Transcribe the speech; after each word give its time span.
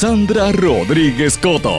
Sandra 0.00 0.52
Rodríguez 0.52 1.36
Coto. 1.36 1.76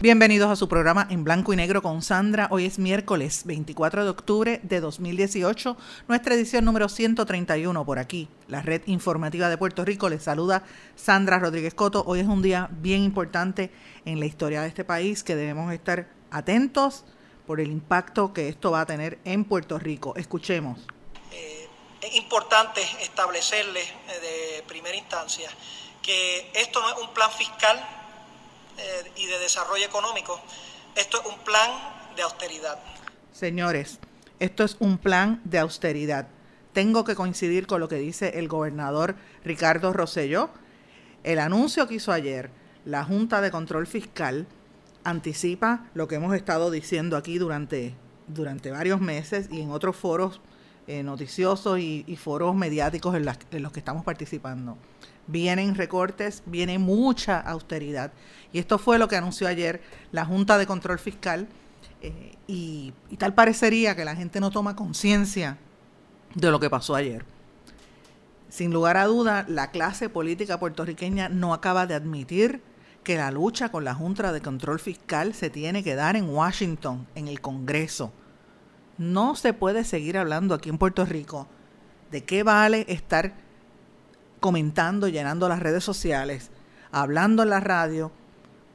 Bienvenidos 0.00 0.52
a 0.52 0.54
su 0.54 0.68
programa 0.68 1.08
en 1.10 1.24
blanco 1.24 1.52
y 1.52 1.56
negro 1.56 1.82
con 1.82 2.00
Sandra. 2.00 2.46
Hoy 2.52 2.64
es 2.64 2.78
miércoles 2.78 3.42
24 3.44 4.04
de 4.04 4.10
octubre 4.10 4.60
de 4.62 4.78
2018, 4.78 5.76
nuestra 6.06 6.36
edición 6.36 6.64
número 6.64 6.88
131 6.88 7.84
por 7.84 7.98
aquí. 7.98 8.28
La 8.46 8.62
red 8.62 8.82
informativa 8.86 9.48
de 9.48 9.58
Puerto 9.58 9.84
Rico 9.84 10.08
les 10.08 10.22
saluda 10.22 10.62
Sandra 10.94 11.40
Rodríguez 11.40 11.74
Coto. 11.74 12.04
Hoy 12.06 12.20
es 12.20 12.28
un 12.28 12.40
día 12.40 12.70
bien 12.70 13.02
importante 13.02 13.72
en 14.04 14.20
la 14.20 14.26
historia 14.26 14.62
de 14.62 14.68
este 14.68 14.84
país 14.84 15.24
que 15.24 15.34
debemos 15.34 15.72
estar 15.72 16.06
atentos 16.30 17.04
por 17.48 17.60
el 17.60 17.72
impacto 17.72 18.32
que 18.32 18.48
esto 18.48 18.70
va 18.70 18.82
a 18.82 18.86
tener 18.86 19.18
en 19.24 19.44
Puerto 19.44 19.76
Rico. 19.80 20.14
Escuchemos. 20.14 20.86
Es 22.04 22.16
importante 22.16 22.82
establecerle 23.00 23.80
eh, 23.80 24.56
de 24.58 24.62
primera 24.64 24.94
instancia 24.94 25.48
que 26.02 26.50
esto 26.54 26.82
no 26.82 26.90
es 26.90 26.98
un 26.98 27.14
plan 27.14 27.30
fiscal 27.30 27.82
eh, 28.76 29.10
y 29.16 29.24
de 29.24 29.38
desarrollo 29.38 29.86
económico. 29.86 30.38
Esto 30.94 31.22
es 31.22 31.26
un 31.26 31.38
plan 31.38 31.70
de 32.14 32.20
austeridad. 32.20 32.78
Señores, 33.32 34.00
esto 34.38 34.64
es 34.64 34.76
un 34.80 34.98
plan 34.98 35.40
de 35.44 35.58
austeridad. 35.60 36.28
Tengo 36.74 37.04
que 37.04 37.14
coincidir 37.14 37.66
con 37.66 37.80
lo 37.80 37.88
que 37.88 37.96
dice 37.96 38.38
el 38.38 38.48
gobernador 38.48 39.16
Ricardo 39.42 39.94
Rosselló. 39.94 40.50
El 41.22 41.38
anuncio 41.38 41.88
que 41.88 41.94
hizo 41.94 42.12
ayer 42.12 42.50
la 42.84 43.02
Junta 43.02 43.40
de 43.40 43.50
Control 43.50 43.86
Fiscal 43.86 44.46
anticipa 45.04 45.86
lo 45.94 46.06
que 46.06 46.16
hemos 46.16 46.34
estado 46.34 46.70
diciendo 46.70 47.16
aquí 47.16 47.38
durante, 47.38 47.94
durante 48.26 48.70
varios 48.70 49.00
meses 49.00 49.48
y 49.50 49.62
en 49.62 49.70
otros 49.70 49.96
foros 49.96 50.42
eh, 50.86 51.02
noticiosos 51.02 51.78
y, 51.78 52.16
foros 52.16 52.54
mediáticos 52.54 53.14
en, 53.14 53.26
en 53.50 53.62
los 53.62 53.72
que 53.72 53.80
estamos 53.80 54.04
participando. 54.04 54.76
Vienen 55.26 55.74
recortes, 55.74 56.42
viene 56.46 56.78
mucha 56.78 57.40
austeridad 57.40 58.12
y 58.54 58.60
esto 58.60 58.78
fue 58.78 59.00
lo 59.00 59.08
que 59.08 59.16
anunció 59.16 59.48
ayer 59.48 59.82
la 60.12 60.24
Junta 60.24 60.58
de 60.58 60.66
Control 60.66 61.00
Fiscal. 61.00 61.48
Eh, 62.02 62.36
y, 62.46 62.92
tal 63.18 63.34
parecería 63.34 63.96
que 63.96 64.04
la 64.04 64.14
gente 64.14 64.38
no 64.38 64.50
toma 64.50 64.76
conciencia 64.76 65.58
de 66.36 66.50
lo 66.52 66.60
que 66.60 66.70
pasó 66.70 66.94
ayer. 66.94 67.24
Sin 68.48 68.72
lugar 68.72 68.96
a 68.96 69.06
duda, 69.06 69.44
la 69.48 69.72
clase 69.72 70.08
política 70.08 70.60
puertorriqueña 70.60 71.28
no 71.28 71.52
acaba 71.52 71.86
de 71.88 71.94
admitir 71.94 72.62
que 73.02 73.16
la 73.16 73.32
lucha 73.32 73.70
con 73.70 73.84
la 73.84 73.94
Junta 73.94 74.32
de 74.32 74.40
Control 74.40 74.78
Fiscal 74.78 75.34
se 75.34 75.50
tiene 75.50 75.82
que 75.82 75.96
dar 75.96 76.14
en 76.14 76.28
Washington, 76.28 77.08
en 77.16 77.26
el 77.26 77.40
Congreso. 77.40 78.12
No 78.98 79.34
se 79.36 79.52
puede 79.52 79.84
seguir 79.84 80.18
hablando 80.18 80.54
aquí 80.54 80.68
en 80.68 80.78
Puerto 80.78 81.04
Rico 81.04 81.46
de 82.10 82.24
qué 82.24 82.42
vale 82.42 82.84
estar 82.88 83.34
comentando, 84.40 85.08
llenando 85.08 85.48
las 85.48 85.60
redes 85.60 85.82
sociales, 85.82 86.50
hablando 86.92 87.42
en 87.42 87.50
la 87.50 87.60
radio 87.60 88.12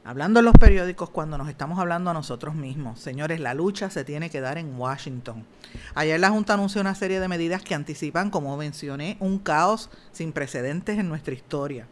hablando 0.10 0.40
en 0.40 0.46
los 0.46 0.56
periódicos 0.56 1.12
cuando 1.12 1.38
nos 1.38 1.50
estamos 1.50 1.78
hablando 1.78 2.10
a 2.10 2.16
nosotros 2.16 2.56
mismos. 2.56 3.00
Señores, 3.00 3.40
la 3.40 3.54
lucha 3.54 3.92
se 3.92 4.04
tiene 4.04 4.32
que 4.32 4.42
dar 4.42 4.58
en 4.58 4.76
Washington. 4.76 5.46
Ayer 5.94 6.20
la 6.20 6.32
Junta 6.32 6.56
anunció 6.56 6.82
una 6.82 6.96
serie 6.96 7.20
de 7.20 7.28
medidas 7.28 7.62
que 7.62 7.76
anticipan, 7.76 8.32
como 8.32 8.58
mencioné, 8.58 9.18
un 9.20 9.38
caos 9.38 9.92
sin 10.12 10.32
precedentes 10.32 10.98
en 10.98 11.10
nuestra 11.10 11.36
historia. 11.36 11.86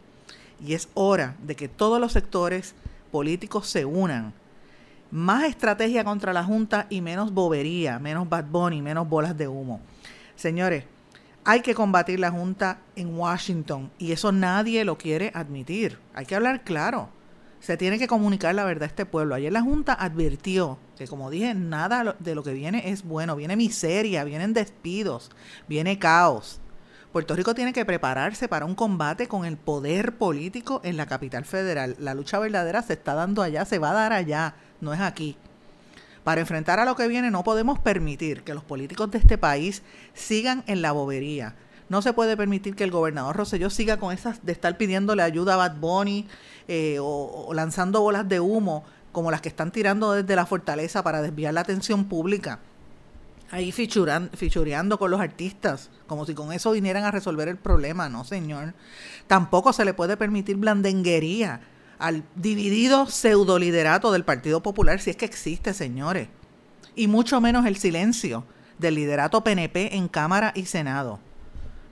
Y 0.64 0.74
es 0.74 0.88
hora 0.94 1.36
de 1.44 1.54
que 1.54 1.68
todos 1.68 2.00
los 2.00 2.12
sectores 2.12 2.74
políticos 3.12 3.68
se 3.68 3.84
unan. 3.84 4.34
Más 5.10 5.44
estrategia 5.44 6.04
contra 6.04 6.32
la 6.32 6.44
Junta 6.44 6.86
y 6.90 7.00
menos 7.00 7.32
bobería, 7.32 7.98
menos 7.98 8.28
bad 8.28 8.44
bunny, 8.44 8.82
menos 8.82 9.08
bolas 9.08 9.36
de 9.36 9.48
humo. 9.48 9.80
Señores, 10.36 10.84
hay 11.44 11.60
que 11.60 11.74
combatir 11.74 12.20
la 12.20 12.30
Junta 12.30 12.80
en 12.94 13.18
Washington 13.18 13.90
y 13.98 14.12
eso 14.12 14.32
nadie 14.32 14.84
lo 14.84 14.98
quiere 14.98 15.30
admitir. 15.34 15.98
Hay 16.14 16.26
que 16.26 16.34
hablar 16.34 16.62
claro 16.62 17.08
se 17.60 17.76
tiene 17.76 17.98
que 17.98 18.08
comunicar 18.08 18.54
la 18.54 18.64
verdad 18.64 18.84
a 18.84 18.86
este 18.86 19.06
pueblo. 19.06 19.34
Ayer 19.34 19.52
la 19.52 19.62
Junta 19.62 19.92
advirtió 19.92 20.78
que, 20.96 21.06
como 21.06 21.30
dije, 21.30 21.54
nada 21.54 22.16
de 22.18 22.34
lo 22.34 22.42
que 22.42 22.52
viene 22.52 22.90
es 22.90 23.02
bueno. 23.02 23.36
Viene 23.36 23.56
miseria, 23.56 24.24
vienen 24.24 24.52
despidos, 24.52 25.30
viene 25.66 25.98
caos. 25.98 26.60
Puerto 27.12 27.34
Rico 27.34 27.54
tiene 27.54 27.72
que 27.72 27.84
prepararse 27.84 28.48
para 28.48 28.66
un 28.66 28.74
combate 28.74 29.28
con 29.28 29.44
el 29.44 29.56
poder 29.56 30.16
político 30.18 30.80
en 30.84 30.96
la 30.96 31.06
capital 31.06 31.44
federal. 31.44 31.96
La 31.98 32.14
lucha 32.14 32.38
verdadera 32.38 32.82
se 32.82 32.92
está 32.92 33.14
dando 33.14 33.42
allá, 33.42 33.64
se 33.64 33.78
va 33.78 33.90
a 33.90 33.94
dar 33.94 34.12
allá, 34.12 34.54
no 34.80 34.92
es 34.92 35.00
aquí. 35.00 35.36
Para 36.24 36.42
enfrentar 36.42 36.78
a 36.78 36.84
lo 36.84 36.94
que 36.94 37.08
viene 37.08 37.30
no 37.30 37.42
podemos 37.42 37.78
permitir 37.78 38.42
que 38.42 38.54
los 38.54 38.64
políticos 38.64 39.10
de 39.10 39.18
este 39.18 39.38
país 39.38 39.82
sigan 40.14 40.62
en 40.66 40.82
la 40.82 40.92
bobería. 40.92 41.54
No 41.88 42.02
se 42.02 42.12
puede 42.12 42.36
permitir 42.36 42.74
que 42.76 42.84
el 42.84 42.90
gobernador 42.90 43.36
Rosselló 43.36 43.70
siga 43.70 43.96
con 43.96 44.12
esas 44.12 44.44
de 44.44 44.52
estar 44.52 44.76
pidiéndole 44.76 45.22
ayuda 45.22 45.54
a 45.54 45.56
Bad 45.56 45.76
Bunny 45.76 46.26
eh, 46.68 46.98
o, 47.00 47.50
lanzando 47.54 48.02
bolas 48.02 48.28
de 48.28 48.40
humo 48.40 48.84
como 49.10 49.30
las 49.30 49.40
que 49.40 49.48
están 49.48 49.72
tirando 49.72 50.12
desde 50.12 50.36
la 50.36 50.44
fortaleza 50.44 51.02
para 51.02 51.22
desviar 51.22 51.54
la 51.54 51.62
atención 51.62 52.04
pública. 52.04 52.58
Ahí 53.50 53.72
fichureando 53.72 54.98
con 54.98 55.10
los 55.10 55.20
artistas, 55.20 55.88
como 56.06 56.26
si 56.26 56.34
con 56.34 56.52
eso 56.52 56.72
vinieran 56.72 57.04
a 57.04 57.10
resolver 57.10 57.48
el 57.48 57.56
problema, 57.56 58.10
no 58.10 58.24
señor. 58.24 58.74
Tampoco 59.26 59.72
se 59.72 59.86
le 59.86 59.94
puede 59.94 60.18
permitir 60.18 60.56
blandenguería 60.56 61.62
al 61.98 62.24
dividido 62.34 63.06
pseudo 63.06 63.58
liderato 63.58 64.12
del 64.12 64.24
Partido 64.24 64.62
Popular, 64.62 65.00
si 65.00 65.10
es 65.10 65.16
que 65.16 65.24
existe, 65.24 65.74
señores. 65.74 66.28
Y 66.94 67.08
mucho 67.08 67.40
menos 67.40 67.66
el 67.66 67.76
silencio 67.76 68.44
del 68.78 68.94
liderato 68.94 69.42
PNP 69.42 69.96
en 69.96 70.08
Cámara 70.08 70.52
y 70.54 70.66
Senado. 70.66 71.18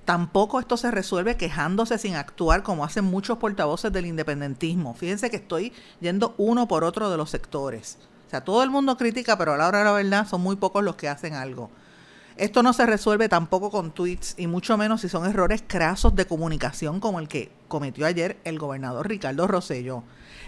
Tampoco 0.04 0.60
esto 0.60 0.76
se 0.76 0.92
resuelve 0.92 1.36
quejándose 1.36 1.98
sin 1.98 2.14
actuar 2.14 2.62
como 2.62 2.84
hacen 2.84 3.04
muchos 3.04 3.38
portavoces 3.38 3.92
del 3.92 4.06
independentismo. 4.06 4.94
Fíjense 4.94 5.30
que 5.30 5.36
estoy 5.36 5.72
yendo 6.00 6.34
uno 6.38 6.68
por 6.68 6.84
otro 6.84 7.10
de 7.10 7.16
los 7.16 7.30
sectores. 7.30 7.98
O 8.26 8.30
sea, 8.30 8.42
todo 8.42 8.62
el 8.62 8.70
mundo 8.70 8.96
critica, 8.96 9.36
pero 9.36 9.54
a 9.54 9.56
la 9.56 9.66
hora 9.66 9.78
de 9.78 9.84
la 9.84 9.92
verdad 9.92 10.28
son 10.28 10.42
muy 10.42 10.54
pocos 10.56 10.84
los 10.84 10.94
que 10.94 11.08
hacen 11.08 11.34
algo. 11.34 11.70
Esto 12.36 12.62
no 12.62 12.74
se 12.74 12.84
resuelve 12.84 13.30
tampoco 13.30 13.70
con 13.70 13.92
tweets 13.92 14.34
y 14.36 14.46
mucho 14.46 14.76
menos 14.76 15.00
si 15.00 15.08
son 15.08 15.24
errores 15.24 15.64
crasos 15.66 16.14
de 16.14 16.26
comunicación 16.26 17.00
como 17.00 17.18
el 17.18 17.28
que 17.28 17.50
cometió 17.66 18.04
ayer 18.04 18.36
el 18.44 18.58
gobernador 18.58 19.08
Ricardo 19.08 19.46
Rosello. 19.46 20.02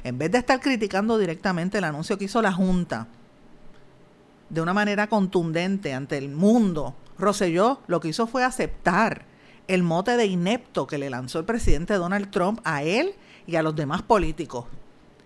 En 0.05 0.19
vez 0.19 0.31
de 0.31 0.39
estar 0.39 0.61
criticando 0.61 1.17
directamente 1.17 1.79
el 1.79 1.85
anuncio 1.85 2.19
que 2.19 2.27
hizo 2.27 2.43
la 2.43 2.53
Junta 2.53 3.09
de 4.51 4.61
una 4.61 4.75
manera 4.75 5.07
contundente 5.07 5.95
ante 5.95 6.19
el 6.19 6.29
mundo, 6.29 6.95
Rosselló 7.19 7.81
lo 7.87 8.01
que 8.01 8.09
hizo 8.09 8.27
fue 8.27 8.45
aceptar 8.45 9.25
el 9.67 9.83
mote 9.83 10.19
de 10.19 10.27
inepto 10.27 10.87
que 10.87 10.99
le 10.99 11.09
lanzó 11.09 11.39
el 11.39 11.47
presidente 11.47 11.95
Donald 11.95 12.31
Trump 12.31 12.61
a 12.65 12.83
él 12.83 13.15
y 13.47 13.57
a 13.57 13.63
los 13.63 13.75
demás 13.75 14.03
políticos. 14.03 14.67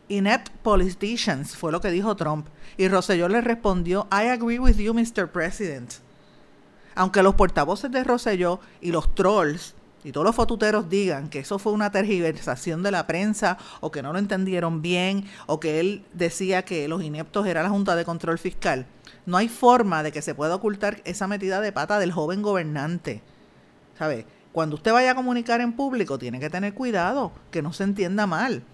Inept 0.09 0.51
politicians 0.63 1.57
fue 1.57 1.73
lo 1.73 1.81
que 1.81 1.91
dijo 1.91 2.15
Trump. 2.15 2.47
Y 2.77 2.87
Rosselló 2.89 3.29
le 3.29 3.41
respondió, 3.41 4.07
I 4.13 4.29
agree 4.29 4.59
with 4.59 4.77
you, 4.77 4.95
Mr. 4.95 5.31
President. 5.31 5.95
Aunque 6.95 7.23
los 7.23 7.35
portavoces 7.35 7.91
de 7.91 8.05
Rosselló 8.05 8.61
y 8.81 8.93
los 8.93 9.15
trolls 9.15 9.75
y 10.05 10.13
todos 10.13 10.27
los 10.27 10.35
fotuteros 10.35 10.89
digan 10.89 11.29
que 11.29 11.41
eso 11.41 11.59
fue 11.59 11.73
una 11.73 11.93
tergiversación 11.93 12.83
de 12.83 12.91
la 12.91 13.07
prensa 13.07 13.57
o 13.81 13.93
que 13.93 14.03
no 14.03 14.13
lo 14.13 14.19
entendieron 14.19 14.83
bien 14.83 15.29
o 15.47 15.61
que 15.61 15.79
él 15.79 16.05
decía 16.13 16.65
que 16.65 16.89
los 16.89 17.03
ineptos 17.03 17.47
era 17.47 17.63
la 17.63 17.69
Junta 17.69 17.95
de 17.95 18.05
Control 18.05 18.39
Fiscal, 18.39 18.87
no 19.27 19.37
hay 19.37 19.49
forma 19.49 20.03
de 20.03 20.11
que 20.11 20.23
se 20.23 20.35
pueda 20.35 20.57
ocultar 20.57 21.01
esa 21.05 21.29
metida 21.29 21.61
de 21.61 21.73
pata 21.73 21.99
del 21.99 22.13
joven 22.13 22.43
gobernante. 22.43 23.23
¿Sabe? 23.97 24.27
Cuando 24.53 24.77
usted 24.77 24.93
vaya 24.93 25.13
a 25.13 25.15
comunicar 25.15 25.61
en 25.61 25.75
público, 25.75 26.19
tiene 26.19 26.41
que 26.41 26.51
tener 26.51 26.75
cuidado, 26.75 27.33
que 27.51 27.63
no 27.63 27.73
se 27.73 27.85
entienda 27.85 28.27
mal. 28.27 28.65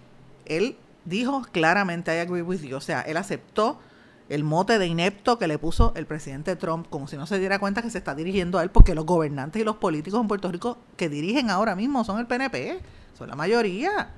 Él 0.47 0.77
dijo 1.05 1.43
claramente, 1.53 2.17
I 2.17 2.21
agree 2.21 2.43
with 2.43 2.63
you, 2.63 2.77
o 2.77 2.81
sea, 2.81 3.03
él 3.03 3.17
aceptó 3.17 3.79
el 4.29 4.45
mote 4.45 4.79
de 4.79 4.87
inepto 4.87 5.39
que 5.39 5.49
le 5.49 5.59
puso 5.59 5.93
el 5.97 6.07
presidente 6.07 6.55
Trump, 6.57 6.87
como 6.91 7.09
si 7.09 7.17
no 7.17 7.27
se 7.27 7.39
diera 7.39 7.59
cuenta 7.59 7.83
que 7.83 7.91
se 7.91 7.99
está 7.99 8.15
dirigiendo 8.15 8.59
a 8.59 8.63
él, 8.63 8.71
porque 8.71 8.95
los 8.95 9.07
gobernantes 9.07 9.63
y 9.63 9.65
los 9.65 9.77
políticos 9.77 10.21
en 10.21 10.29
Puerto 10.29 10.53
Rico 10.53 10.79
que 10.97 11.09
dirigen 11.09 11.51
ahora 11.51 11.75
mismo 11.75 12.05
son 12.05 12.19
el 12.19 12.27
PNP, 12.27 12.81
son 13.17 13.29
la 13.29 13.37
mayoría. 13.37 14.13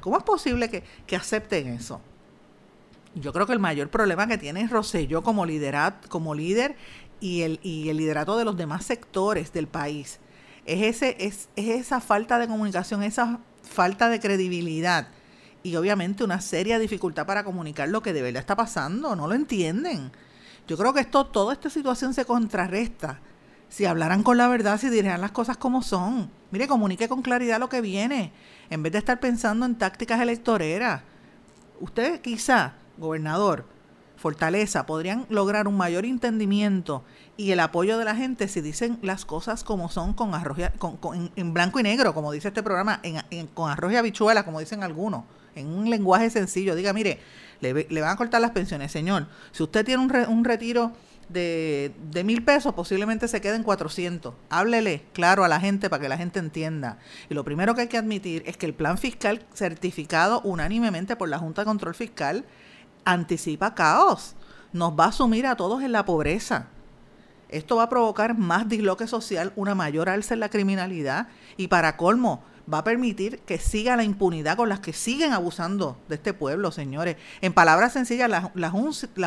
¿Cómo 0.00 0.18
es 0.18 0.24
posible 0.24 0.68
que, 0.68 0.82
que 1.06 1.14
acepten 1.14 1.68
eso? 1.68 2.00
Yo 3.14 3.32
creo 3.32 3.46
que 3.46 3.52
el 3.52 3.60
mayor 3.60 3.90
problema 3.90 4.26
que 4.26 4.38
tiene 4.38 4.66
Rosselló 4.66 5.22
como, 5.22 5.46
liderat, 5.46 6.08
como 6.08 6.34
líder 6.34 6.74
y 7.20 7.42
el, 7.42 7.60
y 7.62 7.88
el 7.90 7.98
liderato 7.98 8.36
de 8.36 8.44
los 8.44 8.56
demás 8.56 8.84
sectores 8.84 9.52
del 9.52 9.68
país 9.68 10.18
es, 10.66 10.82
ese, 10.82 11.16
es, 11.20 11.48
es 11.54 11.68
esa 11.68 12.00
falta 12.00 12.40
de 12.40 12.48
comunicación, 12.48 13.04
esa 13.04 13.38
falta 13.62 14.08
de 14.08 14.18
credibilidad 14.18 15.08
y 15.64 15.74
obviamente 15.76 16.22
una 16.22 16.40
seria 16.40 16.78
dificultad 16.78 17.26
para 17.26 17.42
comunicar 17.42 17.88
lo 17.88 18.02
que 18.02 18.12
de 18.12 18.22
verdad 18.22 18.40
está 18.40 18.54
pasando, 18.54 19.16
no 19.16 19.26
lo 19.26 19.34
entienden. 19.34 20.12
Yo 20.68 20.76
creo 20.76 20.92
que 20.92 21.00
esto, 21.00 21.26
toda 21.26 21.54
esta 21.54 21.70
situación 21.70 22.14
se 22.14 22.26
contrarresta 22.26 23.18
si 23.70 23.86
hablaran 23.86 24.22
con 24.22 24.36
la 24.36 24.46
verdad, 24.46 24.78
si 24.78 24.90
dijeran 24.90 25.22
las 25.22 25.32
cosas 25.32 25.56
como 25.56 25.82
son. 25.82 26.30
Mire, 26.50 26.68
comunique 26.68 27.08
con 27.08 27.22
claridad 27.22 27.58
lo 27.58 27.70
que 27.70 27.80
viene, 27.80 28.32
en 28.68 28.82
vez 28.82 28.92
de 28.92 28.98
estar 28.98 29.18
pensando 29.20 29.64
en 29.64 29.74
tácticas 29.76 30.20
electoreras. 30.20 31.02
Usted 31.80 32.20
quizá, 32.20 32.74
gobernador, 32.98 33.64
Fortaleza, 34.16 34.86
podrían 34.86 35.26
lograr 35.28 35.66
un 35.66 35.76
mayor 35.76 36.04
entendimiento 36.04 37.04
y 37.36 37.50
el 37.50 37.60
apoyo 37.60 37.98
de 37.98 38.04
la 38.04 38.14
gente 38.14 38.48
si 38.48 38.60
dicen 38.60 38.98
las 39.02 39.24
cosas 39.24 39.64
como 39.64 39.88
son 39.88 40.12
con 40.12 40.34
arroz 40.34 40.58
con, 40.78 41.32
en, 41.34 41.54
blanco 41.54 41.80
y 41.80 41.82
negro, 41.82 42.14
como 42.14 42.32
dice 42.32 42.48
este 42.48 42.62
programa, 42.62 43.00
en, 43.02 43.46
con 43.48 43.70
arroz 43.70 43.92
y 43.92 43.96
habichuela, 43.96 44.44
como 44.44 44.60
dicen 44.60 44.82
algunos 44.82 45.24
en 45.54 45.66
un 45.66 45.90
lenguaje 45.90 46.30
sencillo. 46.30 46.74
Diga, 46.74 46.92
mire, 46.92 47.20
le, 47.60 47.86
le 47.88 48.00
van 48.00 48.10
a 48.10 48.16
cortar 48.16 48.40
las 48.40 48.50
pensiones, 48.50 48.92
señor. 48.92 49.26
Si 49.52 49.62
usted 49.62 49.84
tiene 49.84 50.02
un, 50.02 50.12
un 50.28 50.44
retiro 50.44 50.92
de, 51.28 51.94
de, 52.10 52.24
mil 52.24 52.44
pesos, 52.44 52.74
posiblemente 52.74 53.28
se 53.28 53.40
queden 53.40 53.62
400. 53.62 54.34
Háblele 54.50 55.04
claro 55.12 55.44
a 55.44 55.48
la 55.48 55.60
gente 55.60 55.88
para 55.88 56.02
que 56.02 56.08
la 56.08 56.16
gente 56.16 56.38
entienda. 56.38 56.98
Y 57.30 57.34
lo 57.34 57.44
primero 57.44 57.74
que 57.74 57.82
hay 57.82 57.88
que 57.88 57.98
admitir 57.98 58.42
es 58.46 58.56
que 58.56 58.66
el 58.66 58.74
plan 58.74 58.98
fiscal 58.98 59.44
certificado 59.54 60.40
unánimemente 60.42 61.16
por 61.16 61.28
la 61.28 61.38
Junta 61.38 61.62
de 61.62 61.66
Control 61.66 61.94
Fiscal 61.94 62.44
anticipa 63.04 63.74
caos. 63.74 64.34
Nos 64.72 64.92
va 64.98 65.06
a 65.06 65.12
sumir 65.12 65.46
a 65.46 65.56
todos 65.56 65.82
en 65.82 65.92
la 65.92 66.04
pobreza. 66.04 66.68
Esto 67.48 67.76
va 67.76 67.84
a 67.84 67.88
provocar 67.88 68.36
más 68.36 68.68
disloque 68.68 69.06
social, 69.06 69.52
una 69.54 69.74
mayor 69.74 70.08
alza 70.08 70.34
en 70.34 70.40
la 70.40 70.48
criminalidad 70.48 71.28
y 71.56 71.68
para 71.68 71.96
colmo, 71.96 72.42
va 72.72 72.78
a 72.78 72.84
permitir 72.84 73.40
que 73.40 73.58
siga 73.58 73.96
la 73.96 74.04
impunidad 74.04 74.56
con 74.56 74.68
las 74.68 74.80
que 74.80 74.92
siguen 74.92 75.32
abusando 75.32 75.98
de 76.08 76.14
este 76.16 76.32
pueblo, 76.32 76.72
señores. 76.72 77.16
En 77.40 77.52
palabras 77.52 77.92
sencillas, 77.92 78.30
la, 78.30 78.50
la, 78.54 78.70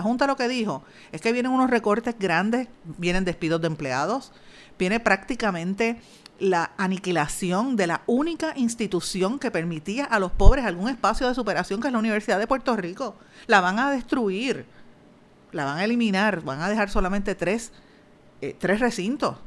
Junta 0.01 0.27
lo 0.27 0.35
que 0.35 0.47
dijo 0.47 0.83
es 1.11 1.21
que 1.21 1.31
vienen 1.31 1.51
unos 1.51 1.69
recortes 1.69 2.15
grandes, 2.17 2.67
vienen 2.97 3.25
despidos 3.25 3.61
de 3.61 3.67
empleados, 3.67 4.31
viene 4.79 4.99
prácticamente 4.99 6.01
la 6.39 6.71
aniquilación 6.77 7.75
de 7.75 7.87
la 7.87 8.01
única 8.05 8.53
institución 8.55 9.39
que 9.39 9.51
permitía 9.51 10.05
a 10.05 10.19
los 10.19 10.31
pobres 10.31 10.65
algún 10.65 10.89
espacio 10.89 11.27
de 11.27 11.35
superación, 11.35 11.81
que 11.81 11.87
es 11.87 11.93
la 11.93 11.99
Universidad 11.99 12.39
de 12.39 12.47
Puerto 12.47 12.75
Rico. 12.75 13.15
La 13.47 13.61
van 13.61 13.79
a 13.79 13.91
destruir, 13.91 14.65
la 15.51 15.65
van 15.65 15.77
a 15.77 15.83
eliminar, 15.83 16.41
van 16.41 16.61
a 16.61 16.69
dejar 16.69 16.89
solamente 16.89 17.35
tres, 17.35 17.71
eh, 18.41 18.55
tres 18.57 18.79
recintos. 18.79 19.37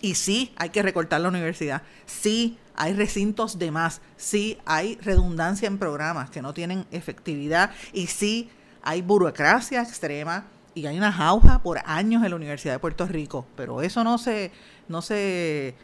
Y 0.00 0.14
sí, 0.14 0.52
hay 0.56 0.70
que 0.70 0.82
recortar 0.82 1.20
la 1.20 1.28
universidad. 1.28 1.82
Sí, 2.04 2.58
hay 2.74 2.92
recintos 2.92 3.58
de 3.58 3.70
más, 3.70 4.02
sí 4.16 4.58
hay 4.66 4.96
redundancia 4.96 5.66
en 5.66 5.78
programas 5.78 6.30
que 6.30 6.42
no 6.42 6.52
tienen 6.52 6.86
efectividad. 6.90 7.70
Y 7.92 8.06
sí 8.06 8.50
hay 8.82 9.02
burocracia 9.02 9.82
extrema. 9.82 10.46
Y 10.74 10.84
hay 10.84 10.98
una 10.98 11.10
jauja 11.10 11.62
por 11.62 11.78
años 11.86 12.22
en 12.22 12.28
la 12.28 12.36
Universidad 12.36 12.74
de 12.74 12.78
Puerto 12.78 13.06
Rico, 13.06 13.46
pero 13.56 13.80
eso 13.80 14.04
no 14.04 14.18
se, 14.18 14.52
no 14.88 15.00
se 15.00 15.74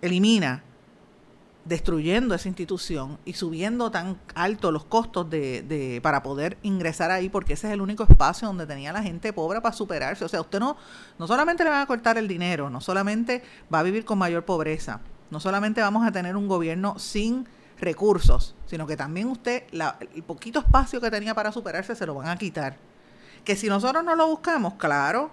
elimina 0.00 0.64
destruyendo 1.64 2.34
esa 2.34 2.48
institución 2.48 3.18
y 3.24 3.34
subiendo 3.34 3.90
tan 3.90 4.18
alto 4.34 4.72
los 4.72 4.84
costos 4.84 5.30
de, 5.30 5.62
de, 5.62 6.00
para 6.02 6.22
poder 6.22 6.58
ingresar 6.62 7.10
ahí, 7.10 7.28
porque 7.28 7.52
ese 7.52 7.68
es 7.68 7.72
el 7.72 7.80
único 7.80 8.02
espacio 8.02 8.48
donde 8.48 8.66
tenía 8.66 8.92
la 8.92 9.02
gente 9.02 9.32
pobre 9.32 9.60
para 9.60 9.74
superarse. 9.74 10.24
O 10.24 10.28
sea, 10.28 10.40
usted 10.40 10.58
no, 10.58 10.76
no 11.18 11.26
solamente 11.26 11.64
le 11.64 11.70
van 11.70 11.82
a 11.82 11.86
cortar 11.86 12.18
el 12.18 12.26
dinero, 12.26 12.68
no 12.70 12.80
solamente 12.80 13.42
va 13.72 13.80
a 13.80 13.82
vivir 13.82 14.04
con 14.04 14.18
mayor 14.18 14.44
pobreza, 14.44 15.00
no 15.30 15.40
solamente 15.40 15.80
vamos 15.80 16.06
a 16.06 16.12
tener 16.12 16.36
un 16.36 16.48
gobierno 16.48 16.98
sin 16.98 17.46
recursos, 17.80 18.54
sino 18.66 18.86
que 18.86 18.96
también 18.96 19.28
usted, 19.28 19.64
el 19.72 20.22
poquito 20.22 20.60
espacio 20.60 21.00
que 21.00 21.10
tenía 21.10 21.34
para 21.34 21.52
superarse, 21.52 21.94
se 21.94 22.06
lo 22.06 22.14
van 22.14 22.28
a 22.28 22.36
quitar. 22.36 22.76
Que 23.44 23.56
si 23.56 23.68
nosotros 23.68 24.04
no 24.04 24.14
lo 24.14 24.28
buscamos, 24.28 24.74
claro, 24.74 25.30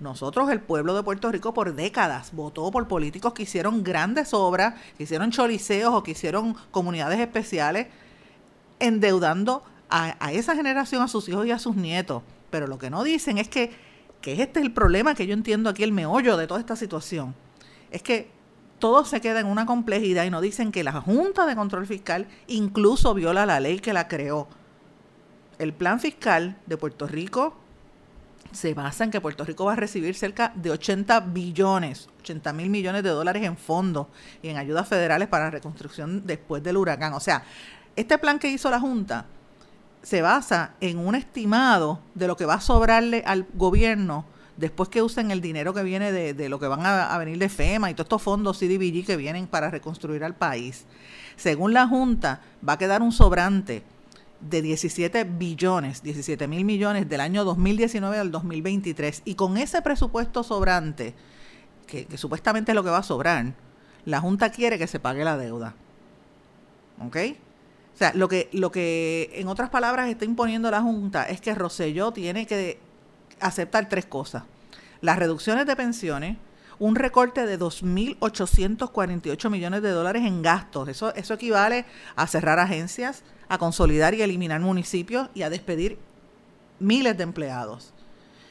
nosotros, 0.00 0.50
el 0.50 0.60
pueblo 0.60 0.94
de 0.94 1.02
Puerto 1.02 1.30
Rico, 1.32 1.52
por 1.52 1.74
décadas 1.74 2.32
votó 2.32 2.70
por 2.70 2.86
políticos 2.88 3.32
que 3.32 3.42
hicieron 3.42 3.82
grandes 3.82 4.32
obras, 4.32 4.74
que 4.96 5.04
hicieron 5.04 5.30
choliceos 5.30 5.94
o 5.94 6.02
que 6.02 6.12
hicieron 6.12 6.54
comunidades 6.70 7.18
especiales, 7.18 7.88
endeudando 8.78 9.64
a, 9.88 10.16
a, 10.24 10.32
esa 10.32 10.54
generación, 10.54 11.02
a 11.02 11.08
sus 11.08 11.28
hijos 11.28 11.46
y 11.46 11.50
a 11.50 11.58
sus 11.58 11.74
nietos. 11.76 12.22
Pero 12.50 12.66
lo 12.66 12.78
que 12.78 12.90
no 12.90 13.02
dicen 13.02 13.38
es 13.38 13.48
que, 13.48 13.72
que 14.20 14.40
este 14.40 14.60
es 14.60 14.66
el 14.66 14.72
problema 14.72 15.14
que 15.14 15.26
yo 15.26 15.34
entiendo 15.34 15.70
aquí, 15.70 15.82
el 15.82 15.92
meollo 15.92 16.36
de 16.36 16.46
toda 16.46 16.60
esta 16.60 16.76
situación. 16.76 17.34
Es 17.90 18.02
que 18.02 18.30
todo 18.78 19.04
se 19.04 19.20
queda 19.20 19.40
en 19.40 19.46
una 19.46 19.66
complejidad 19.66 20.24
y 20.24 20.30
nos 20.30 20.42
dicen 20.42 20.70
que 20.70 20.84
la 20.84 20.92
Junta 21.00 21.46
de 21.46 21.56
Control 21.56 21.86
Fiscal 21.86 22.28
incluso 22.46 23.14
viola 23.14 23.46
la 23.46 23.60
ley 23.60 23.80
que 23.80 23.92
la 23.92 24.08
creó. 24.08 24.48
El 25.58 25.72
plan 25.72 25.98
fiscal 25.98 26.56
de 26.66 26.76
Puerto 26.76 27.08
Rico 27.08 27.56
se 28.52 28.74
basa 28.74 29.04
en 29.04 29.10
que 29.10 29.20
Puerto 29.20 29.44
Rico 29.44 29.64
va 29.64 29.74
a 29.74 29.76
recibir 29.76 30.14
cerca 30.14 30.52
de 30.54 30.70
80 30.70 31.20
billones, 31.20 32.08
80 32.20 32.52
mil 32.52 32.70
millones 32.70 33.02
de 33.02 33.10
dólares 33.10 33.42
en 33.44 33.56
fondos 33.56 34.06
y 34.42 34.48
en 34.48 34.56
ayudas 34.56 34.88
federales 34.88 35.28
para 35.28 35.44
la 35.44 35.50
reconstrucción 35.50 36.26
después 36.26 36.62
del 36.62 36.76
huracán. 36.76 37.12
O 37.12 37.20
sea, 37.20 37.44
este 37.96 38.18
plan 38.18 38.38
que 38.38 38.48
hizo 38.48 38.70
la 38.70 38.80
Junta 38.80 39.26
se 40.02 40.22
basa 40.22 40.74
en 40.80 40.98
un 40.98 41.14
estimado 41.14 42.00
de 42.14 42.26
lo 42.26 42.36
que 42.36 42.46
va 42.46 42.54
a 42.54 42.60
sobrarle 42.60 43.22
al 43.26 43.46
gobierno 43.54 44.24
después 44.56 44.88
que 44.88 45.02
usen 45.02 45.30
el 45.30 45.40
dinero 45.40 45.72
que 45.72 45.82
viene 45.82 46.12
de, 46.12 46.48
lo 46.48 46.58
que 46.58 46.66
van 46.66 46.84
a, 46.84 47.16
venir 47.18 47.38
de 47.38 47.48
FEMA 47.48 47.90
y 47.90 47.94
todos 47.94 48.06
estos 48.06 48.22
fondos 48.22 48.58
CDBG 48.58 49.06
que 49.06 49.16
vienen 49.16 49.46
para 49.46 49.70
reconstruir 49.70 50.24
al 50.24 50.34
país, 50.34 50.84
según 51.36 51.72
la 51.72 51.86
Junta, 51.86 52.42
va 52.68 52.74
a 52.74 52.78
quedar 52.78 53.00
un 53.00 53.12
sobrante 53.12 53.84
de 54.40 54.62
17 54.62 55.24
billones, 55.24 56.02
17 56.02 56.46
mil 56.48 56.64
millones 56.64 57.08
del 57.08 57.20
año 57.20 57.44
2019 57.44 58.18
al 58.18 58.30
2023. 58.30 59.22
Y 59.24 59.34
con 59.34 59.56
ese 59.56 59.82
presupuesto 59.82 60.42
sobrante, 60.42 61.14
que, 61.86 62.06
que, 62.06 62.18
supuestamente 62.18 62.72
es 62.72 62.76
lo 62.76 62.84
que 62.84 62.90
va 62.90 62.98
a 62.98 63.02
sobrar, 63.02 63.54
la 64.04 64.20
Junta 64.20 64.50
quiere 64.50 64.78
que 64.78 64.86
se 64.86 65.00
pague 65.00 65.24
la 65.24 65.36
deuda. 65.36 65.74
¿Ok? 67.04 67.16
O 67.94 67.98
sea, 67.98 68.12
lo 68.14 68.28
que, 68.28 68.48
lo 68.52 68.70
que 68.70 69.32
en 69.34 69.48
otras 69.48 69.70
palabras 69.70 70.08
está 70.08 70.24
imponiendo 70.24 70.70
la 70.70 70.82
Junta 70.82 71.24
es 71.24 71.40
que 71.40 71.52
Roselló 71.52 72.12
tiene 72.12 72.46
que 72.46 72.78
aceptar 73.40 73.88
tres 73.88 74.06
cosas. 74.06 74.44
Las 75.00 75.18
reducciones 75.18 75.66
de 75.66 75.74
pensiones, 75.74 76.36
un 76.78 76.94
recorte 76.94 77.46
de 77.46 77.58
2.848 77.58 79.50
millones 79.50 79.82
de 79.82 79.90
dólares 79.90 80.24
en 80.24 80.42
gastos. 80.42 80.88
Eso, 80.88 81.14
eso 81.14 81.34
equivale 81.34 81.84
a 82.16 82.26
cerrar 82.26 82.58
agencias, 82.58 83.22
a 83.48 83.58
consolidar 83.58 84.14
y 84.14 84.22
eliminar 84.22 84.60
municipios 84.60 85.28
y 85.34 85.42
a 85.42 85.50
despedir 85.50 85.98
miles 86.78 87.16
de 87.16 87.24
empleados. 87.24 87.92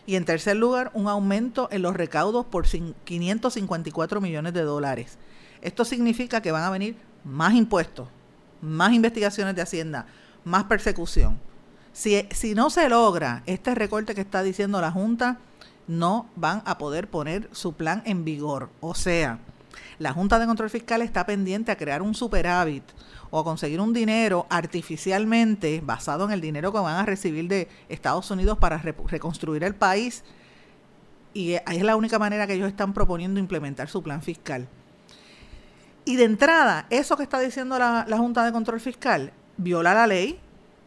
Y 0.06 0.16
en 0.16 0.26
tercer 0.26 0.56
lugar, 0.56 0.92
un 0.94 1.08
aumento 1.08 1.68
en 1.72 1.82
los 1.82 1.96
recaudos 1.96 2.46
por 2.46 2.66
554 2.66 4.22
millones 4.22 4.54
de 4.54 4.62
dólares. 4.62 5.18
Esto 5.62 5.84
significa 5.86 6.42
que 6.42 6.52
van 6.52 6.64
a 6.64 6.70
venir 6.70 6.96
más 7.24 7.54
impuestos, 7.54 8.08
más 8.62 8.94
investigaciones 8.94 9.56
de 9.56 9.62
Hacienda, 9.62 10.06
más 10.44 10.64
persecución. 10.64 11.40
Si, 11.92 12.54
no 12.56 12.70
se 12.70 12.88
logra 12.90 13.44
este 13.48 13.74
recorte 13.74 14.14
que 14.14 14.22
está 14.22 14.44
diciendo 14.44 14.80
la 14.80 14.92
Junta, 14.92 15.40
no 15.88 16.30
van 16.36 16.62
a 16.66 16.78
poder 16.78 17.10
poner 17.10 17.50
su 17.52 17.74
plan 17.74 18.02
en 18.06 18.26
vigor. 18.26 18.70
O 18.82 18.94
sea, 18.94 19.40
la 20.00 20.14
Junta 20.14 20.40
de 20.40 20.46
Control 20.46 20.70
Fiscal 20.70 21.02
está 21.02 21.26
pendiente 21.26 21.72
a 21.72 21.78
crear 21.78 22.02
un 22.02 22.14
superávit 22.14 22.84
o 23.30 23.40
a 23.40 23.44
conseguir 23.44 23.82
un 23.82 23.94
dinero 23.94 24.46
artificialmente 24.50 25.82
basado 25.84 26.26
en 26.26 26.32
el 26.32 26.42
dinero 26.42 26.72
que 26.72 26.80
van 26.80 26.96
a 26.96 27.06
recibir 27.06 27.48
de 27.48 27.68
Estados 27.90 28.30
Unidos 28.32 28.58
para 28.58 28.78
reconstruir 28.78 29.64
el 29.64 29.76
país. 29.76 30.24
Y 31.34 31.56
ahí 31.66 31.78
es 31.78 31.84
la 31.84 31.96
única 31.96 32.20
manera 32.20 32.48
que 32.48 32.54
ellos 32.54 32.68
están 32.68 32.94
proponiendo 32.94 33.40
implementar 33.40 33.90
su 33.90 34.02
plan 34.02 34.22
fiscal. 34.22 34.68
Y 36.06 36.16
de 36.16 36.24
entrada, 36.24 36.86
eso 36.90 37.18
que 37.18 37.24
está 37.24 37.40
diciendo 37.40 37.78
la, 37.78 38.06
Junta 38.18 38.46
de 38.46 38.54
Control 38.54 38.80
Fiscal 38.80 39.34
viola 39.58 39.94
la 39.94 40.08
ley. 40.08 40.40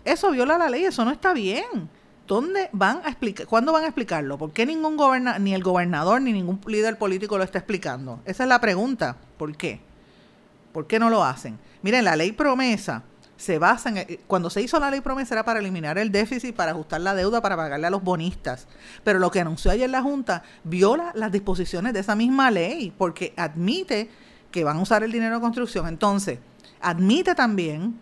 Eso 0.04 0.30
viola 0.30 0.56
la 0.56 0.70
ley, 0.70 0.84
eso 0.86 1.04
no 1.04 1.10
está 1.10 1.34
bien. 1.34 1.90
¿Dónde 2.30 2.70
van 2.70 3.00
a 3.04 3.08
explicar? 3.08 3.48
¿Cuándo 3.48 3.72
van 3.72 3.82
a 3.82 3.86
explicarlo? 3.86 4.38
¿Por 4.38 4.52
qué 4.52 4.64
ningún 4.64 4.96
goberna 4.96 5.40
ni 5.40 5.52
el 5.52 5.64
gobernador 5.64 6.22
ni 6.22 6.32
ningún 6.32 6.60
líder 6.64 6.96
político 6.96 7.36
lo 7.36 7.42
está 7.42 7.58
explicando? 7.58 8.20
Esa 8.24 8.44
es 8.44 8.48
la 8.48 8.60
pregunta. 8.60 9.16
¿Por 9.36 9.56
qué? 9.56 9.80
¿Por 10.72 10.86
qué 10.86 11.00
no 11.00 11.10
lo 11.10 11.24
hacen? 11.24 11.58
Miren, 11.82 12.04
la 12.04 12.14
ley 12.14 12.30
promesa 12.30 13.02
se 13.36 13.58
basa 13.58 13.88
en... 13.88 14.20
Cuando 14.28 14.48
se 14.48 14.62
hizo 14.62 14.78
la 14.78 14.92
ley 14.92 15.00
promesa 15.00 15.34
era 15.34 15.44
para 15.44 15.58
eliminar 15.58 15.98
el 15.98 16.12
déficit, 16.12 16.54
para 16.54 16.70
ajustar 16.70 17.00
la 17.00 17.16
deuda, 17.16 17.42
para 17.42 17.56
pagarle 17.56 17.88
a 17.88 17.90
los 17.90 18.04
bonistas. 18.04 18.68
Pero 19.02 19.18
lo 19.18 19.32
que 19.32 19.40
anunció 19.40 19.72
ayer 19.72 19.90
la 19.90 20.00
Junta 20.00 20.44
viola 20.62 21.10
las 21.16 21.32
disposiciones 21.32 21.94
de 21.94 21.98
esa 21.98 22.14
misma 22.14 22.52
ley, 22.52 22.92
porque 22.96 23.34
admite 23.36 24.08
que 24.52 24.62
van 24.62 24.76
a 24.76 24.82
usar 24.82 25.02
el 25.02 25.10
dinero 25.10 25.34
de 25.34 25.40
construcción. 25.40 25.88
Entonces, 25.88 26.38
admite 26.80 27.34
también 27.34 28.00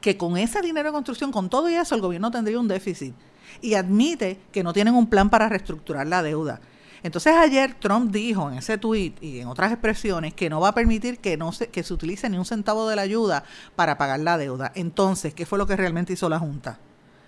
que 0.00 0.16
con 0.16 0.36
ese 0.38 0.60
dinero 0.60 0.88
de 0.88 0.92
construcción, 0.92 1.30
con 1.30 1.48
todo 1.48 1.70
y 1.70 1.74
eso, 1.74 1.94
el 1.94 2.00
gobierno 2.00 2.32
tendría 2.32 2.58
un 2.58 2.66
déficit. 2.66 3.14
Y 3.60 3.74
admite 3.74 4.38
que 4.52 4.62
no 4.62 4.72
tienen 4.72 4.94
un 4.94 5.06
plan 5.06 5.30
para 5.30 5.48
reestructurar 5.48 6.06
la 6.06 6.22
deuda. 6.22 6.60
Entonces 7.04 7.34
ayer 7.36 7.74
Trump 7.74 8.10
dijo 8.10 8.50
en 8.50 8.56
ese 8.56 8.78
tuit 8.78 9.22
y 9.22 9.40
en 9.40 9.48
otras 9.48 9.70
expresiones 9.70 10.32
que 10.32 10.48
no 10.48 10.58
va 10.58 10.70
a 10.70 10.74
permitir 10.74 11.18
que 11.18 11.36
no 11.36 11.52
se, 11.52 11.68
que 11.68 11.82
se 11.82 11.92
utilice 11.92 12.30
ni 12.30 12.38
un 12.38 12.46
centavo 12.46 12.88
de 12.88 12.96
la 12.96 13.02
ayuda 13.02 13.44
para 13.76 13.98
pagar 13.98 14.20
la 14.20 14.38
deuda. 14.38 14.72
Entonces, 14.74 15.34
¿qué 15.34 15.44
fue 15.44 15.58
lo 15.58 15.66
que 15.66 15.76
realmente 15.76 16.14
hizo 16.14 16.30
la 16.30 16.38
Junta? 16.38 16.78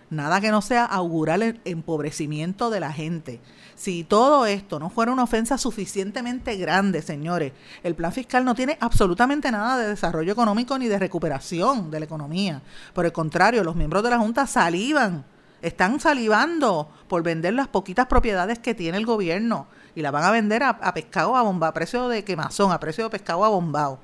Nada 0.08 0.40
que 0.40 0.50
no 0.50 0.62
sea 0.62 0.84
augurar 0.84 1.42
el 1.42 1.60
empobrecimiento 1.64 2.70
de 2.70 2.80
la 2.80 2.92
gente. 2.92 3.40
Si 3.74 4.04
todo 4.04 4.46
esto 4.46 4.78
no 4.78 4.88
fuera 4.88 5.12
una 5.12 5.24
ofensa 5.24 5.58
suficientemente 5.58 6.56
grande, 6.56 7.02
señores, 7.02 7.52
el 7.82 7.96
plan 7.96 8.12
fiscal 8.12 8.46
no 8.46 8.54
tiene 8.54 8.78
absolutamente 8.80 9.50
nada 9.50 9.76
de 9.76 9.88
desarrollo 9.88 10.32
económico 10.32 10.78
ni 10.78 10.86
de 10.88 10.98
recuperación 10.98 11.90
de 11.90 11.98
la 11.98 12.06
economía. 12.06 12.62
Por 12.94 13.04
el 13.04 13.12
contrario, 13.12 13.62
los 13.62 13.76
miembros 13.76 14.02
de 14.04 14.10
la 14.10 14.18
Junta 14.18 14.46
salivan 14.46 15.24
están 15.62 16.00
salivando 16.00 16.90
por 17.08 17.22
vender 17.22 17.54
las 17.54 17.68
poquitas 17.68 18.06
propiedades 18.06 18.58
que 18.58 18.74
tiene 18.74 18.98
el 18.98 19.06
gobierno 19.06 19.66
y 19.94 20.02
la 20.02 20.10
van 20.10 20.24
a 20.24 20.30
vender 20.30 20.62
a, 20.62 20.94
pescado 20.94 21.36
a 21.36 21.42
bomba, 21.42 21.68
a 21.68 21.72
precio 21.72 22.08
de 22.08 22.24
quemazón, 22.24 22.72
a 22.72 22.80
precio 22.80 23.04
de 23.04 23.10
pescado 23.10 23.44
a 23.44 23.48
bombao. 23.48 23.98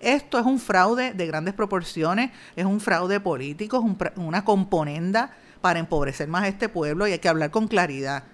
Esto 0.00 0.38
es 0.38 0.46
un 0.46 0.58
fraude 0.58 1.12
de 1.12 1.26
grandes 1.26 1.54
proporciones, 1.54 2.30
es 2.56 2.64
un 2.64 2.80
fraude 2.80 3.20
político, 3.20 3.78
es 3.78 4.12
una 4.16 4.44
componenda 4.44 5.30
para 5.60 5.78
empobrecer 5.78 6.28
más 6.28 6.44
a 6.44 6.48
este 6.48 6.68
pueblo 6.68 7.06
y 7.06 7.12
hay 7.12 7.18
que 7.18 7.28
hablar 7.28 7.50
con 7.50 7.68
claridad. 7.68 8.24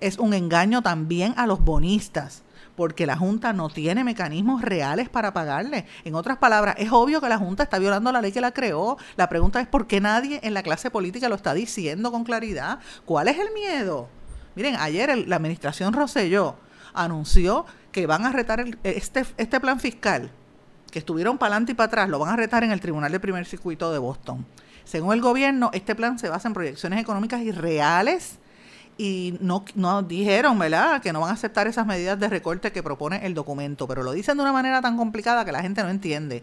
Es 0.00 0.18
un 0.18 0.34
engaño 0.34 0.82
también 0.82 1.34
a 1.36 1.46
los 1.46 1.64
bonistas 1.64 2.42
porque 2.76 3.06
la 3.06 3.16
Junta 3.16 3.52
no 3.52 3.68
tiene 3.68 4.04
mecanismos 4.04 4.62
reales 4.62 5.08
para 5.08 5.32
pagarle. 5.32 5.86
En 6.04 6.14
otras 6.14 6.38
palabras, 6.38 6.74
es 6.78 6.90
obvio 6.92 7.20
que 7.20 7.28
la 7.28 7.38
Junta 7.38 7.62
está 7.62 7.78
violando 7.78 8.10
la 8.12 8.20
ley 8.20 8.32
que 8.32 8.40
la 8.40 8.52
creó. 8.52 8.96
La 9.16 9.28
pregunta 9.28 9.60
es 9.60 9.66
por 9.66 9.86
qué 9.86 10.00
nadie 10.00 10.40
en 10.42 10.54
la 10.54 10.62
clase 10.62 10.90
política 10.90 11.28
lo 11.28 11.34
está 11.34 11.54
diciendo 11.54 12.10
con 12.10 12.24
claridad. 12.24 12.80
¿Cuál 13.04 13.28
es 13.28 13.38
el 13.38 13.52
miedo? 13.52 14.08
Miren, 14.54 14.76
ayer 14.76 15.26
la 15.26 15.36
administración 15.36 15.92
Rosselló 15.92 16.56
anunció 16.92 17.66
que 17.92 18.06
van 18.06 18.24
a 18.24 18.32
retar 18.32 18.64
este, 18.82 19.24
este 19.36 19.60
plan 19.60 19.80
fiscal, 19.80 20.30
que 20.90 20.98
estuvieron 20.98 21.38
para 21.38 21.54
adelante 21.54 21.72
y 21.72 21.74
para 21.74 21.86
atrás, 21.86 22.08
lo 22.08 22.18
van 22.18 22.32
a 22.32 22.36
retar 22.36 22.64
en 22.64 22.70
el 22.70 22.80
Tribunal 22.80 23.10
de 23.10 23.20
Primer 23.20 23.46
Circuito 23.46 23.92
de 23.92 23.98
Boston. 23.98 24.46
Según 24.84 25.12
el 25.14 25.20
gobierno, 25.20 25.70
este 25.72 25.94
plan 25.94 26.18
se 26.18 26.28
basa 26.28 26.48
en 26.48 26.54
proyecciones 26.54 27.00
económicas 27.00 27.40
irreales 27.40 28.38
y 28.96 29.36
no, 29.40 29.64
no 29.74 30.02
dijeron, 30.02 30.58
¿verdad?, 30.58 31.02
que 31.02 31.12
no 31.12 31.20
van 31.20 31.30
a 31.30 31.32
aceptar 31.32 31.66
esas 31.66 31.86
medidas 31.86 32.18
de 32.18 32.28
recorte 32.28 32.70
que 32.72 32.82
propone 32.82 33.26
el 33.26 33.34
documento, 33.34 33.88
pero 33.88 34.02
lo 34.02 34.12
dicen 34.12 34.36
de 34.36 34.42
una 34.42 34.52
manera 34.52 34.80
tan 34.80 34.96
complicada 34.96 35.44
que 35.44 35.52
la 35.52 35.62
gente 35.62 35.82
no 35.82 35.88
entiende. 35.88 36.42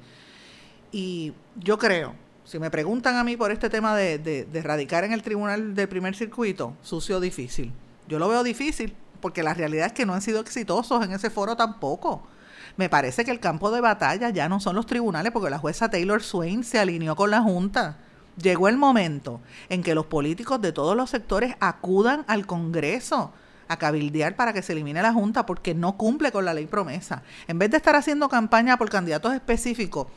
Y 0.92 1.34
yo 1.56 1.78
creo, 1.78 2.14
si 2.44 2.60
me 2.60 2.70
preguntan 2.70 3.16
a 3.16 3.24
mí 3.24 3.38
por 3.38 3.52
este 3.52 3.70
tema 3.70 3.96
de, 3.96 4.18
de, 4.18 4.62
radicar 4.62 5.06
en 5.06 5.14
el 5.14 5.24
tribunal 5.24 5.74
del 5.74 5.88
primer 5.88 6.16
circuito, 6.16 6.76
sucio 6.82 7.22
difícil. 7.22 7.72
Yo 8.10 8.20
lo 8.20 8.28
veo 8.28 8.44
difícil 8.44 8.94
porque 9.22 9.44
la 9.44 9.54
realidad 9.54 9.88
es 9.88 9.94
que 9.94 10.06
no 10.06 10.14
han 10.14 10.22
sido 10.22 10.42
exitosos 10.42 11.06
en 11.06 11.14
ese 11.14 11.30
foro 11.30 11.56
tampoco. 11.56 12.28
Me 12.76 12.90
parece 12.90 13.24
que 13.24 13.32
el 13.32 13.40
campo 13.40 13.72
de 13.72 13.80
batalla 13.80 14.30
ya 14.30 14.50
no 14.50 14.60
son 14.60 14.76
los 14.76 14.86
tribunales 14.86 15.32
porque 15.32 15.50
la 15.50 15.60
jueza 15.60 15.90
Taylor 15.90 16.22
Swain 16.22 16.64
se 16.64 16.80
alineó 16.80 17.16
con 17.16 17.32
la 17.32 17.42
Junta 17.42 17.98
Llegó 18.38 18.68
el 18.68 18.78
momento 18.78 19.42
en 19.70 19.84
que 19.84 19.96
los 19.96 20.06
políticos 20.06 20.62
de 20.62 20.72
todos 20.72 20.96
los 20.96 21.10
sectores 21.10 21.56
acudan 21.60 22.24
al 22.28 22.46
Congreso 22.46 23.34
a 23.68 23.78
cabildear 23.78 24.36
para 24.36 24.54
que 24.54 24.62
se 24.62 24.74
elimine 24.74 25.02
la 25.02 25.14
Junta 25.14 25.46
porque 25.46 25.74
no 25.74 25.98
cumple 25.98 26.32
con 26.32 26.46
la 26.46 26.54
ley 26.54 26.66
promesa. 26.66 27.24
En 27.48 27.58
vez 27.58 27.72
de 27.72 27.78
estar 27.78 27.96
haciendo 27.96 28.30
campaña 28.30 28.78
por 28.78 28.90
candidatos 28.90 29.34
específicos, 29.34 30.08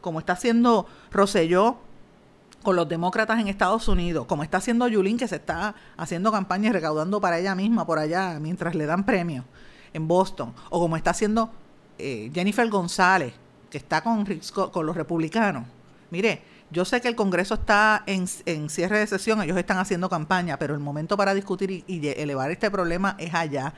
como 0.00 0.18
está 0.18 0.34
haciendo 0.34 0.86
Roselló 1.10 1.78
con 2.64 2.76
los 2.76 2.88
demócratas 2.88 3.38
en 3.38 3.48
Estados 3.48 3.86
Unidos, 3.88 4.26
como 4.26 4.42
está 4.42 4.58
haciendo 4.58 4.88
Yulín, 4.88 5.16
que 5.16 5.28
se 5.28 5.36
está 5.36 5.74
haciendo 5.96 6.32
campaña 6.32 6.70
y 6.70 6.72
recaudando 6.72 7.20
para 7.20 7.38
ella 7.38 7.54
misma 7.54 7.86
por 7.86 7.98
allá 7.98 8.38
mientras 8.40 8.74
le 8.74 8.86
dan 8.86 9.04
premios 9.04 9.44
en 9.92 10.08
Boston, 10.08 10.52
o 10.70 10.80
como 10.80 10.96
está 10.96 11.10
haciendo 11.10 11.50
eh, 11.98 12.30
Jennifer 12.34 12.68
González, 12.68 13.32
que 13.70 13.78
está 13.78 14.02
con, 14.02 14.26
con 14.72 14.86
los 14.86 14.96
republicanos. 14.96 15.64
Mire, 16.10 16.42
yo 16.70 16.84
sé 16.84 17.00
que 17.00 17.08
el 17.08 17.14
Congreso 17.14 17.54
está 17.54 18.02
en, 18.06 18.26
cierre 18.26 18.98
de 18.98 19.06
sesión, 19.06 19.42
ellos 19.42 19.56
están 19.56 19.78
haciendo 19.78 20.08
campaña, 20.08 20.58
pero 20.58 20.74
el 20.74 20.80
momento 20.80 21.16
para 21.16 21.34
discutir 21.34 21.84
y, 21.86 22.08
elevar 22.08 22.50
este 22.50 22.70
problema 22.70 23.16
es 23.18 23.34
allá. 23.34 23.74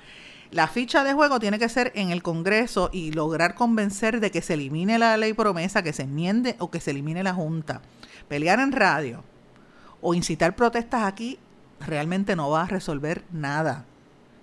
La 0.51 0.69
ficha 0.69 1.03
de 1.03 1.13
juego 1.13 1.41
tiene 1.41 1.59
que 1.59 1.69
ser 1.69 1.93
en 1.95 2.11
el 2.11 2.23
Congreso 2.23 2.89
y 2.93 3.13
lograr 3.13 3.55
convencer 3.55 4.21
de 4.21 4.31
que 4.31 4.43
se 4.43 4.55
elimine 4.55 4.99
la 4.99 5.17
ley 5.17 5.33
promesa, 5.33 5.83
que 5.83 5.93
se 5.93 6.03
enmiende 6.03 6.57
o 6.59 6.71
que 6.71 6.81
se 6.81 6.93
elimine 6.93 7.23
la 7.23 7.35
Junta. 7.35 7.83
Pelear 8.29 8.61
en 8.61 8.73
radio 8.73 9.25
o 10.01 10.15
incitar 10.15 10.55
protestas 10.55 11.03
aquí 11.05 11.39
realmente 11.81 12.37
no 12.37 12.49
va 12.51 12.63
a 12.63 12.67
resolver 12.67 13.25
nada. 13.33 13.85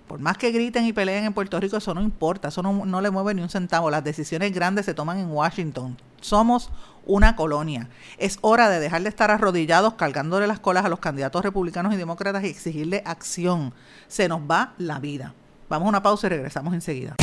Por 0.08 0.20
más 0.20 0.36
que 0.36 0.50
griten 0.52 0.84
y 0.84 0.92
peleen 0.92 1.24
en 1.24 1.32
Puerto 1.32 1.58
Rico, 1.58 1.76
eso 1.76 1.94
no 1.94 2.02
importa, 2.02 2.48
eso 2.48 2.62
no, 2.62 2.84
no 2.84 3.00
le 3.00 3.10
mueve 3.10 3.34
ni 3.34 3.42
un 3.42 3.48
centavo. 3.48 3.90
Las 3.90 4.04
decisiones 4.04 4.52
grandes 4.52 4.84
se 4.84 4.94
toman 4.94 5.18
en 5.18 5.30
Washington. 5.30 5.96
Somos 6.20 6.70
una 7.06 7.36
colonia. 7.36 7.88
Es 8.18 8.38
hora 8.40 8.68
de 8.68 8.80
dejar 8.80 9.02
de 9.02 9.08
estar 9.08 9.30
arrodillados 9.30 9.94
cargándole 9.94 10.46
las 10.46 10.60
colas 10.60 10.84
a 10.84 10.88
los 10.88 10.98
candidatos 10.98 11.42
republicanos 11.42 11.94
y 11.94 11.96
demócratas 11.96 12.44
y 12.44 12.48
exigirle 12.48 13.02
acción. 13.06 13.72
Se 14.08 14.28
nos 14.28 14.40
va 14.40 14.74
la 14.78 14.98
vida. 14.98 15.34
Vamos 15.68 15.86
a 15.86 15.88
una 15.88 16.02
pausa 16.02 16.26
y 16.26 16.30
regresamos 16.30 16.74
enseguida. 16.74 17.16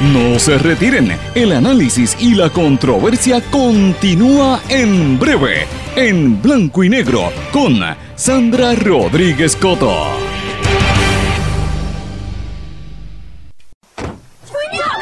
No 0.00 0.38
se 0.38 0.56
retiren, 0.56 1.12
el 1.34 1.52
análisis 1.52 2.16
y 2.18 2.34
la 2.34 2.48
controversia 2.48 3.42
continúa 3.50 4.60
en 4.70 5.18
breve, 5.18 5.66
en 5.94 6.40
blanco 6.40 6.82
y 6.82 6.88
negro, 6.88 7.30
con 7.52 7.80
Sandra 8.16 8.74
Rodríguez 8.74 9.54
Coto. 9.56 10.39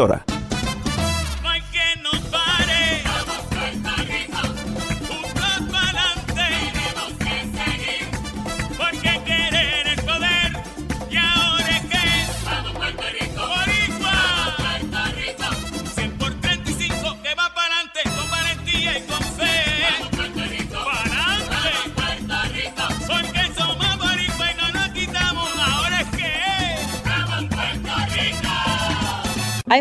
emisora. 0.00 0.39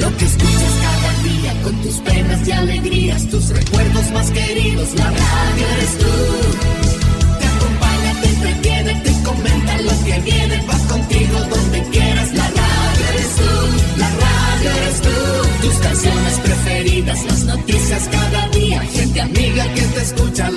Lo 0.00 0.16
que 0.16 0.24
escuchas 0.24 0.74
cada 0.82 1.12
día 1.22 1.62
con 1.62 1.76
tus 1.82 1.96
penas 1.96 2.48
y 2.48 2.52
alegrías, 2.52 3.28
tus 3.28 3.50
recuerdos 3.50 4.10
más 4.12 4.30
queridos, 4.30 4.94
la 4.94 5.04
radio 5.04 5.66
eres 5.76 5.98
tú. 5.98 6.06
Te 7.38 7.46
acompaña, 7.46 8.20
te 8.22 8.28
entretiene, 8.28 8.94
te 9.04 9.12
comenta 9.22 9.78
lo 9.82 10.04
que 10.04 10.20
viene, 10.20 10.66
va 10.66 10.78
contigo 10.88 11.38
donde 11.50 11.82
quieras, 11.90 12.32
la 12.32 12.48
radio 12.48 13.04
eres 13.12 13.36
tú, 13.36 13.98
la 13.98 14.08
radio 14.08 14.70
eres 14.70 15.00
tú. 15.02 15.68
Tus 15.68 15.74
canciones 15.74 16.38
preferidas, 16.38 17.24
las 17.26 17.44
noticias 17.44 18.08
cada 18.10 18.48
día, 18.48 18.80
gente 18.80 19.20
amiga 19.20 19.64
que 19.74 19.82
te 19.82 20.00
escucha, 20.00 20.50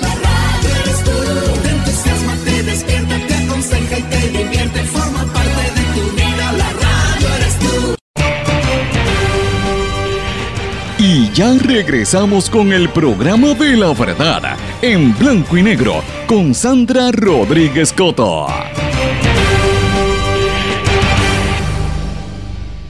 ya 11.34 11.52
regresamos 11.58 12.48
con 12.48 12.72
el 12.72 12.88
programa 12.90 13.54
de 13.54 13.76
la 13.76 13.92
verdad 13.92 14.56
en 14.80 15.18
blanco 15.18 15.56
y 15.56 15.64
negro 15.64 15.94
con 16.28 16.54
Sandra 16.54 17.10
Rodríguez 17.10 17.92
Coto. 17.92 18.46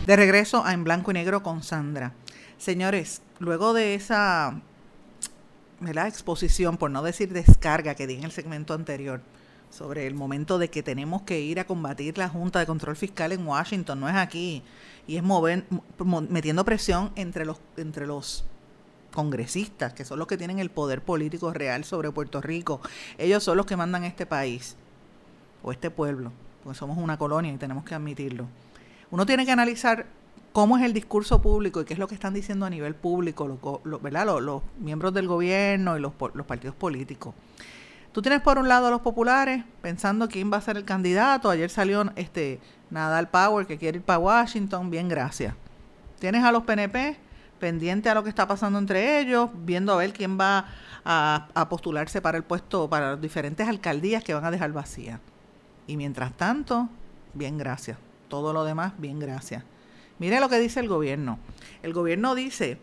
De 0.06 0.16
regreso 0.16 0.62
a 0.62 0.74
En 0.74 0.84
Blanco 0.84 1.10
y 1.10 1.14
Negro 1.14 1.42
con 1.42 1.62
Sandra. 1.62 2.12
Señores, 2.58 3.22
luego 3.38 3.72
de 3.72 3.94
esa 3.94 4.60
¿verdad? 5.80 6.08
exposición, 6.08 6.76
por 6.76 6.90
no 6.90 7.02
decir 7.02 7.32
descarga 7.32 7.94
que 7.94 8.06
di 8.06 8.16
en 8.16 8.24
el 8.24 8.32
segmento 8.32 8.74
anterior, 8.74 9.22
sobre 9.74 10.06
el 10.06 10.14
momento 10.14 10.58
de 10.58 10.70
que 10.70 10.82
tenemos 10.82 11.22
que 11.22 11.40
ir 11.40 11.58
a 11.58 11.66
combatir 11.66 12.16
la 12.16 12.28
Junta 12.28 12.60
de 12.60 12.66
Control 12.66 12.94
Fiscal 12.96 13.32
en 13.32 13.46
Washington, 13.46 13.98
no 14.00 14.08
es 14.08 14.14
aquí, 14.14 14.62
y 15.06 15.16
es 15.16 15.22
mover, 15.22 15.64
mo- 15.98 16.20
metiendo 16.22 16.64
presión 16.64 17.10
entre 17.16 17.44
los, 17.44 17.60
entre 17.76 18.06
los 18.06 18.44
congresistas, 19.12 19.92
que 19.92 20.04
son 20.04 20.18
los 20.18 20.28
que 20.28 20.36
tienen 20.36 20.58
el 20.58 20.70
poder 20.70 21.02
político 21.02 21.52
real 21.52 21.84
sobre 21.84 22.10
Puerto 22.10 22.40
Rico. 22.40 22.80
Ellos 23.18 23.42
son 23.42 23.56
los 23.56 23.66
que 23.66 23.76
mandan 23.76 24.04
este 24.04 24.26
país, 24.26 24.76
o 25.62 25.72
este 25.72 25.90
pueblo, 25.90 26.30
porque 26.62 26.78
somos 26.78 26.96
una 26.98 27.18
colonia 27.18 27.52
y 27.52 27.56
tenemos 27.56 27.84
que 27.84 27.94
admitirlo. 27.94 28.46
Uno 29.10 29.26
tiene 29.26 29.44
que 29.44 29.52
analizar 29.52 30.06
cómo 30.52 30.76
es 30.76 30.84
el 30.84 30.92
discurso 30.92 31.42
público 31.42 31.80
y 31.80 31.84
qué 31.84 31.94
es 31.94 31.98
lo 31.98 32.06
que 32.06 32.14
están 32.14 32.32
diciendo 32.34 32.64
a 32.66 32.70
nivel 32.70 32.94
público 32.94 33.48
los, 33.48 33.58
los- 33.84 34.00
¿verdad? 34.02 34.26
los, 34.26 34.40
los 34.42 34.62
miembros 34.78 35.12
del 35.14 35.26
gobierno 35.26 35.96
y 35.96 36.00
los, 36.00 36.12
los 36.34 36.46
partidos 36.46 36.76
políticos. 36.76 37.34
Tú 38.14 38.22
tienes 38.22 38.42
por 38.42 38.58
un 38.58 38.68
lado 38.68 38.86
a 38.86 38.90
los 38.90 39.00
populares 39.00 39.64
pensando 39.82 40.28
quién 40.28 40.52
va 40.52 40.58
a 40.58 40.60
ser 40.60 40.76
el 40.76 40.84
candidato. 40.84 41.50
Ayer 41.50 41.68
salió 41.68 42.12
este 42.14 42.60
Nadal 42.88 43.28
Power 43.28 43.66
que 43.66 43.76
quiere 43.76 43.98
ir 43.98 44.04
para 44.04 44.20
Washington. 44.20 44.88
Bien, 44.88 45.08
gracias. 45.08 45.52
Tienes 46.20 46.44
a 46.44 46.52
los 46.52 46.62
PNP 46.62 47.16
pendiente 47.58 48.08
a 48.08 48.14
lo 48.14 48.22
que 48.22 48.28
está 48.28 48.46
pasando 48.46 48.78
entre 48.78 49.18
ellos, 49.18 49.50
viendo 49.52 49.92
a 49.92 49.96
ver 49.96 50.12
quién 50.12 50.38
va 50.38 50.66
a, 51.04 51.66
postularse 51.68 52.22
para 52.22 52.38
el 52.38 52.44
puesto, 52.44 52.88
para 52.88 53.10
las 53.10 53.20
diferentes 53.20 53.66
alcaldías 53.66 54.22
que 54.22 54.32
van 54.32 54.44
a 54.44 54.52
dejar 54.52 54.70
vacías. 54.70 55.18
Y 55.88 55.96
mientras 55.96 56.34
tanto, 56.34 56.88
bien, 57.32 57.58
gracias. 57.58 57.98
Todo 58.28 58.52
lo 58.52 58.62
demás, 58.62 58.92
bien, 58.96 59.18
gracias. 59.18 59.64
Mire 60.20 60.38
lo 60.38 60.48
que 60.48 60.60
dice 60.60 60.78
el 60.78 60.86
gobierno. 60.86 61.40
El 61.82 61.92
gobierno 61.92 62.36
dice 62.36 62.78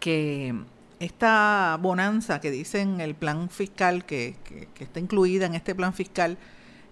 que 0.00 0.54
esta 1.00 1.78
bonanza 1.80 2.40
que 2.40 2.50
dice 2.50 2.80
en 2.80 3.00
el 3.00 3.14
plan 3.14 3.48
fiscal, 3.50 4.04
que, 4.04 4.36
que- 4.44 4.68
que 4.74 4.84
está 4.84 5.00
incluida 5.00 5.46
en 5.46 5.54
este 5.54 5.74
plan 5.74 5.92
fiscal 5.92 6.38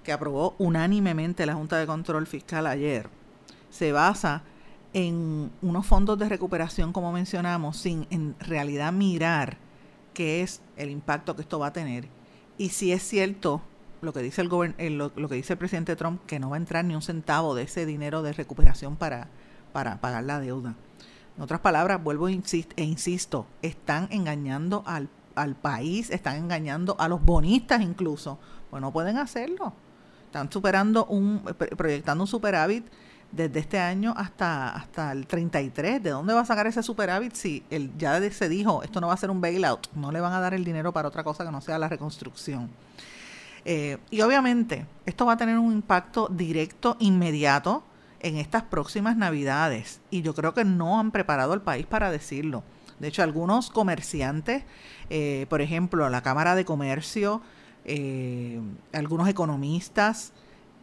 que 0.05 0.13
aprobó 0.13 0.55
unánimemente 0.59 1.47
la 1.47 1.55
Junta 1.55 1.79
de 1.79 1.87
Control 1.87 2.27
Fiscal 2.27 2.67
ayer, 2.67 3.09
se 3.71 3.91
basa 3.93 4.43
en 4.93 5.51
unos 5.63 5.85
fondos 5.85 6.19
de 6.19 6.29
recuperación, 6.29 6.93
como 6.93 7.13
mencionamos, 7.13 7.77
sin 7.77 8.07
en 8.11 8.37
realidad 8.41 8.93
mirar 8.93 9.59
qué 10.15 10.43
es 10.43 10.63
el 10.77 10.91
impacto 10.91 11.35
que 11.35 11.43
esto 11.43 11.59
va 11.59 11.67
a 11.67 11.73
tener. 11.73 12.09
Y 12.57 12.69
si 12.71 12.93
es 12.93 13.03
cierto 13.03 13.61
lo 14.01 14.13
que 14.13 14.21
dice 14.21 14.41
el, 14.43 14.75
eh, 14.79 14.91
lo 14.91 15.29
que 15.29 15.35
dice 15.35 15.55
el 15.55 15.59
presidente 15.59 15.97
Trump, 15.97 16.25
que 16.27 16.39
no 16.39 16.51
va 16.51 16.57
a 16.57 16.59
entrar 16.61 16.85
ni 16.85 16.95
un 16.95 17.03
centavo 17.03 17.55
de 17.55 17.65
ese 17.65 17.85
dinero 17.85 18.23
de 18.23 18.33
recuperación 18.33 18.97
para, 18.97 19.29
para 19.73 20.01
pagar 20.01 20.23
la 20.25 20.39
deuda. 20.39 20.77
En 21.37 21.43
otras 21.43 21.61
palabras, 21.61 22.03
vuelvo 22.03 22.29
e 22.29 22.33
e 22.77 22.83
insisto, 22.85 23.47
están 23.63 24.09
engañando 24.11 24.83
al, 24.87 25.09
al 25.35 25.55
país, 25.55 26.11
están 26.11 26.37
engañando 26.37 26.97
a 26.99 27.09
los 27.09 27.23
bonistas 27.23 27.83
incluso, 27.83 28.39
pues 28.71 28.81
no 28.81 28.93
pueden 28.93 29.19
hacerlo. 29.19 29.73
Están 30.25 30.51
superando 30.51 31.05
un, 31.07 31.41
pro- 31.41 31.77
proyectando 31.77 32.25
un 32.25 32.29
superávit 32.29 32.87
desde 33.33 33.59
este 33.61 33.79
año 33.79 34.15
hasta, 34.17 34.71
hasta 34.71 35.13
el 35.13 35.27
33. 35.27 36.03
¿De 36.03 36.11
dónde 36.11 36.33
va 36.33 36.41
a 36.41 36.45
sacar 36.47 36.67
ese 36.67 36.83
superávit 36.83 37.35
si 37.35 37.63
el, 37.71 37.97
ya 37.99 38.19
se 38.31 38.49
dijo, 38.49 38.83
esto 38.83 39.01
no 39.01 39.09
va 39.09 39.15
a 39.15 39.17
ser 39.19 39.31
un 39.31 39.41
bailout, 39.41 39.89
no 39.95 40.11
le 40.13 40.21
van 40.21 40.33
a 40.33 40.41
dar 40.41 40.55
el 40.55 40.65
dinero 40.65 40.93
para 40.93 41.09
otra 41.09 41.23
cosa 41.23 41.45
que 41.45 41.51
no 41.51 41.61
sea 41.61 41.79
la 41.79 41.89
reconstrucción? 41.89 42.71
Eh, 43.65 43.99
y 44.11 44.21
obviamente, 44.21 44.87
esto 45.05 45.27
va 45.27 45.33
a 45.33 45.37
tener 45.37 45.59
un 45.59 45.73
impacto 45.73 46.29
directo, 46.31 46.97
inmediato, 47.01 47.83
en 48.21 48.37
estas 48.37 48.63
próximas 48.65 49.17
navidades. 49.17 50.01
Y 50.11 50.23
yo 50.23 50.35
creo 50.35 50.55
que 50.55 50.65
no 50.65 50.99
han 50.99 51.11
preparado 51.11 51.53
al 51.53 51.63
país 51.63 51.87
para 51.87 52.11
decirlo. 52.11 52.63
De 52.99 53.09
hecho, 53.09 53.23
algunos 53.23 53.71
comerciantes, 53.71 54.65
eh, 55.11 55.47
por 55.49 55.61
ejemplo, 55.61 56.09
la 56.09 56.23
Cámara 56.23 56.55
de 56.55 56.65
Comercio, 56.65 57.43
eh, 57.85 58.61
algunos 58.93 59.29
economistas, 59.29 60.33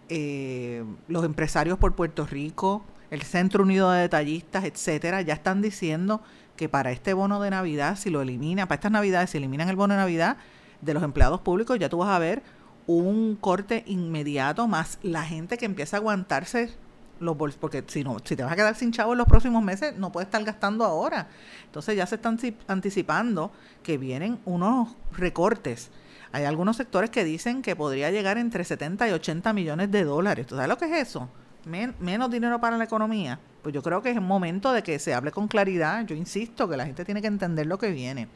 eh, 0.10 0.84
los 1.08 1.26
empresarios 1.26 1.78
por 1.78 1.96
Puerto 1.96 2.26
Rico, 2.26 2.84
el 3.10 3.24
Centro 3.24 3.64
Unido 3.64 3.92
de 3.92 4.02
Detallistas, 4.02 4.64
etcétera, 4.64 5.22
ya 5.22 5.34
están 5.34 5.62
diciendo 5.62 6.22
que 6.56 6.70
para 6.70 6.92
este 6.92 7.14
bono 7.14 7.42
de 7.42 7.50
Navidad, 7.50 7.98
si 7.98 8.10
lo 8.10 8.22
eliminan, 8.22 8.68
para 8.68 8.76
estas 8.76 8.92
Navidades, 8.92 9.32
si 9.32 9.38
eliminan 9.38 9.70
el 9.70 9.76
bono 9.76 9.96
de 9.96 10.00
Navidad 10.00 10.38
de 10.82 10.94
los 10.94 11.04
empleados 11.04 11.42
públicos, 11.42 11.80
ya 11.80 11.90
tú 11.90 11.98
vas 12.00 12.10
a 12.10 12.20
ver 12.20 12.44
un 12.86 13.38
corte 13.40 13.84
inmediato 13.88 14.68
más 14.68 15.00
la 15.02 15.24
gente 15.24 15.58
que 15.58 15.66
empieza 15.66 15.98
a 15.98 16.00
aguantarse 16.00 16.74
los 17.24 17.38
porque 17.56 17.84
si 17.88 18.04
no 18.04 18.18
si 18.24 18.36
te 18.36 18.44
vas 18.44 18.52
a 18.52 18.56
quedar 18.56 18.76
sin 18.76 18.92
chavo 18.92 19.14
en 19.14 19.18
los 19.18 19.28
próximos 19.28 19.64
meses 19.64 19.96
no 19.98 20.12
puedes 20.12 20.28
estar 20.28 20.44
gastando 20.44 20.86
ahora. 20.86 21.28
Entonces 21.66 21.96
ya 21.96 22.06
se 22.06 22.16
están 22.16 22.34
anti- 22.34 22.56
anticipando 22.68 23.52
que 23.82 23.98
vienen 23.98 24.40
unos 24.46 24.96
recortes. 25.12 25.90
Hay 26.32 26.46
algunos 26.46 26.78
sectores 26.78 27.10
que 27.10 27.24
dicen 27.24 27.62
que 27.62 27.76
podría 27.76 28.10
llegar 28.12 28.38
entre 28.38 28.64
70 28.64 29.08
y 29.08 29.12
80 29.12 29.54
millones 29.54 29.92
de 29.92 30.04
dólares. 30.04 30.48
¿tú 30.48 30.56
sabes 30.56 30.70
lo 30.70 30.78
que 30.78 30.86
es 30.86 31.08
eso? 31.10 31.30
Men- 31.66 31.96
menos 32.00 32.30
dinero 32.32 32.60
para 32.60 32.78
la 32.78 32.84
economía. 32.84 33.40
Pues 33.62 33.74
yo 33.74 33.82
creo 33.82 34.02
que 34.02 34.10
es 34.12 34.20
momento 34.22 34.74
de 34.74 34.84
que 34.84 35.00
se 35.00 35.14
hable 35.14 35.32
con 35.32 35.48
claridad. 35.48 36.06
Yo 36.06 36.16
insisto 36.16 36.68
que 36.68 36.76
la 36.76 36.86
gente 36.86 37.06
tiene 37.06 37.22
que 37.22 37.28
entender 37.28 37.66
lo 37.68 37.78
que 37.78 37.92
viene. 37.92 38.28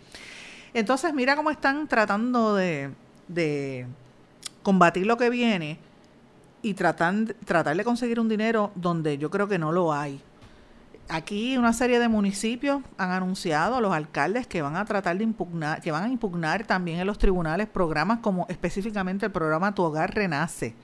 Entonces 0.74 1.14
mira 1.14 1.36
cómo 1.36 1.50
están 1.50 1.88
tratando 1.88 2.56
de, 2.56 2.92
de 3.28 3.88
combatir 4.64 5.06
lo 5.06 5.18
que 5.18 5.30
viene 5.30 5.80
y 6.68 6.74
tratan, 6.74 7.34
tratar 7.46 7.78
de 7.78 7.84
conseguir 7.84 8.20
un 8.20 8.28
dinero 8.28 8.72
donde 8.76 9.18
yo 9.18 9.30
creo 9.30 9.48
que 9.48 9.58
no 9.58 9.72
lo 9.72 9.94
hay. 9.94 10.22
Aquí 11.10 11.58
una 11.58 11.72
serie 11.72 12.00
de 12.00 12.10
municipios 12.10 12.82
han 12.98 13.12
anunciado 13.12 13.78
a 13.78 13.82
los 13.82 13.94
alcaldes 13.94 14.46
que 14.46 14.62
van 14.62 14.76
a 14.76 14.84
tratar 14.84 15.18
de 15.18 15.24
impugnar, 15.24 15.82
que 15.82 15.92
van 15.92 16.04
a 16.04 16.10
impugnar 16.10 16.66
también 16.66 17.00
en 17.00 17.08
los 17.08 17.18
tribunales 17.18 17.68
programas 17.68 18.20
como 18.20 18.46
específicamente 18.50 19.26
el 19.26 19.32
programa 19.32 19.74
Tu 19.74 19.82
Hogar 19.82 20.14
Renace. 20.14 20.76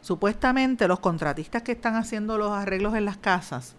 Supuestamente 0.00 0.88
los 0.88 0.98
contratistas 0.98 1.62
que 1.62 1.72
están 1.72 1.94
haciendo 1.94 2.36
los 2.36 2.50
arreglos 2.50 2.96
en 2.96 3.04
las 3.04 3.16
casas 3.16 3.76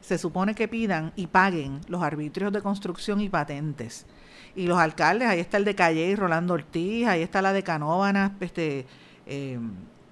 se 0.00 0.18
supone 0.18 0.54
que 0.54 0.68
pidan 0.68 1.12
y 1.16 1.26
paguen 1.26 1.80
los 1.88 2.04
arbitrios 2.04 2.52
de 2.52 2.62
construcción 2.62 3.20
y 3.20 3.28
patentes. 3.28 4.06
Y 4.54 4.68
los 4.68 4.78
alcaldes, 4.78 5.28
ahí 5.28 5.40
está 5.40 5.56
el 5.56 5.64
de 5.64 5.74
Calle 5.74 6.06
y 6.06 6.14
Rolando 6.14 6.54
Ortiz, 6.54 7.08
ahí 7.08 7.22
está 7.22 7.42
la 7.42 7.52
de 7.52 7.64
Canóvanas, 7.64 8.30
este, 8.38 8.86
eh, 9.26 9.58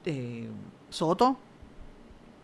eh, 0.04 0.48
Soto 0.90 1.36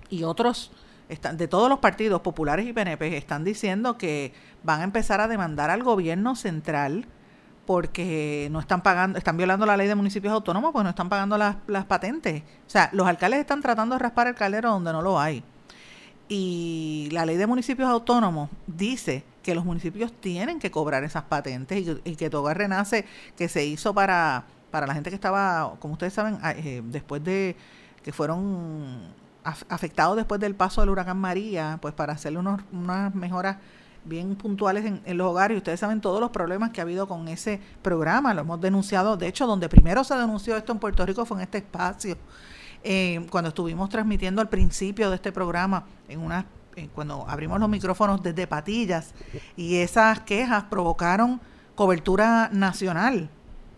y 0.08 0.24
otros 0.24 0.72
están, 1.08 1.36
de 1.36 1.48
todos 1.48 1.68
los 1.68 1.78
partidos 1.78 2.20
populares 2.20 2.66
y 2.66 2.72
PNP 2.72 3.16
están 3.16 3.44
diciendo 3.44 3.96
que 3.96 4.32
van 4.62 4.80
a 4.80 4.84
empezar 4.84 5.20
a 5.20 5.28
demandar 5.28 5.70
al 5.70 5.82
gobierno 5.82 6.36
central 6.36 7.06
porque 7.66 8.48
no 8.50 8.58
están 8.58 8.82
pagando, 8.82 9.18
están 9.18 9.36
violando 9.36 9.66
la 9.66 9.76
ley 9.76 9.86
de 9.86 9.94
municipios 9.94 10.32
autónomos, 10.32 10.72
pues 10.72 10.82
no 10.82 10.90
están 10.90 11.08
pagando 11.08 11.38
las, 11.38 11.56
las 11.68 11.84
patentes. 11.84 12.42
O 12.66 12.70
sea, 12.70 12.90
los 12.92 13.06
alcaldes 13.06 13.40
están 13.40 13.60
tratando 13.60 13.94
de 13.94 14.00
raspar 14.00 14.26
el 14.26 14.34
caldero 14.34 14.70
donde 14.70 14.92
no 14.92 15.02
lo 15.02 15.20
hay 15.20 15.44
y 16.30 17.08
la 17.10 17.26
ley 17.26 17.36
de 17.36 17.46
municipios 17.48 17.88
autónomos 17.88 18.50
dice 18.68 19.24
que 19.42 19.52
los 19.52 19.64
municipios 19.64 20.12
tienen 20.12 20.60
que 20.60 20.70
cobrar 20.70 21.02
esas 21.02 21.24
patentes 21.24 21.80
y 21.80 21.84
que, 21.84 22.00
y 22.04 22.14
que 22.14 22.30
Togar 22.30 22.56
Renace, 22.56 23.04
que 23.36 23.48
se 23.48 23.64
hizo 23.66 23.92
para, 23.92 24.44
para 24.70 24.86
la 24.86 24.94
gente 24.94 25.10
que 25.10 25.16
estaba, 25.16 25.74
como 25.80 25.94
ustedes 25.94 26.12
saben, 26.12 26.38
eh, 26.56 26.82
después 26.84 27.22
de 27.24 27.56
que 28.02 28.12
fueron 28.12 29.12
afectados 29.42 30.16
después 30.16 30.40
del 30.40 30.54
paso 30.54 30.80
del 30.80 30.90
huracán 30.90 31.18
María, 31.18 31.78
pues 31.80 31.94
para 31.94 32.12
hacerle 32.12 32.38
unos, 32.38 32.60
unas 32.72 33.14
mejoras 33.14 33.56
bien 34.04 34.34
puntuales 34.36 34.84
en, 34.84 35.18
los 35.18 35.26
hogares. 35.26 35.54
Y 35.54 35.58
ustedes 35.58 35.80
saben 35.80 36.00
todos 36.00 36.20
los 36.20 36.30
problemas 36.30 36.70
que 36.70 36.80
ha 36.80 36.84
habido 36.84 37.06
con 37.06 37.28
ese 37.28 37.60
programa, 37.82 38.34
lo 38.34 38.42
hemos 38.42 38.60
denunciado. 38.60 39.16
De 39.16 39.26
hecho, 39.26 39.46
donde 39.46 39.68
primero 39.68 40.04
se 40.04 40.14
denunció 40.14 40.56
esto 40.56 40.72
en 40.72 40.78
Puerto 40.78 41.04
Rico 41.04 41.24
fue 41.24 41.38
en 41.38 41.42
este 41.42 41.58
espacio 41.58 42.16
eh, 42.82 43.26
cuando 43.30 43.48
estuvimos 43.48 43.88
transmitiendo 43.88 44.40
al 44.40 44.48
principio 44.48 45.10
de 45.10 45.16
este 45.16 45.32
programa, 45.32 45.84
en 46.08 46.20
una, 46.20 46.46
eh, 46.76 46.88
cuando 46.94 47.26
abrimos 47.28 47.60
los 47.60 47.68
micrófonos 47.68 48.22
desde 48.22 48.46
Patillas, 48.46 49.14
y 49.56 49.76
esas 49.76 50.20
quejas 50.20 50.64
provocaron 50.64 51.40
cobertura 51.74 52.48
nacional 52.52 53.30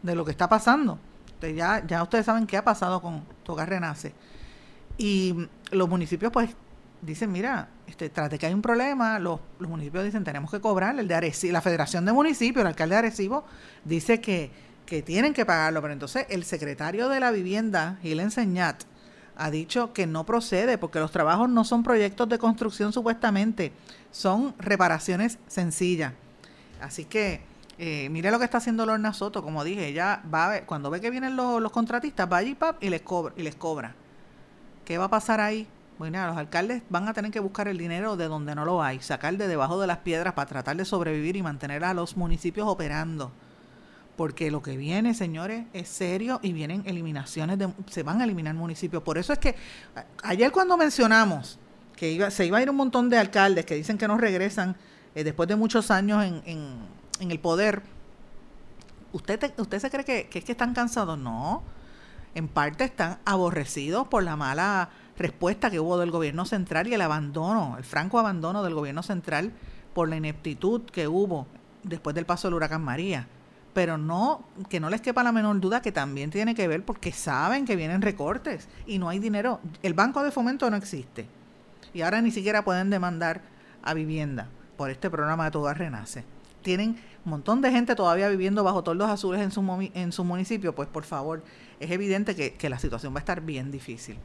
de 0.02 0.14
lo 0.14 0.24
que 0.24 0.30
está 0.30 0.48
pasando. 0.48 0.98
Entonces 1.34 1.56
ya, 1.56 1.84
ya 1.86 2.02
ustedes 2.02 2.26
saben 2.26 2.46
qué 2.46 2.56
ha 2.56 2.64
pasado 2.64 3.00
con 3.00 3.24
Togar 3.42 3.68
Renace. 3.68 4.12
Y 4.98 5.34
los 5.70 5.88
municipios 5.88 6.30
pues 6.32 6.50
dicen, 7.00 7.32
mira, 7.32 7.68
este, 7.86 8.08
tras 8.10 8.30
de 8.30 8.38
que 8.38 8.46
hay 8.46 8.54
un 8.54 8.62
problema, 8.62 9.18
los, 9.18 9.40
los 9.58 9.68
municipios 9.68 10.04
dicen, 10.04 10.24
tenemos 10.24 10.50
que 10.50 10.60
cobrar. 10.60 10.98
El 10.98 11.08
de 11.08 11.14
Arecibo, 11.14 11.52
la 11.52 11.60
Federación 11.60 12.04
de 12.04 12.12
Municipios, 12.12 12.60
el 12.60 12.68
alcalde 12.68 12.94
de 12.94 12.98
Arecibo, 13.00 13.44
dice 13.84 14.20
que, 14.20 14.50
que 14.86 15.02
tienen 15.02 15.34
que 15.34 15.44
pagarlo. 15.44 15.82
Pero 15.82 15.92
entonces 15.92 16.26
el 16.30 16.44
secretario 16.44 17.08
de 17.08 17.20
la 17.20 17.30
vivienda, 17.30 17.98
Gil 18.02 18.20
Enseñat, 18.20 18.84
ha 19.36 19.50
dicho 19.50 19.92
que 19.92 20.06
no 20.06 20.24
procede 20.24 20.78
porque 20.78 21.00
los 21.00 21.10
trabajos 21.10 21.48
no 21.48 21.64
son 21.64 21.82
proyectos 21.82 22.28
de 22.28 22.38
construcción 22.38 22.92
supuestamente, 22.92 23.72
son 24.10 24.54
reparaciones 24.58 25.38
sencillas. 25.48 26.12
Así 26.80 27.04
que 27.04 27.40
eh, 27.78 28.08
mire 28.10 28.30
lo 28.30 28.38
que 28.38 28.44
está 28.44 28.58
haciendo 28.58 28.86
Lorna 28.86 29.12
Soto, 29.12 29.42
como 29.42 29.64
dije, 29.64 29.88
ella 29.88 30.22
va 30.32 30.46
a 30.46 30.48
ver, 30.50 30.66
cuando 30.66 30.90
ve 30.90 31.00
que 31.00 31.10
vienen 31.10 31.36
los, 31.36 31.72
contratistas, 31.72 32.30
va 32.30 32.38
allí 32.38 32.54
pap, 32.54 32.82
y 32.82 32.88
les 32.88 33.02
cobra, 33.02 33.34
y 33.36 33.42
les 33.42 33.54
cobra. 33.54 33.94
¿Qué 34.84 34.98
va 34.98 35.04
a 35.04 35.10
pasar 35.10 35.40
ahí? 35.40 35.66
Bueno, 35.98 36.26
los 36.26 36.36
alcaldes 36.36 36.82
van 36.88 37.08
a 37.08 37.12
tener 37.12 37.30
que 37.30 37.40
buscar 37.40 37.68
el 37.68 37.78
dinero 37.78 38.16
de 38.16 38.26
donde 38.26 38.54
no 38.54 38.64
lo 38.64 38.82
hay, 38.82 39.00
sacar 39.00 39.36
de 39.36 39.46
debajo 39.46 39.80
de 39.80 39.86
las 39.86 39.98
piedras 39.98 40.34
para 40.34 40.48
tratar 40.48 40.76
de 40.76 40.84
sobrevivir 40.84 41.36
y 41.36 41.42
mantener 41.42 41.84
a 41.84 41.94
los 41.94 42.16
municipios 42.16 42.66
operando 42.66 43.30
porque 44.16 44.50
lo 44.50 44.62
que 44.62 44.76
viene, 44.76 45.14
señores, 45.14 45.64
es 45.72 45.88
serio 45.88 46.38
y 46.42 46.52
vienen 46.52 46.82
eliminaciones, 46.86 47.58
de, 47.58 47.72
se 47.90 48.02
van 48.02 48.20
a 48.20 48.24
eliminar 48.24 48.54
municipios. 48.54 49.02
Por 49.02 49.18
eso 49.18 49.32
es 49.32 49.38
que 49.38 49.54
ayer 50.22 50.52
cuando 50.52 50.76
mencionamos 50.76 51.58
que 51.96 52.10
iba, 52.10 52.30
se 52.30 52.46
iba 52.46 52.58
a 52.58 52.62
ir 52.62 52.70
un 52.70 52.76
montón 52.76 53.08
de 53.08 53.18
alcaldes 53.18 53.64
que 53.64 53.74
dicen 53.74 53.98
que 53.98 54.06
no 54.06 54.18
regresan 54.18 54.76
eh, 55.14 55.24
después 55.24 55.48
de 55.48 55.56
muchos 55.56 55.90
años 55.90 56.24
en, 56.24 56.42
en, 56.46 57.01
el 57.30 57.38
poder, 57.38 57.82
¿usted, 59.12 59.52
¿usted 59.58 59.78
se 59.78 59.90
cree 59.90 60.04
que, 60.04 60.28
es 60.32 60.44
que 60.44 60.52
están 60.52 60.74
cansados? 60.74 61.18
No, 61.18 61.62
en 62.34 62.48
parte 62.48 62.84
están 62.84 63.18
aborrecidos 63.24 64.08
por 64.08 64.22
la 64.22 64.36
mala 64.36 64.90
respuesta 65.16 65.70
que 65.70 65.80
hubo 65.80 65.98
del 65.98 66.10
gobierno 66.10 66.44
central 66.46 66.88
y 66.88 66.94
el 66.94 67.00
abandono, 67.00 67.76
el 67.78 67.84
franco 67.84 68.18
abandono 68.18 68.62
del 68.62 68.74
gobierno 68.74 69.02
central 69.02 69.52
por 69.94 70.08
la 70.08 70.16
ineptitud 70.16 70.82
que 70.82 71.06
hubo 71.06 71.46
después 71.82 72.14
del 72.14 72.26
paso 72.26 72.48
del 72.48 72.54
huracán 72.54 72.82
María 72.82 73.28
pero 73.72 73.96
no, 73.96 74.44
que 74.68 74.80
no 74.80 74.90
les 74.90 75.00
quepa 75.00 75.22
la 75.22 75.32
menor 75.32 75.58
duda 75.60 75.80
que 75.80 75.92
también 75.92 76.30
tiene 76.30 76.54
que 76.54 76.68
ver 76.68 76.84
porque 76.84 77.12
saben 77.12 77.64
que 77.64 77.76
vienen 77.76 78.02
recortes 78.02 78.68
y 78.86 78.98
no 78.98 79.08
hay 79.08 79.18
dinero. 79.18 79.60
El 79.82 79.94
banco 79.94 80.22
de 80.22 80.30
fomento 80.30 80.68
no 80.70 80.76
existe 80.76 81.26
y 81.94 82.02
ahora 82.02 82.20
ni 82.20 82.30
siquiera 82.30 82.64
pueden 82.64 82.90
demandar 82.90 83.42
a 83.82 83.94
vivienda 83.94 84.48
por 84.76 84.90
este 84.90 85.10
programa 85.10 85.46
de 85.46 85.50
Toda 85.52 85.74
Renace. 85.74 86.24
Tienen 86.62 87.00
montón 87.30 87.60
de 87.60 87.70
gente 87.70 87.94
todavía 87.94 88.28
viviendo 88.28 88.64
bajo 88.64 88.82
toldos 88.82 89.08
azules 89.08 89.40
en 89.40 89.50
su, 89.50 89.90
en 89.94 90.12
su 90.12 90.24
municipio, 90.24 90.74
pues 90.74 90.88
por 90.88 91.04
favor, 91.04 91.42
es 91.80 91.90
evidente 91.90 92.34
que, 92.34 92.54
que, 92.54 92.68
la 92.68 92.78
situación 92.78 93.14
va 93.14 93.18
a 93.18 93.20
estar 93.20 93.40
bien 93.40 93.70
difícil. 93.70 94.16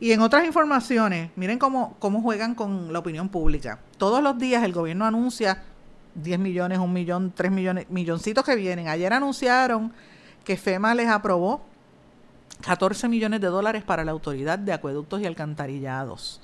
Y 0.00 0.12
en 0.12 0.20
otras 0.20 0.44
informaciones, 0.44 1.30
miren 1.36 1.58
cómo, 1.58 1.96
cómo 1.98 2.22
juegan 2.22 2.54
con 2.54 2.92
la 2.92 3.00
opinión 3.00 3.28
pública. 3.28 3.80
Todos 3.96 4.22
los 4.22 4.38
días 4.38 4.62
el 4.62 4.72
gobierno 4.72 5.04
anuncia 5.04 5.64
10 6.14 6.38
millones, 6.38 6.78
1 6.78 6.88
millón, 6.88 7.32
3 7.34 7.50
millones, 7.50 7.86
milloncitos 7.90 8.44
que 8.44 8.54
vienen. 8.56 8.88
Ayer 8.88 9.12
anunciaron 9.12 9.92
que 10.44 10.56
FEMA 10.56 10.94
les 10.94 11.08
aprobó 11.08 11.62
14 12.62 13.08
millones 13.08 13.40
de 13.40 13.48
dólares 13.48 13.84
para 13.84 14.04
la 14.04 14.12
Autoridad 14.12 14.58
de 14.58 14.72
Acueductos 14.72 15.20
y 15.20 15.26
Alcantarillados. 15.26 16.40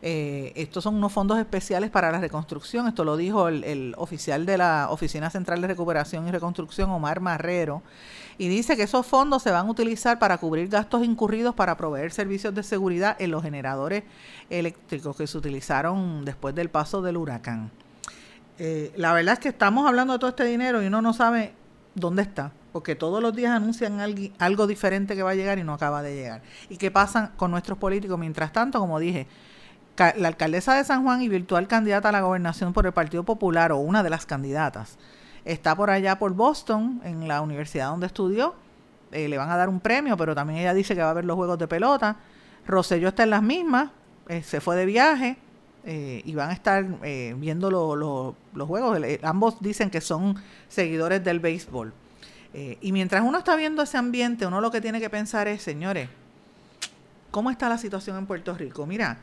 Eh, 0.00 0.52
estos 0.54 0.84
son 0.84 0.94
unos 0.94 1.12
fondos 1.12 1.38
especiales 1.38 1.90
para 1.90 2.12
la 2.12 2.20
reconstrucción. 2.20 2.86
Esto 2.86 3.04
lo 3.04 3.16
dijo 3.16 3.48
el, 3.48 3.94
oficial 3.96 4.46
de 4.46 4.58
la 4.58 4.88
Oficina 4.90 5.28
Central 5.30 5.60
de 5.60 5.66
Recuperación 5.66 6.28
y 6.28 6.30
Reconstrucción, 6.30 6.90
Omar 6.90 7.20
Marrero. 7.20 7.82
Y 8.38 8.48
dice 8.48 8.76
que 8.76 8.84
esos 8.84 9.04
fondos 9.04 9.42
se 9.42 9.50
van 9.50 9.66
a 9.66 9.70
utilizar 9.70 10.18
para 10.18 10.38
cubrir 10.38 10.68
gastos 10.68 11.04
incurridos 11.04 11.54
para 11.54 11.76
proveer 11.76 12.12
servicios 12.12 12.54
de 12.54 12.62
seguridad 12.62 13.16
en 13.18 13.32
los 13.32 13.42
generadores 13.42 14.04
eléctricos 14.48 15.16
que 15.16 15.26
se 15.26 15.36
utilizaron 15.36 16.24
después 16.24 16.54
del 16.54 16.70
paso 16.70 17.02
del 17.02 17.16
huracán. 17.16 17.72
Eh, 18.58 18.92
la 18.96 19.12
verdad 19.12 19.34
es 19.34 19.38
que 19.40 19.48
estamos 19.48 19.86
hablando 19.86 20.12
de 20.12 20.18
todo 20.18 20.30
este 20.30 20.44
dinero 20.44 20.82
y 20.82 20.86
uno 20.86 21.00
no 21.02 21.12
sabe 21.12 21.52
dónde 21.94 22.22
está, 22.22 22.52
porque 22.72 22.94
todos 22.94 23.22
los 23.22 23.34
días 23.34 23.52
anuncian 23.52 24.00
algo, 24.38 24.66
diferente 24.66 25.14
que 25.14 25.22
va 25.22 25.30
a 25.30 25.34
llegar 25.34 25.58
y 25.58 25.64
no 25.64 25.74
acaba 25.74 26.02
de 26.02 26.14
llegar. 26.14 26.42
¿Y 26.68 26.76
qué 26.76 26.90
pasa 26.90 27.32
con 27.36 27.50
nuestros 27.50 27.78
políticos? 27.78 28.18
Mientras 28.18 28.52
tanto, 28.52 28.78
como 28.78 28.98
dije, 28.98 29.26
la 30.16 30.28
alcaldesa 30.28 30.74
de 30.74 30.84
San 30.84 31.02
Juan 31.02 31.22
y 31.22 31.28
virtual 31.28 31.66
candidata 31.66 32.08
a 32.08 32.12
la 32.12 32.20
gobernación 32.20 32.72
por 32.72 32.86
el 32.86 32.92
Partido 32.92 33.24
Popular, 33.24 33.72
o 33.72 33.78
una 33.78 34.02
de 34.02 34.10
las 34.10 34.26
candidatas, 34.26 34.96
está 35.44 35.74
por 35.74 35.90
allá 35.90 36.18
por 36.18 36.32
Boston, 36.34 37.00
en 37.04 37.26
la 37.26 37.40
universidad 37.40 37.88
donde 37.88 38.06
estudió. 38.06 38.54
Eh, 39.10 39.28
le 39.28 39.38
van 39.38 39.50
a 39.50 39.56
dar 39.56 39.68
un 39.68 39.80
premio, 39.80 40.16
pero 40.16 40.34
también 40.34 40.60
ella 40.60 40.74
dice 40.74 40.94
que 40.94 41.02
va 41.02 41.10
a 41.10 41.14
ver 41.14 41.24
los 41.24 41.36
juegos 41.36 41.58
de 41.58 41.66
pelota. 41.66 42.16
Rosselló 42.66 43.08
está 43.08 43.22
en 43.22 43.30
las 43.30 43.42
mismas, 43.42 43.90
eh, 44.28 44.42
se 44.42 44.60
fue 44.60 44.76
de 44.76 44.84
viaje 44.84 45.38
eh, 45.84 46.22
y 46.24 46.34
van 46.34 46.50
a 46.50 46.52
estar 46.52 46.84
viendo 47.36 47.70
los 47.70 48.68
juegos. 48.68 48.98
ambos 49.22 49.60
dicen 49.60 49.90
que 49.90 50.00
son 50.00 50.36
seguidores 50.68 51.24
del 51.24 51.40
béisbol. 51.40 51.92
Y 52.80 52.92
mientras 52.92 53.22
uno 53.22 53.38
está 53.38 53.54
viendo 53.56 53.82
ese 53.82 53.98
ambiente, 53.98 54.44
uno 54.44 54.60
lo 54.60 54.70
que 54.70 54.80
tiene 54.80 55.00
que 55.00 55.08
pensar 55.08 55.46
es, 55.46 55.62
señores, 55.62 56.08
¿cómo 57.30 57.50
está 57.50 57.68
la 57.68 57.78
situación 57.78 58.18
en 58.18 58.26
Puerto 58.26 58.54
Rico? 58.54 58.84
Mira, 58.84 59.18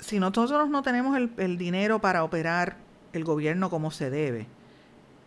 si 0.00 0.18
nosotros 0.18 0.68
no 0.68 0.82
tenemos 0.82 1.16
el, 1.16 1.58
dinero 1.58 2.00
para 2.00 2.24
operar 2.24 2.76
el 3.12 3.24
gobierno 3.24 3.70
como 3.70 3.90
se 3.90 4.10
debe, 4.10 4.46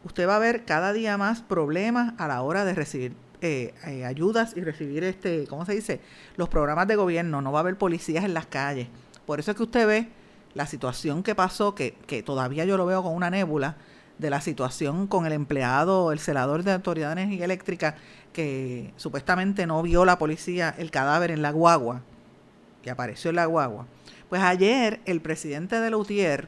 usted 0.03 0.27
va 0.27 0.35
a 0.35 0.39
ver 0.39 0.65
cada 0.65 0.93
día 0.93 1.17
más 1.17 1.41
problemas 1.41 2.13
a 2.17 2.27
la 2.27 2.41
hora 2.41 2.65
de 2.65 2.73
recibir 2.73 3.13
eh, 3.41 3.73
ayudas 4.05 4.55
y 4.55 4.61
recibir 4.61 5.03
este, 5.03 5.47
¿cómo 5.47 5.65
se 5.65 5.73
dice? 5.73 6.01
Los 6.37 6.49
programas 6.49 6.87
de 6.87 6.95
gobierno. 6.95 7.41
No 7.41 7.51
va 7.51 7.59
a 7.59 7.61
haber 7.61 7.77
policías 7.77 8.23
en 8.23 8.33
las 8.33 8.45
calles. 8.45 8.87
Por 9.25 9.39
eso 9.39 9.51
es 9.51 9.57
que 9.57 9.63
usted 9.63 9.87
ve 9.87 10.09
la 10.53 10.65
situación 10.65 11.23
que 11.23 11.35
pasó, 11.35 11.75
que, 11.75 11.93
que 12.07 12.23
todavía 12.23 12.65
yo 12.65 12.77
lo 12.77 12.85
veo 12.85 13.03
con 13.03 13.13
una 13.13 13.29
nébula, 13.29 13.75
de 14.17 14.29
la 14.29 14.41
situación 14.41 15.07
con 15.07 15.25
el 15.25 15.33
empleado, 15.33 16.11
el 16.11 16.19
celador 16.19 16.63
de 16.63 16.71
Autoridad 16.71 17.15
de 17.15 17.23
Energía 17.23 17.45
Eléctrica, 17.45 17.95
que 18.31 18.93
supuestamente 18.95 19.65
no 19.67 19.81
vio 19.81 20.05
la 20.05 20.17
policía 20.17 20.73
el 20.77 20.91
cadáver 20.91 21.31
en 21.31 21.41
la 21.41 21.51
guagua, 21.51 22.01
que 22.81 22.91
apareció 22.91 23.29
en 23.29 23.37
la 23.37 23.45
guagua. 23.45 23.85
Pues 24.33 24.41
ayer 24.41 24.99
el 25.05 25.21
presidente 25.21 25.79
de 25.79 25.91
la 25.91 25.97
UTIER, 25.97 26.47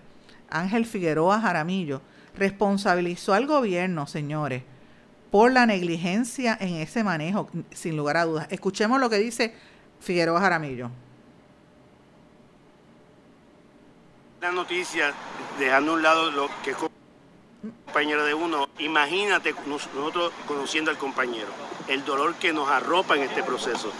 Ángel 0.49 0.87
Figueroa 0.87 1.39
Jaramillo, 1.39 2.01
responsabilizó 2.35 3.35
al 3.35 3.45
gobierno, 3.45 4.07
señores, 4.07 4.63
por 5.29 5.51
la 5.51 5.67
negligencia 5.67 6.57
en 6.59 6.77
ese 6.77 7.03
manejo, 7.03 7.47
sin 7.69 7.95
lugar 7.95 8.17
a 8.17 8.25
dudas. 8.25 8.47
Escuchemos 8.49 8.99
lo 8.99 9.07
que 9.11 9.19
dice 9.19 9.53
Figueroa 9.99 10.41
Jaramillo. 10.41 10.89
noticias, 14.41 15.13
dejando 15.59 15.91
a 15.91 15.93
un 15.93 16.01
lado 16.01 16.31
lo 16.31 16.49
que 16.63 16.73
compañero 17.85 18.25
de 18.25 18.33
uno, 18.33 18.69
imagínate 18.79 19.55
nosotros 19.65 20.31
conociendo 20.47 20.91
al 20.91 20.97
compañero, 20.97 21.47
el 21.87 22.03
dolor 22.05 22.35
que 22.35 22.53
nos 22.53 22.69
arropa 22.69 23.15
en 23.15 23.23
este 23.23 23.43
proceso. 23.43 23.91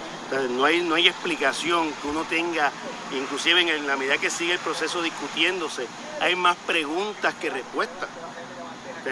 no, 0.52 0.66
hay, 0.66 0.82
no 0.82 0.96
hay 0.96 1.08
explicación 1.08 1.92
que 2.02 2.08
uno 2.08 2.24
tenga, 2.24 2.72
inclusive 3.18 3.62
en 3.62 3.88
la 3.88 3.96
medida 3.96 4.18
que 4.18 4.30
sigue 4.30 4.54
el 4.54 4.60
proceso 4.60 5.02
discutiéndose, 5.02 5.88
hay 6.20 6.36
más 6.36 6.56
preguntas 6.68 7.34
que 7.36 7.50
respuestas. 7.50 8.10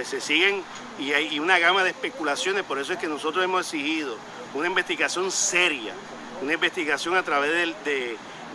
se 0.04 0.22
siguen 0.22 0.63
y 1.00 1.13
hay 1.13 1.39
una 1.39 1.60
gama 1.60 1.84
de 1.84 1.92
especulaciones, 1.92 2.63
por 2.63 2.80
eso 2.80 2.94
es 2.94 3.00
que 3.00 3.08
nosotros 3.08 3.44
hemos 3.44 3.66
exigido 3.66 4.18
una 4.54 4.68
investigación 4.68 5.32
seria, 5.32 5.94
una 6.42 6.54
investigación 6.54 7.16
a 7.16 7.24
través 7.24 7.52
del, 7.52 7.76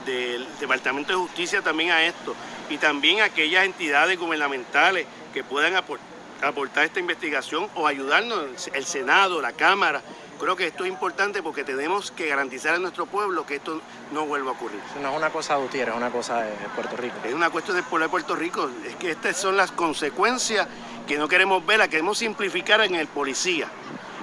del 0.09 0.47
Departamento 0.59 1.13
de 1.13 1.19
Justicia 1.19 1.61
también 1.61 1.91
a 1.91 2.03
esto 2.03 2.35
y 2.71 2.79
también 2.79 3.21
a 3.21 3.25
aquellas 3.25 3.65
entidades 3.65 4.19
gubernamentales 4.19 5.07
que 5.35 5.45
puedan 5.45 5.77
aportar 5.77 6.85
esta 6.85 6.99
investigación 6.99 7.69
o 7.75 7.87
ayudarnos, 7.87 8.71
el 8.73 8.87
Senado, 8.87 9.43
la 9.43 9.53
Cámara. 9.53 10.03
Creo 10.41 10.57
que 10.57 10.69
esto 10.69 10.85
es 10.85 10.91
importante 10.91 11.43
porque 11.43 11.65
tenemos 11.65 12.11
que 12.13 12.29
garantizar 12.29 12.75
a 12.75 12.79
nuestro 12.79 13.07
pueblo 13.07 13.45
que 13.45 13.57
esto 13.57 13.83
no 14.13 14.25
vuelva 14.25 14.51
a 14.51 14.55
ocurrir. 14.55 14.81
No 15.03 15.11
es 15.11 15.17
una 15.17 15.31
cosa 15.31 15.57
de 15.57 15.63
Gutiérrez, 15.63 15.95
es 15.95 16.01
una 16.01 16.11
cosa 16.11 16.43
de 16.43 16.53
Puerto 16.75 16.97
Rico. 16.97 17.17
Es 17.25 17.35
una 17.35 17.51
cuestión 17.51 17.77
del 17.77 17.85
pueblo 17.85 18.07
de 18.07 18.11
Puerto 18.11 18.37
Rico. 18.37 18.71
Es 18.87 18.95
que 18.97 19.11
estas 19.11 19.37
son 19.37 19.57
las 19.57 19.73
consecuencias 19.73 20.67
que 21.07 21.19
no 21.19 21.29
queremos 21.29 21.67
ver, 21.67 21.81
las 21.81 21.89
queremos 21.89 22.19
simplificar 22.19 22.81
en 22.83 22.95
el 22.95 23.09
policía, 23.09 23.67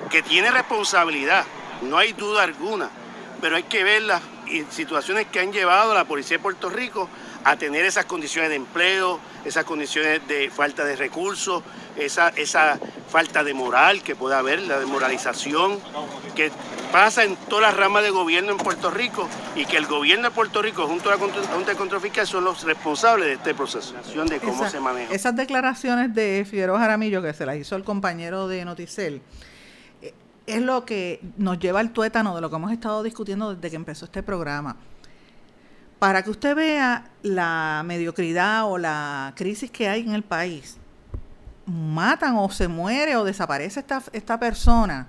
que 0.10 0.22
tiene 0.22 0.52
responsabilidad, 0.52 1.46
no 1.82 1.98
hay 1.98 2.14
duda 2.14 2.44
alguna, 2.44 2.90
pero 3.42 3.58
hay 3.58 3.64
que 3.64 3.84
ver 3.84 4.04
las 4.46 4.74
situaciones 4.74 5.28
que 5.28 5.40
han 5.40 5.52
llevado 5.52 5.92
a 5.92 5.96
la 5.96 6.06
policía 6.06 6.38
de 6.38 6.44
Puerto 6.44 6.70
Rico 6.70 7.10
a 7.44 7.56
tener 7.58 7.86
esas 7.86 8.06
condiciones 8.06 8.50
de 8.50 8.56
empleo, 8.56 9.20
esas 9.44 9.66
condiciones 9.66 10.28
de 10.28 10.50
falta 10.50 10.84
de 10.84 10.96
recursos, 10.96 11.64
esa, 11.96 12.30
esa 12.30 12.80
falta 13.10 13.44
de 13.44 13.54
moral 13.54 14.02
que 14.02 14.16
puede 14.16 14.36
haber, 14.36 14.62
la 14.64 14.80
demoralización 14.80 15.80
que 16.36 16.52
pasa 16.92 17.24
en 17.24 17.36
todas 17.36 17.74
las 17.74 17.78
ramas 17.78 18.04
de 18.04 18.10
gobierno 18.10 18.52
en 18.52 18.58
Puerto 18.58 18.90
Rico 18.90 19.28
y 19.56 19.66
que 19.66 19.78
el 19.78 19.86
gobierno 19.86 20.30
de 20.30 20.36
Puerto 20.36 20.62
Rico 20.62 20.88
junto 20.88 21.10
a 21.10 21.16
la 21.16 21.20
Junta 21.20 21.72
de 21.72 21.76
Control 21.78 22.02
Fiscal 22.02 22.26
son 22.26 22.44
los 22.44 22.64
responsables 22.64 23.28
de 23.28 23.34
este 23.34 23.54
proceso, 23.54 23.94
de 23.94 24.40
cómo 24.40 24.68
se 24.68 24.80
maneja. 24.80 25.14
Esas 25.14 25.36
declaraciones 25.36 26.14
de 26.14 26.46
Figueroa 26.50 26.80
Jaramillo 26.80 27.22
que 27.22 27.34
se 27.34 27.46
las 27.46 27.58
hizo 27.58 27.76
el 27.76 27.84
compañero 27.84 28.48
de 28.48 28.66
Noticel 28.66 29.22
es 30.48 30.62
lo 30.62 30.86
que 30.86 31.22
nos 31.38 31.60
lleva 31.60 31.80
al 31.80 31.92
tuétano 31.92 32.36
de 32.36 32.42
lo 32.42 32.50
que 32.50 32.56
hemos 32.56 32.72
estado 32.72 33.04
discutiendo 33.04 33.56
desde 33.56 33.70
que 33.70 33.76
empezó 33.76 34.06
este 34.06 34.24
programa 34.24 34.78
para 36.00 36.24
que 36.24 36.30
usted 36.30 36.56
vea 36.56 37.10
la 37.24 37.84
mediocridad 37.86 38.70
o 38.70 38.78
la 38.78 39.34
crisis 39.36 39.72
que 39.72 39.88
hay 39.88 40.02
en 40.02 40.14
el 40.14 40.24
país, 40.24 40.78
matan 41.66 42.36
o 42.38 42.50
se 42.52 42.68
muere 42.68 43.16
o 43.16 43.24
desaparece 43.24 43.80
esta, 43.80 44.04
esta 44.14 44.40
persona 44.40 45.08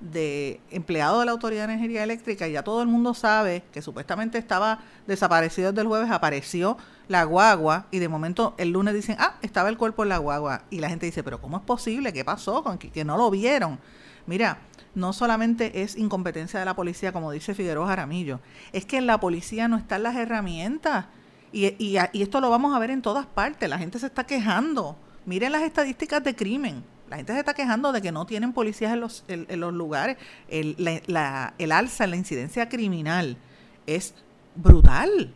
de 0.00 0.60
empleado 0.70 1.18
de 1.18 1.26
la 1.26 1.32
Autoridad 1.32 1.66
de 1.66 1.74
Energía 1.74 2.04
Eléctrica 2.04 2.46
y 2.46 2.52
ya 2.52 2.62
todo 2.62 2.82
el 2.82 2.88
mundo 2.88 3.14
sabe 3.14 3.64
que 3.72 3.82
supuestamente 3.82 4.38
estaba 4.38 4.78
desaparecido 5.08 5.72
desde 5.72 5.82
el 5.82 5.88
jueves, 5.88 6.10
apareció 6.10 6.76
la 7.08 7.24
guagua 7.24 7.86
y 7.90 7.98
de 7.98 8.08
momento 8.08 8.54
el 8.58 8.70
lunes 8.70 8.94
dicen, 8.94 9.16
ah, 9.18 9.38
estaba 9.42 9.70
el 9.70 9.76
cuerpo 9.76 10.04
en 10.04 10.10
la 10.10 10.18
guagua 10.18 10.62
y 10.70 10.78
la 10.78 10.88
gente 10.88 11.06
dice, 11.06 11.24
pero 11.24 11.40
¿cómo 11.40 11.56
es 11.56 11.64
posible? 11.64 12.12
¿Qué 12.12 12.24
pasó? 12.24 12.62
con 12.62 12.78
que 12.78 13.04
no 13.04 13.16
lo 13.16 13.28
vieron? 13.30 13.80
Mira, 14.26 14.58
no 14.98 15.12
solamente 15.12 15.82
es 15.82 15.96
incompetencia 15.96 16.58
de 16.58 16.66
la 16.66 16.74
policía, 16.74 17.12
como 17.12 17.30
dice 17.30 17.54
Figueroa 17.54 17.86
Jaramillo, 17.86 18.40
es 18.72 18.84
que 18.84 18.98
en 18.98 19.06
la 19.06 19.20
policía 19.20 19.68
no 19.68 19.76
están 19.76 20.02
las 20.02 20.16
herramientas. 20.16 21.06
Y, 21.52 21.74
y, 21.82 21.96
esto 22.20 22.40
lo 22.40 22.50
vamos 22.50 22.74
a 22.74 22.78
ver 22.78 22.90
en 22.90 23.00
todas 23.00 23.24
partes. 23.24 23.70
La 23.70 23.78
gente 23.78 23.98
se 23.98 24.06
está 24.06 24.24
quejando. 24.24 24.96
Miren 25.24 25.52
las 25.52 25.62
estadísticas 25.62 26.22
de 26.22 26.36
crimen. 26.36 26.84
La 27.08 27.16
gente 27.16 27.32
se 27.32 27.38
está 27.38 27.54
quejando 27.54 27.90
de 27.92 28.02
que 28.02 28.12
no 28.12 28.26
tienen 28.26 28.52
policías 28.52 28.92
en 28.92 29.00
los, 29.00 29.24
en, 29.28 29.60
los 29.60 29.72
lugares. 29.72 30.18
El, 30.48 30.76
la, 31.06 31.54
el 31.56 31.72
alza 31.72 32.04
en 32.04 32.10
la 32.10 32.16
incidencia 32.16 32.68
criminal 32.68 33.38
es 33.86 34.14
brutal. 34.56 35.34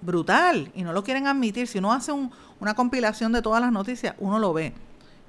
Brutal. 0.00 0.70
Y 0.76 0.84
no 0.84 0.92
lo 0.92 1.02
quieren 1.02 1.26
admitir. 1.26 1.66
Si 1.66 1.78
uno 1.78 1.92
hace 1.92 2.12
una 2.60 2.74
compilación 2.74 3.32
de 3.32 3.42
todas 3.42 3.60
las 3.60 3.72
noticias, 3.72 4.14
uno 4.18 4.38
lo 4.38 4.52
ve. 4.52 4.72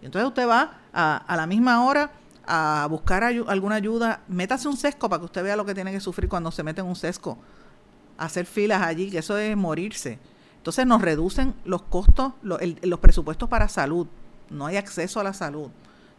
Y 0.02 0.06
entonces 0.06 0.28
usted 0.28 0.47
va 0.47 0.82
a, 0.93 1.17
a 1.17 1.36
la 1.36 1.47
misma 1.47 1.84
hora 1.86 2.12
a 2.45 2.88
buscar 2.89 3.23
alguna 3.23 3.75
ayuda, 3.75 4.21
métase 4.27 4.67
un 4.67 4.77
sesco 4.77 5.10
para 5.10 5.19
que 5.19 5.25
usted 5.25 5.43
vea 5.43 5.56
lo 5.56 5.65
que 5.65 5.73
tiene 5.73 5.91
que 5.91 5.99
sufrir 5.99 6.29
cuando 6.29 6.51
se 6.51 6.63
mete 6.63 6.82
en 6.82 6.88
un 6.88 6.95
sesco. 6.95 7.38
Hacer 8.17 8.45
filas 8.45 8.82
allí, 8.82 9.10
que 9.10 9.19
eso 9.19 9.38
es 9.38 9.56
morirse. 9.56 10.19
Entonces 10.58 10.86
nos 10.86 11.01
reducen 11.01 11.56
los 11.65 11.82
costos, 11.84 12.34
los 12.41 12.99
presupuestos 12.99 13.49
para 13.49 13.67
salud. 13.67 14.08
No 14.49 14.65
hay 14.65 14.77
acceso 14.77 15.19
a 15.19 15.23
la 15.23 15.34
salud. 15.34 15.69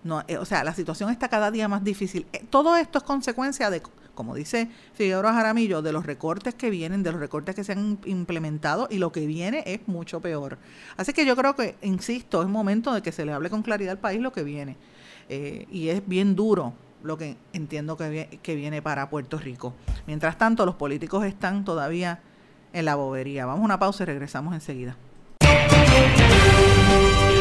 No, 0.02 0.22
eh, 0.28 0.36
o 0.36 0.44
sea, 0.44 0.64
la 0.64 0.74
situación 0.74 1.08
está 1.10 1.28
cada 1.28 1.50
día 1.50 1.66
más 1.66 1.82
difícil. 1.82 2.26
Eh, 2.34 2.44
todo 2.50 2.76
esto 2.76 2.98
es 2.98 3.04
consecuencia 3.04 3.70
de, 3.70 3.82
como 4.14 4.34
dice 4.34 4.68
Figueroa 4.92 5.32
Jaramillo, 5.32 5.80
de 5.80 5.92
los 5.92 6.04
recortes 6.04 6.54
que 6.54 6.68
vienen, 6.68 7.02
de 7.02 7.12
los 7.12 7.20
recortes 7.20 7.54
que 7.54 7.64
se 7.64 7.72
han 7.72 7.98
implementado 8.04 8.86
y 8.90 8.98
lo 8.98 9.12
que 9.12 9.26
viene 9.26 9.62
es 9.66 9.88
mucho 9.88 10.20
peor. 10.20 10.58
Así 10.98 11.14
que 11.14 11.24
yo 11.24 11.34
creo 11.36 11.56
que, 11.56 11.76
insisto, 11.80 12.42
es 12.42 12.48
momento 12.48 12.92
de 12.92 13.00
que 13.00 13.12
se 13.12 13.24
le 13.24 13.32
hable 13.32 13.48
con 13.48 13.62
claridad 13.62 13.92
al 13.92 13.98
país 13.98 14.20
lo 14.20 14.30
que 14.30 14.44
viene. 14.44 14.76
Eh, 15.28 15.66
y 15.70 15.88
es 15.88 16.06
bien 16.06 16.36
duro 16.36 16.72
lo 17.02 17.18
que 17.18 17.36
entiendo 17.52 17.96
que, 17.96 18.38
que 18.42 18.54
viene 18.54 18.82
para 18.82 19.08
Puerto 19.10 19.38
Rico. 19.38 19.74
Mientras 20.06 20.38
tanto, 20.38 20.64
los 20.66 20.74
políticos 20.74 21.24
están 21.24 21.64
todavía 21.64 22.20
en 22.72 22.84
la 22.84 22.96
bobería. 22.96 23.46
Vamos 23.46 23.62
a 23.62 23.64
una 23.64 23.78
pausa 23.78 24.02
y 24.02 24.06
regresamos 24.06 24.54
enseguida. 24.54 24.96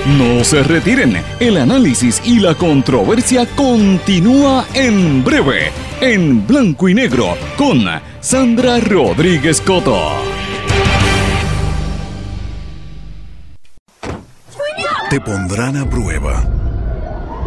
No 0.06 0.44
se 0.44 0.62
retiren, 0.64 1.16
el 1.40 1.58
análisis 1.58 2.22
y 2.26 2.40
la 2.40 2.56
controversia 2.56 3.48
continúa 3.56 4.66
en 4.74 5.24
breve, 5.24 5.72
en 6.02 6.46
blanco 6.46 6.90
y 6.90 6.94
negro, 6.94 7.38
con 7.58 7.86
Sandra 8.20 8.80
Rodríguez 8.82 9.62
Coto. 9.62 10.12
Te 15.10 15.22
pondrán 15.22 15.78
a 15.78 15.90
prueba 15.90 16.63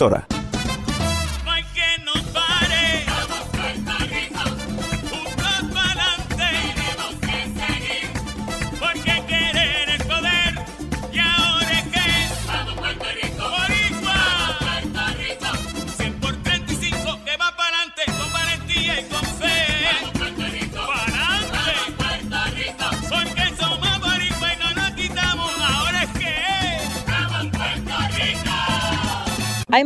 emisora. 0.00 0.39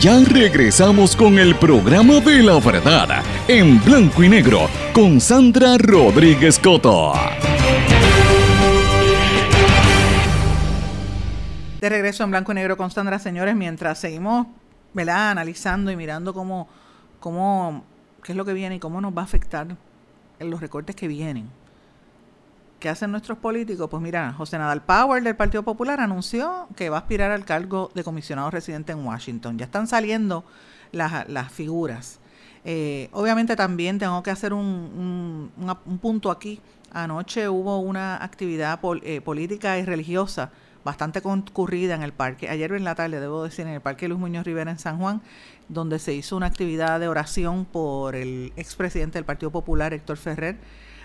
ya 0.00 0.20
regresamos 0.24 1.16
con 1.16 1.40
el 1.40 1.56
programa 1.56 2.20
de 2.20 2.42
la 2.42 2.60
verdad 2.60 3.22
en 3.48 3.82
blanco 3.84 4.22
y 4.22 4.28
negro 4.28 4.68
con 4.94 5.20
Sandra 5.20 5.76
Rodríguez 5.76 6.58
Coto. 6.60 7.14
De 11.80 11.88
regreso 11.88 12.22
en 12.22 12.30
blanco 12.30 12.52
y 12.52 12.54
negro 12.54 12.76
con 12.76 12.92
Sandra, 12.92 13.18
señores, 13.18 13.56
mientras 13.56 13.98
seguimos 13.98 14.46
¿verdad? 14.94 15.30
analizando 15.30 15.90
y 15.90 15.96
mirando 15.96 16.32
cómo, 16.32 16.68
cómo, 17.18 17.84
qué 18.22 18.32
es 18.32 18.36
lo 18.36 18.44
que 18.44 18.52
viene 18.52 18.76
y 18.76 18.78
cómo 18.78 19.00
nos 19.00 19.16
va 19.16 19.22
a 19.22 19.24
afectar 19.24 19.66
en 20.38 20.50
los 20.50 20.60
recortes 20.60 20.94
que 20.94 21.08
vienen. 21.08 21.48
¿Qué 22.78 22.88
hacen 22.88 23.10
nuestros 23.10 23.38
políticos? 23.38 23.88
Pues 23.90 24.00
mira, 24.00 24.32
José 24.34 24.56
Nadal 24.56 24.82
Power 24.82 25.20
del 25.22 25.34
Partido 25.34 25.64
Popular 25.64 25.98
anunció 25.98 26.68
que 26.76 26.90
va 26.90 26.98
a 26.98 27.00
aspirar 27.00 27.32
al 27.32 27.44
cargo 27.44 27.90
de 27.94 28.04
comisionado 28.04 28.50
residente 28.52 28.92
en 28.92 29.04
Washington. 29.04 29.58
Ya 29.58 29.64
están 29.64 29.88
saliendo 29.88 30.44
las, 30.92 31.52
figuras. 31.52 32.20
Eh, 32.64 33.08
obviamente 33.12 33.56
también 33.56 33.98
tengo 33.98 34.22
que 34.22 34.30
hacer 34.30 34.52
un, 34.52 35.50
punto 36.00 36.30
aquí. 36.30 36.60
Anoche 36.92 37.48
hubo 37.48 37.80
una 37.80 38.22
actividad 38.22 38.78
eh, 39.02 39.20
política 39.22 39.76
y 39.78 39.84
religiosa 39.84 40.52
bastante 40.84 41.20
concurrida 41.20 41.96
en 41.96 42.02
el 42.02 42.12
parque, 42.12 42.48
ayer 42.48 42.72
en 42.72 42.84
la 42.84 42.94
tarde, 42.94 43.20
debo 43.20 43.44
decir, 43.44 43.66
en 43.66 43.74
el 43.74 43.80
Parque 43.80 44.08
Luis 44.08 44.20
Muñoz 44.20 44.46
Rivera 44.46 44.70
en 44.70 44.78
San 44.78 44.98
Juan, 44.98 45.20
donde 45.68 45.98
se 45.98 46.14
hizo 46.14 46.36
una 46.36 46.46
actividad 46.46 46.98
de 47.00 47.08
oración 47.08 47.66
por 47.66 48.14
el 48.14 48.52
expresidente 48.56 49.18
del 49.18 49.26
Partido 49.26 49.50
Popular, 49.50 49.92
Héctor 49.92 50.16
Ferrer. 50.16 50.56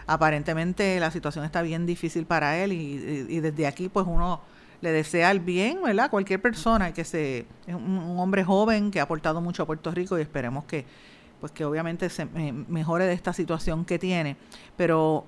Aparentemente 0.07 0.99
la 0.99 1.11
situación 1.11 1.45
está 1.45 1.61
bien 1.61 1.85
difícil 1.85 2.25
para 2.25 2.57
él 2.57 2.73
y, 2.73 3.39
desde 3.39 3.67
aquí 3.67 3.89
pues 3.89 4.05
uno 4.07 4.41
le 4.81 4.91
desea 4.91 5.31
el 5.31 5.39
bien, 5.39 5.81
¿verdad? 5.81 6.09
Cualquier 6.09 6.41
persona 6.41 6.93
que 6.93 7.05
se 7.05 7.45
un, 7.67 7.75
un 7.75 8.19
hombre 8.19 8.43
joven 8.43 8.91
que 8.91 8.99
ha 8.99 9.03
aportado 9.03 9.39
mucho 9.39 9.63
a 9.63 9.65
Puerto 9.65 9.91
Rico 9.91 10.17
y 10.17 10.21
esperemos 10.21 10.65
que 10.65 10.85
pues 11.43 11.51
que 11.51 11.65
obviamente 11.65 12.09
se 12.09 12.21
eh, 12.21 12.53
mejore 12.53 13.05
de 13.05 13.11
esta 13.11 13.33
situación 13.33 13.83
que 13.83 13.99
tiene, 13.99 14.37
pero 14.77 15.25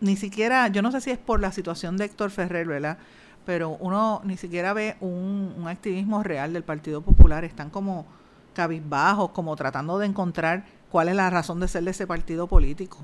ni 0.00 0.14
siquiera, 0.16 0.68
yo 0.68 0.82
no 0.82 0.92
sé 0.92 1.00
si 1.00 1.10
es 1.10 1.18
por 1.18 1.40
la 1.40 1.50
situación 1.50 1.96
de 1.96 2.04
Héctor 2.04 2.30
Ferrer, 2.30 2.68
¿verdad? 2.68 2.98
Pero 3.44 3.70
uno 3.80 4.20
ni 4.22 4.36
siquiera 4.36 4.72
ve 4.72 4.96
un 5.00 5.64
activismo 5.66 6.22
real 6.22 6.52
del 6.52 6.62
Partido 6.62 7.02
Popular, 7.02 7.44
están 7.44 7.70
como 7.70 8.06
cabizbajos, 8.54 9.30
como 9.30 9.56
tratando 9.56 9.98
de 9.98 10.06
encontrar 10.06 10.64
cuál 10.92 11.08
es 11.08 11.16
la 11.16 11.28
razón 11.28 11.58
de 11.58 11.66
ser 11.66 11.82
de 11.82 11.90
ese 11.90 12.06
partido 12.06 12.46
político. 12.46 12.98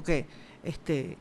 Porque, 0.00 0.24
este, 0.64 1.18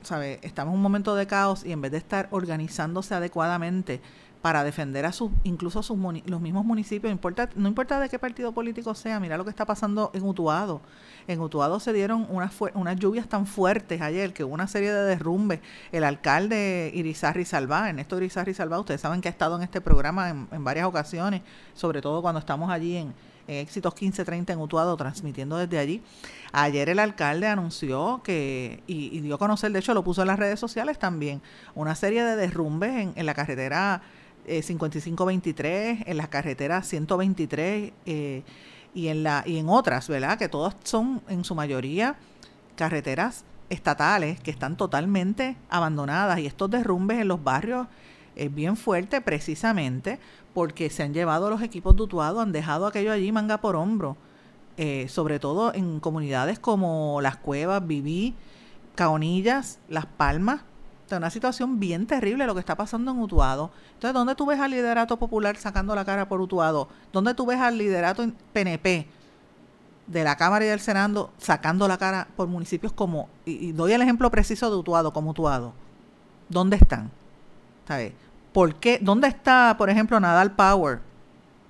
¿sabe? 0.00 0.40
Estamos 0.40 0.72
en 0.72 0.76
un 0.76 0.82
momento 0.82 1.14
de 1.14 1.26
caos 1.26 1.66
y 1.66 1.72
en 1.72 1.82
vez 1.82 1.92
de 1.92 1.98
estar 1.98 2.28
organizándose 2.30 3.14
adecuadamente 3.14 4.00
para 4.40 4.64
defender 4.64 5.04
a 5.04 5.12
sus, 5.12 5.30
incluso 5.44 5.80
a 5.80 5.82
sus 5.82 5.98
los 6.24 6.40
mismos 6.40 6.64
municipios, 6.64 7.10
no 7.10 7.12
importa, 7.12 7.50
no 7.56 7.68
importa 7.68 8.00
de 8.00 8.08
qué 8.08 8.18
partido 8.18 8.52
político 8.52 8.94
sea, 8.94 9.20
mira 9.20 9.36
lo 9.36 9.44
que 9.44 9.50
está 9.50 9.66
pasando 9.66 10.10
en 10.14 10.22
Utuado. 10.22 10.80
En 11.28 11.42
Utuado 11.42 11.78
se 11.78 11.92
dieron 11.92 12.26
unas, 12.30 12.54
unas 12.72 12.96
lluvias 12.96 13.28
tan 13.28 13.44
fuertes 13.44 14.00
ayer 14.00 14.32
que 14.32 14.44
hubo 14.44 14.54
una 14.54 14.66
serie 14.66 14.94
de 14.94 15.02
derrumbes. 15.02 15.60
El 15.92 16.04
alcalde 16.04 16.90
Irizarri 16.94 17.44
Salvá, 17.44 17.90
Ernesto 17.90 18.16
Irizarri 18.16 18.54
Salvá, 18.54 18.80
ustedes 18.80 19.02
saben 19.02 19.20
que 19.20 19.28
ha 19.28 19.30
estado 19.30 19.56
en 19.56 19.62
este 19.62 19.82
programa 19.82 20.30
en, 20.30 20.48
en 20.50 20.64
varias 20.64 20.86
ocasiones, 20.86 21.42
sobre 21.74 22.00
todo 22.00 22.22
cuando 22.22 22.38
estamos 22.38 22.70
allí 22.70 22.96
en, 22.96 23.12
en 23.46 23.56
Éxitos 23.56 23.94
1530 23.94 24.52
en 24.52 24.58
Utuado, 24.60 24.96
transmitiendo 24.96 25.56
desde 25.56 25.78
allí. 25.78 26.02
Ayer 26.52 26.88
el 26.88 26.98
alcalde 26.98 27.46
anunció 27.46 28.20
que, 28.22 28.82
y, 28.86 29.20
dio 29.20 29.36
a 29.36 29.38
conocer, 29.38 29.72
de 29.72 29.78
hecho 29.78 29.94
lo 29.94 30.04
puso 30.04 30.22
en 30.22 30.28
las 30.28 30.38
redes 30.38 30.60
sociales 30.60 30.98
también, 30.98 31.42
una 31.74 31.94
serie 31.94 32.24
de 32.24 32.36
derrumbes 32.36 32.90
en, 32.90 33.12
en 33.16 33.26
la 33.26 33.34
carretera 33.34 34.02
eh, 34.44 34.62
5523, 34.62 36.00
en 36.06 36.16
la 36.16 36.26
carretera 36.26 36.82
123 36.82 37.92
eh, 38.06 38.42
y, 38.92 39.06
en 39.06 39.22
la, 39.22 39.44
y 39.46 39.58
en 39.58 39.68
otras, 39.68 40.08
¿verdad? 40.08 40.36
Que 40.36 40.48
todas 40.48 40.74
son 40.82 41.22
en 41.28 41.44
su 41.44 41.54
mayoría 41.54 42.16
carreteras 42.74 43.44
estatales 43.70 44.40
que 44.40 44.50
están 44.50 44.76
totalmente 44.76 45.56
abandonadas 45.70 46.40
y 46.40 46.46
estos 46.46 46.70
derrumbes 46.70 47.20
en 47.20 47.28
los 47.28 47.44
barrios 47.44 47.86
es 48.36 48.54
bien 48.54 48.76
fuerte 48.76 49.20
precisamente 49.20 50.18
porque 50.54 50.90
se 50.90 51.02
han 51.02 51.14
llevado 51.14 51.50
los 51.50 51.62
equipos 51.62 51.96
de 51.96 52.02
Utuado, 52.02 52.40
han 52.40 52.52
dejado 52.52 52.86
aquello 52.86 53.12
allí 53.12 53.32
manga 53.32 53.58
por 53.58 53.76
hombro, 53.76 54.16
eh, 54.76 55.06
sobre 55.08 55.38
todo 55.38 55.72
en 55.74 56.00
comunidades 56.00 56.58
como 56.58 57.20
Las 57.22 57.36
Cuevas, 57.36 57.86
Viví, 57.86 58.34
Caonillas, 58.94 59.78
Las 59.88 60.06
Palmas. 60.06 60.62
Sea, 61.06 61.18
una 61.18 61.30
situación 61.30 61.80
bien 61.80 62.06
terrible 62.06 62.46
lo 62.46 62.54
que 62.54 62.60
está 62.60 62.76
pasando 62.76 63.10
en 63.10 63.18
Utuado. 63.18 63.70
Entonces, 63.94 64.14
¿dónde 64.14 64.34
tú 64.34 64.46
ves 64.46 64.60
al 64.60 64.70
liderato 64.70 65.18
popular 65.18 65.56
sacando 65.56 65.94
la 65.94 66.04
cara 66.04 66.28
por 66.28 66.40
Utuado? 66.40 66.88
¿Dónde 67.12 67.34
tú 67.34 67.46
ves 67.46 67.60
al 67.60 67.76
liderato 67.76 68.26
PNP 68.52 69.06
de 70.06 70.24
la 70.24 70.36
Cámara 70.36 70.64
y 70.64 70.68
del 70.68 70.80
Senado 70.80 71.30
sacando 71.38 71.86
la 71.88 71.98
cara 71.98 72.28
por 72.36 72.48
municipios 72.48 72.92
como, 72.92 73.28
y, 73.44 73.68
y 73.68 73.72
doy 73.72 73.92
el 73.92 74.02
ejemplo 74.02 74.30
preciso 74.30 74.70
de 74.70 74.76
Utuado, 74.76 75.12
como 75.12 75.30
Utuado? 75.30 75.74
¿Dónde 76.48 76.76
están? 76.76 77.10
¿Por 78.52 78.74
qué? 78.76 78.98
¿Dónde 79.00 79.28
está, 79.28 79.74
por 79.78 79.90
ejemplo, 79.90 80.18
Nadal 80.20 80.52
Power? 80.52 81.00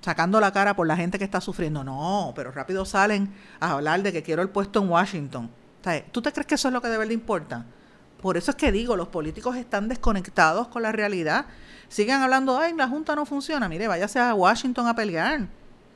Sacando 0.01 0.39
la 0.41 0.51
cara 0.51 0.75
por 0.75 0.85
la 0.85 0.97
gente 0.97 1.17
que 1.17 1.23
está 1.23 1.39
sufriendo. 1.39 1.83
No, 1.83 2.33
pero 2.35 2.51
rápido 2.51 2.85
salen 2.85 3.33
a 3.59 3.71
hablar 3.71 4.03
de 4.03 4.11
que 4.11 4.21
quiero 4.21 4.41
el 4.41 4.49
puesto 4.49 4.81
en 4.81 4.89
Washington. 4.89 5.49
¿Tú 6.11 6.21
te 6.21 6.31
crees 6.31 6.47
que 6.47 6.55
eso 6.55 6.67
es 6.67 6.73
lo 6.73 6.81
que 6.81 6.89
de 6.89 6.97
verdad 6.97 7.11
importa? 7.11 7.65
Por 8.21 8.37
eso 8.37 8.51
es 8.51 8.57
que 8.57 8.71
digo, 8.71 8.95
los 8.95 9.09
políticos 9.09 9.55
están 9.55 9.89
desconectados 9.89 10.67
con 10.69 10.81
la 10.81 10.91
realidad. 10.91 11.45
Sigan 11.89 12.21
hablando, 12.21 12.57
ay, 12.57 12.73
la 12.73 12.87
Junta 12.87 13.15
no 13.15 13.25
funciona. 13.25 13.67
Mire, 13.67 13.87
váyase 13.87 14.19
a 14.19 14.33
Washington 14.33 14.87
a 14.87 14.95
pelear. 14.95 15.47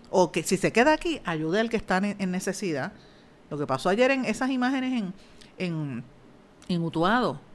O 0.09 0.31
que 0.31 0.43
si 0.43 0.57
se 0.57 0.71
queda 0.71 0.93
aquí, 0.93 1.21
ayude 1.25 1.59
al 1.59 1.69
que 1.69 1.77
está 1.77 1.97
en, 1.97 2.15
en 2.19 2.31
necesidad. 2.31 2.91
Lo 3.49 3.57
que 3.57 3.65
pasó 3.65 3.89
ayer 3.89 4.11
en 4.11 4.25
esas 4.25 4.49
imágenes 4.49 4.93
en, 4.93 5.13
en, 5.57 6.03
en 6.67 6.83
Utuado 6.83 7.46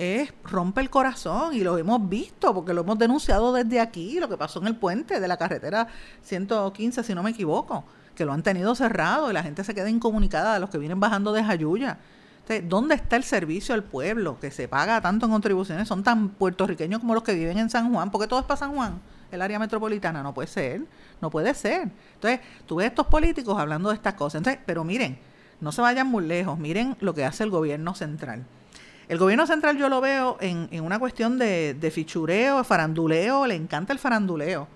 es 0.00 0.32
rompe 0.44 0.80
el 0.80 0.88
corazón 0.88 1.54
y 1.54 1.60
lo 1.60 1.76
hemos 1.76 2.08
visto 2.08 2.54
porque 2.54 2.72
lo 2.72 2.80
hemos 2.80 2.98
denunciado 2.98 3.52
desde 3.52 3.80
aquí, 3.80 4.18
lo 4.18 4.30
que 4.30 4.38
pasó 4.38 4.58
en 4.58 4.68
el 4.68 4.76
puente 4.76 5.20
de 5.20 5.28
la 5.28 5.36
carretera 5.36 5.88
115, 6.22 7.04
si 7.04 7.14
no 7.14 7.22
me 7.22 7.30
equivoco, 7.30 7.84
que 8.14 8.24
lo 8.24 8.32
han 8.32 8.42
tenido 8.42 8.74
cerrado 8.74 9.30
y 9.30 9.34
la 9.34 9.42
gente 9.42 9.62
se 9.62 9.74
queda 9.74 9.90
incomunicada 9.90 10.54
de 10.54 10.60
los 10.60 10.70
que 10.70 10.78
vienen 10.78 11.00
bajando 11.00 11.34
de 11.34 11.44
Jayuya. 11.44 11.98
¿Dónde 12.64 12.94
está 12.94 13.16
el 13.16 13.24
servicio 13.24 13.74
al 13.74 13.84
pueblo 13.84 14.40
que 14.40 14.50
se 14.50 14.66
paga 14.68 15.00
tanto 15.02 15.26
en 15.26 15.32
contribuciones? 15.32 15.86
Son 15.86 16.02
tan 16.02 16.30
puertorriqueños 16.30 17.00
como 17.00 17.14
los 17.14 17.22
que 17.22 17.34
viven 17.34 17.58
en 17.58 17.68
San 17.68 17.92
Juan, 17.92 18.10
porque 18.10 18.26
todo 18.26 18.40
es 18.40 18.46
para 18.46 18.56
San 18.56 18.74
Juan, 18.74 19.00
el 19.30 19.42
área 19.42 19.58
metropolitana. 19.58 20.22
No 20.22 20.32
puede 20.32 20.48
ser, 20.48 20.82
no 21.20 21.30
puede 21.30 21.52
ser. 21.54 21.90
Entonces, 22.14 22.40
tú 22.66 22.76
ves 22.76 22.88
estos 22.88 23.06
políticos 23.06 23.56
hablando 23.56 23.90
de 23.90 23.96
estas 23.96 24.14
cosas. 24.14 24.40
Entonces, 24.40 24.60
pero 24.66 24.82
miren, 24.82 25.18
no 25.60 25.70
se 25.70 25.82
vayan 25.82 26.08
muy 26.08 26.26
lejos, 26.26 26.58
miren 26.58 26.96
lo 27.00 27.14
que 27.14 27.24
hace 27.24 27.44
el 27.44 27.50
gobierno 27.50 27.94
central. 27.94 28.44
El 29.10 29.18
gobierno 29.18 29.44
central 29.44 29.76
yo 29.76 29.88
lo 29.88 30.00
veo 30.00 30.36
en, 30.40 30.68
en 30.70 30.84
una 30.84 31.00
cuestión 31.00 31.36
de, 31.36 31.74
de 31.74 31.90
fichureo, 31.90 32.62
faranduleo, 32.62 33.44
le 33.44 33.56
encanta 33.56 33.92
el 33.92 33.98
faranduleo. 33.98 34.68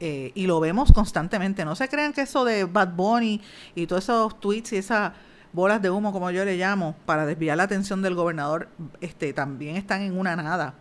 Eh, 0.00 0.32
y 0.34 0.46
lo 0.46 0.60
vemos 0.60 0.90
constantemente. 0.92 1.62
No 1.66 1.76
se 1.76 1.86
crean 1.90 2.14
que 2.14 2.22
eso 2.22 2.46
de 2.46 2.64
Bad 2.64 2.94
Bunny 2.94 3.42
y 3.74 3.86
todos 3.86 4.04
esos 4.04 4.40
tweets 4.40 4.72
y 4.72 4.76
esas 4.78 5.12
bolas 5.52 5.82
de 5.82 5.90
humo, 5.90 6.10
como 6.10 6.30
yo 6.30 6.42
le 6.46 6.56
llamo, 6.56 6.96
para 7.04 7.26
desviar 7.26 7.58
la 7.58 7.64
atención 7.64 8.00
del 8.00 8.14
gobernador, 8.14 8.70
este, 9.02 9.34
también 9.34 9.76
están 9.76 10.00
en 10.00 10.18
una 10.18 10.36
nada. 10.36 10.72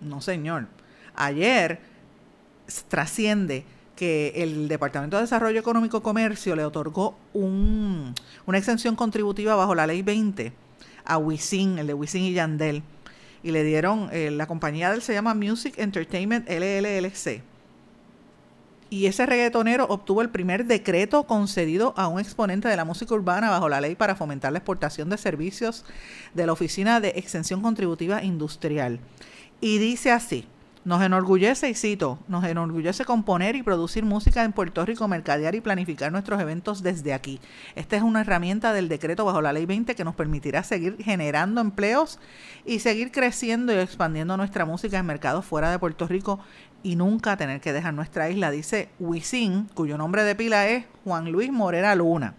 No, 0.00 0.20
señor. 0.20 0.66
Ayer 1.14 1.78
trasciende 2.88 3.64
que 3.94 4.32
el 4.34 4.66
Departamento 4.66 5.14
de 5.14 5.22
Desarrollo 5.22 5.60
Económico 5.60 5.98
y 5.98 6.00
Comercio 6.00 6.56
le 6.56 6.64
otorgó 6.64 7.16
un, 7.34 8.16
una 8.46 8.58
exención 8.58 8.96
contributiva 8.96 9.54
bajo 9.54 9.76
la 9.76 9.86
ley 9.86 10.02
20 10.02 10.66
a 11.08 11.18
Wisin, 11.18 11.80
el 11.80 11.88
de 11.88 11.94
Wisin 11.94 12.22
y 12.22 12.32
Yandel. 12.34 12.84
Y 13.42 13.50
le 13.50 13.64
dieron, 13.64 14.08
eh, 14.12 14.30
la 14.30 14.46
compañía 14.46 14.90
de 14.90 14.96
él 14.96 15.02
se 15.02 15.14
llama 15.14 15.34
Music 15.34 15.74
Entertainment 15.78 16.48
LLC 16.48 17.42
y 18.90 19.06
ese 19.06 19.26
reggaetonero 19.26 19.86
obtuvo 19.88 20.22
el 20.22 20.30
primer 20.30 20.64
decreto 20.64 21.24
concedido 21.24 21.92
a 21.96 22.08
un 22.08 22.20
exponente 22.20 22.68
de 22.68 22.76
la 22.76 22.84
música 22.84 23.14
urbana 23.14 23.50
bajo 23.50 23.68
la 23.68 23.80
ley 23.80 23.94
para 23.94 24.14
fomentar 24.14 24.52
la 24.52 24.58
exportación 24.58 25.10
de 25.10 25.18
servicios 25.18 25.84
de 26.34 26.46
la 26.46 26.52
Oficina 26.52 27.00
de 27.00 27.10
Exención 27.10 27.60
Contributiva 27.60 28.22
Industrial. 28.22 28.98
Y 29.60 29.78
dice 29.78 30.10
así, 30.10 30.46
nos 30.88 31.02
enorgullece, 31.02 31.68
y 31.68 31.74
cito, 31.74 32.18
nos 32.28 32.42
enorgullece 32.44 33.04
componer 33.04 33.54
y 33.56 33.62
producir 33.62 34.06
música 34.06 34.42
en 34.42 34.54
Puerto 34.54 34.86
Rico, 34.86 35.06
mercadear 35.06 35.54
y 35.54 35.60
planificar 35.60 36.10
nuestros 36.10 36.40
eventos 36.40 36.82
desde 36.82 37.12
aquí. 37.12 37.40
Esta 37.76 37.96
es 37.96 38.02
una 38.02 38.22
herramienta 38.22 38.72
del 38.72 38.88
decreto 38.88 39.26
bajo 39.26 39.42
la 39.42 39.52
ley 39.52 39.66
20 39.66 39.94
que 39.94 40.02
nos 40.02 40.14
permitirá 40.14 40.62
seguir 40.62 40.96
generando 41.04 41.60
empleos 41.60 42.18
y 42.64 42.78
seguir 42.78 43.12
creciendo 43.12 43.74
y 43.74 43.76
expandiendo 43.76 44.38
nuestra 44.38 44.64
música 44.64 44.98
en 44.98 45.04
mercados 45.04 45.44
fuera 45.44 45.70
de 45.70 45.78
Puerto 45.78 46.08
Rico 46.08 46.40
y 46.82 46.96
nunca 46.96 47.36
tener 47.36 47.60
que 47.60 47.74
dejar 47.74 47.92
nuestra 47.92 48.30
isla, 48.30 48.50
dice 48.50 48.88
Wisin, 48.98 49.68
cuyo 49.74 49.98
nombre 49.98 50.22
de 50.22 50.36
pila 50.36 50.68
es 50.68 50.86
Juan 51.04 51.30
Luis 51.30 51.52
Morera 51.52 51.94
Luna. 51.96 52.32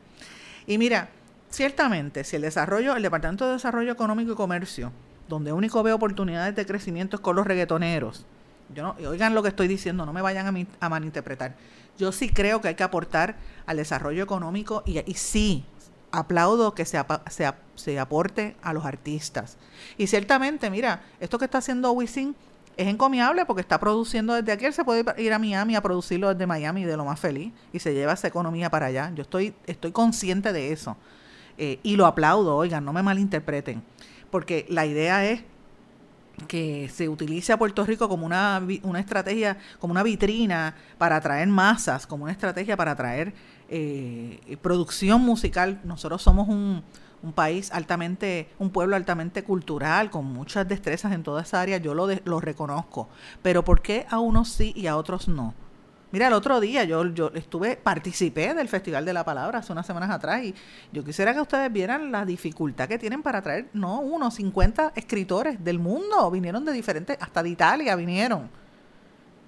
Y 0.66 0.80
mira, 0.80 1.10
ciertamente, 1.52 2.24
si 2.24 2.38
el 2.38 2.42
desarrollo, 2.42 2.96
el 2.96 3.04
Departamento 3.04 3.46
de 3.46 3.54
Desarrollo 3.54 3.92
Económico 3.92 4.32
y 4.32 4.36
Comercio, 4.36 4.92
donde 5.28 5.54
único 5.54 5.84
ve 5.84 5.94
oportunidades 5.94 6.56
de 6.56 6.66
crecimiento 6.66 7.18
es 7.18 7.22
con 7.22 7.36
los 7.36 7.46
reggaetoneros, 7.46 8.26
yo 8.74 8.84
no, 8.84 8.96
oigan 9.10 9.36
lo 9.36 9.42
que 9.42 9.50
estoy 9.50 9.68
diciendo, 9.68 10.06
no 10.06 10.14
me 10.14 10.22
vayan 10.22 10.48
a, 10.48 10.86
a 10.86 10.90
malinterpretar. 10.90 11.56
Yo 11.98 12.12
sí 12.12 12.30
creo 12.30 12.62
que 12.62 12.70
hay 12.70 12.76
que 12.76 12.84
aportar 12.84 13.36
al 13.66 13.78
desarrollo 13.78 14.24
económico 14.24 14.84
y, 14.86 15.00
y 15.00 15.14
sí, 15.16 15.66
aplaudo 16.12 16.74
que 16.74 16.86
se, 16.86 17.00
se, 17.30 17.52
se, 17.76 18.00
aporte 18.00 18.56
a 18.62 18.74
los 18.74 18.86
artistas. 18.86 19.58
Y 19.98 20.08
ciertamente, 20.08 20.70
mira, 20.70 21.04
esto 21.20 21.38
que 21.38 21.46
está 21.46 21.58
haciendo 21.58 21.92
Wisin 21.92 22.36
es 22.78 22.88
encomiable 22.88 23.46
porque 23.46 23.62
está 23.62 23.78
produciendo 23.80 24.34
desde 24.34 24.54
aquí, 24.54 24.66
él 24.66 24.74
se 24.74 24.86
puede 24.86 25.04
ir 25.22 25.34
a 25.34 25.40
Miami 25.40 25.76
a 25.76 25.82
producirlo 25.82 26.34
desde 26.34 26.48
Miami 26.48 26.86
de 26.86 26.96
lo 26.96 27.04
más 27.04 27.20
feliz 27.20 27.52
y 27.74 27.80
se 27.80 27.94
lleva 27.94 28.14
esa 28.14 28.30
economía 28.30 28.70
para 28.70 28.86
allá. 28.86 29.12
Yo 29.16 29.24
estoy, 29.24 29.54
estoy 29.68 29.92
consciente 29.92 30.54
de 30.54 30.72
eso 30.72 30.96
eh, 31.58 31.80
y 31.84 31.98
lo 31.98 32.06
aplaudo, 32.06 32.56
oigan, 32.56 32.86
no 32.86 32.94
me 32.94 33.04
malinterpreten, 33.04 33.84
porque 34.32 34.66
la 34.70 34.86
idea 34.86 35.26
es 35.26 35.44
que 36.48 36.90
se 36.90 37.10
utilice 37.10 37.54
a 37.54 37.58
Puerto 37.58 37.86
Rico 37.86 38.10
como 38.10 38.26
una, 38.26 38.62
una 38.84 39.00
estrategia, 39.00 39.58
como 39.80 39.92
una 39.92 40.04
vitrina 40.04 40.76
para 40.98 41.18
atraer 41.18 41.48
masas, 41.48 42.08
como 42.08 42.24
una 42.24 42.32
estrategia 42.32 42.76
para 42.78 42.92
atraer 42.92 43.34
eh, 43.70 44.58
producción 44.62 45.22
musical. 45.22 45.80
Nosotros 45.84 46.22
somos 46.22 46.48
un, 46.48 46.84
un 47.22 47.34
país 47.34 47.72
altamente, 47.72 48.50
un 48.60 48.70
pueblo 48.70 48.96
altamente 48.96 49.44
cultural, 49.44 50.10
con 50.10 50.26
muchas 50.26 50.68
destrezas 50.68 51.12
en 51.14 51.24
toda 51.24 51.42
esa 51.42 51.62
área, 51.62 51.78
yo 51.78 51.94
lo, 51.94 52.08
lo 52.26 52.40
reconozco. 52.40 53.10
Pero 53.42 53.64
¿por 53.64 53.82
qué 53.82 54.06
a 54.10 54.20
unos 54.20 54.50
sí 54.50 54.74
y 54.76 54.88
a 54.88 54.96
otros 54.98 55.28
no? 55.28 55.54
Mira, 56.12 56.28
el 56.28 56.34
otro 56.34 56.60
día 56.60 56.84
yo, 56.86 57.06
yo 57.08 57.32
estuve, 57.36 57.78
participé 57.78 58.54
del 58.54 58.68
Festival 58.68 59.06
de 59.06 59.14
la 59.14 59.24
Palabra 59.24 59.60
hace 59.60 59.72
unas 59.72 59.86
semanas 59.86 60.10
atrás 60.10 60.44
y 60.44 60.56
yo 60.92 61.04
quisiera 61.04 61.34
que 61.34 61.42
ustedes 61.42 61.72
vieran 61.72 62.12
la 62.12 62.26
dificultad 62.26 62.88
que 62.88 62.98
tienen 62.98 63.22
para 63.22 63.42
traer, 63.42 63.70
no 63.74 64.00
uno, 64.00 64.32
50 64.32 64.94
escritores 64.96 65.64
del 65.64 65.78
mundo, 65.78 66.32
vinieron 66.32 66.66
de 66.66 66.72
diferentes, 66.72 67.18
hasta 67.20 67.44
de 67.44 67.50
Italia 67.50 67.96
vinieron. 67.96 68.50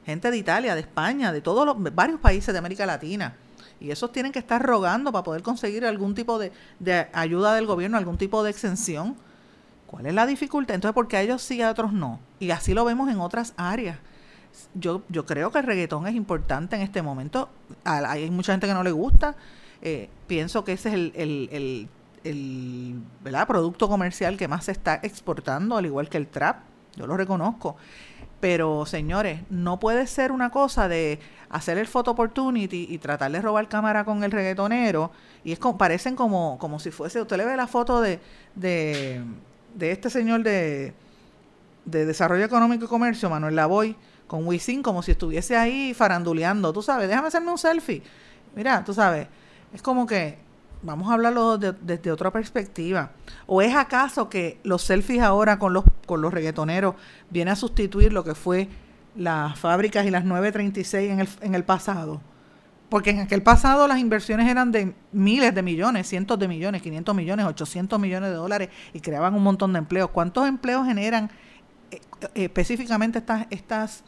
Gente 0.05 0.29
de 0.29 0.37
Italia, 0.37 0.75
de 0.75 0.81
España, 0.81 1.31
de 1.31 1.41
todos 1.41 1.65
los, 1.65 1.95
varios 1.95 2.19
países 2.19 2.53
de 2.53 2.59
América 2.59 2.85
Latina 2.85 3.35
y 3.81 3.89
esos 3.89 4.11
tienen 4.11 4.31
que 4.31 4.39
estar 4.39 4.61
rogando 4.61 5.11
para 5.11 5.23
poder 5.23 5.41
conseguir 5.41 5.85
algún 5.85 6.13
tipo 6.13 6.37
de, 6.37 6.51
ayuda 7.13 7.55
del 7.55 7.65
gobierno, 7.65 7.97
algún 7.97 8.17
tipo 8.17 8.43
de 8.43 8.51
exención. 8.51 9.15
¿Cuál 9.87 10.05
es 10.05 10.13
la 10.13 10.27
dificultad? 10.27 10.75
Entonces, 10.75 10.93
¿por 10.93 11.07
qué 11.07 11.17
a 11.17 11.21
ellos 11.23 11.41
sí 11.41 11.57
y 11.57 11.61
a 11.63 11.71
otros 11.71 11.91
no? 11.91 12.19
Y 12.39 12.51
así 12.51 12.75
lo 12.75 12.85
vemos 12.85 13.09
en 13.09 13.19
otras 13.19 13.53
áreas. 13.57 13.97
Yo, 14.73 15.01
yo 15.09 15.25
creo 15.25 15.51
que 15.51 15.59
el 15.59 15.65
reggaetón 15.65 16.07
es 16.07 16.15
importante 16.15 16.75
en 16.75 16.81
este 16.81 17.01
momento. 17.01 17.49
Hay 17.83 18.29
mucha 18.29 18.53
gente 18.53 18.67
que 18.67 18.73
no 18.73 18.83
le 18.83 18.91
gusta. 18.91 19.35
Eh, 19.81 20.09
pienso 20.27 20.63
que 20.63 20.73
ese 20.73 20.89
es 20.89 20.95
el, 20.95 21.13
el, 21.15 21.87
el, 22.23 23.01
el 23.33 23.45
producto 23.47 23.87
comercial 23.87 24.37
que 24.37 24.47
más 24.47 24.65
se 24.65 24.71
está 24.71 24.99
exportando, 25.03 25.77
al 25.77 25.85
igual 25.85 26.09
que 26.09 26.17
el 26.17 26.27
trap. 26.27 26.57
Yo 26.95 27.07
lo 27.07 27.17
reconozco. 27.17 27.77
Pero, 28.39 28.85
señores, 28.85 29.41
no 29.49 29.79
puede 29.79 30.07
ser 30.07 30.31
una 30.31 30.49
cosa 30.49 30.87
de 30.87 31.19
hacer 31.49 31.77
el 31.77 31.87
photo 31.87 32.11
opportunity 32.11 32.87
y 32.89 32.97
tratar 32.97 33.31
de 33.31 33.41
robar 33.41 33.69
cámara 33.69 34.03
con 34.03 34.23
el 34.23 34.31
reggaetonero. 34.31 35.11
Y 35.43 35.51
es 35.51 35.59
como, 35.59 35.77
parecen 35.77 36.15
como, 36.15 36.57
como 36.59 36.79
si 36.79 36.91
fuese, 36.91 37.21
usted 37.21 37.37
le 37.37 37.45
ve 37.45 37.55
la 37.55 37.67
foto 37.67 38.01
de, 38.01 38.19
de, 38.55 39.21
de 39.75 39.91
este 39.91 40.09
señor 40.09 40.41
de, 40.43 40.93
de 41.85 42.05
Desarrollo 42.05 42.43
Económico 42.43 42.85
y 42.85 42.87
Comercio, 42.87 43.29
Manuel 43.29 43.55
Lavoy, 43.55 43.95
con 44.31 44.47
Wisin, 44.47 44.81
como 44.81 45.03
si 45.03 45.11
estuviese 45.11 45.57
ahí 45.57 45.93
faranduleando. 45.93 46.71
Tú 46.71 46.81
sabes, 46.81 47.09
déjame 47.09 47.27
hacerme 47.27 47.51
un 47.51 47.57
selfie. 47.57 48.01
Mira, 48.55 48.81
tú 48.81 48.93
sabes, 48.93 49.27
es 49.73 49.81
como 49.81 50.07
que 50.07 50.37
vamos 50.81 51.09
a 51.09 51.15
hablarlo 51.15 51.57
desde 51.57 52.13
otra 52.13 52.31
perspectiva. 52.31 53.11
¿O 53.45 53.61
es 53.61 53.75
acaso 53.75 54.29
que 54.29 54.61
los 54.63 54.83
selfies 54.83 55.21
ahora 55.21 55.59
con 55.59 55.73
los, 55.73 55.83
con 56.05 56.21
los 56.21 56.33
reggaetoneros 56.33 56.95
viene 57.29 57.51
a 57.51 57.57
sustituir 57.57 58.13
lo 58.13 58.23
que 58.23 58.33
fue 58.33 58.69
las 59.17 59.59
fábricas 59.59 60.05
y 60.05 60.11
las 60.11 60.23
936 60.23 61.11
en 61.11 61.19
el, 61.19 61.29
en 61.41 61.53
el 61.53 61.65
pasado? 61.65 62.21
Porque 62.87 63.09
en 63.09 63.19
aquel 63.19 63.43
pasado 63.43 63.85
las 63.85 63.99
inversiones 63.99 64.47
eran 64.47 64.71
de 64.71 64.95
miles 65.11 65.53
de 65.53 65.61
millones, 65.61 66.07
cientos 66.07 66.39
de 66.39 66.47
millones, 66.47 66.81
500 66.81 67.13
millones, 67.13 67.45
800 67.47 67.99
millones 67.99 68.29
de 68.29 68.35
dólares 68.37 68.69
y 68.93 69.01
creaban 69.01 69.33
un 69.33 69.43
montón 69.43 69.73
de 69.73 69.79
empleos. 69.79 70.09
¿Cuántos 70.11 70.47
empleos 70.47 70.87
generan 70.87 71.29
eh, 71.91 71.99
eh, 72.21 72.45
específicamente 72.45 73.19
estas, 73.19 73.45
estas, 73.49 74.03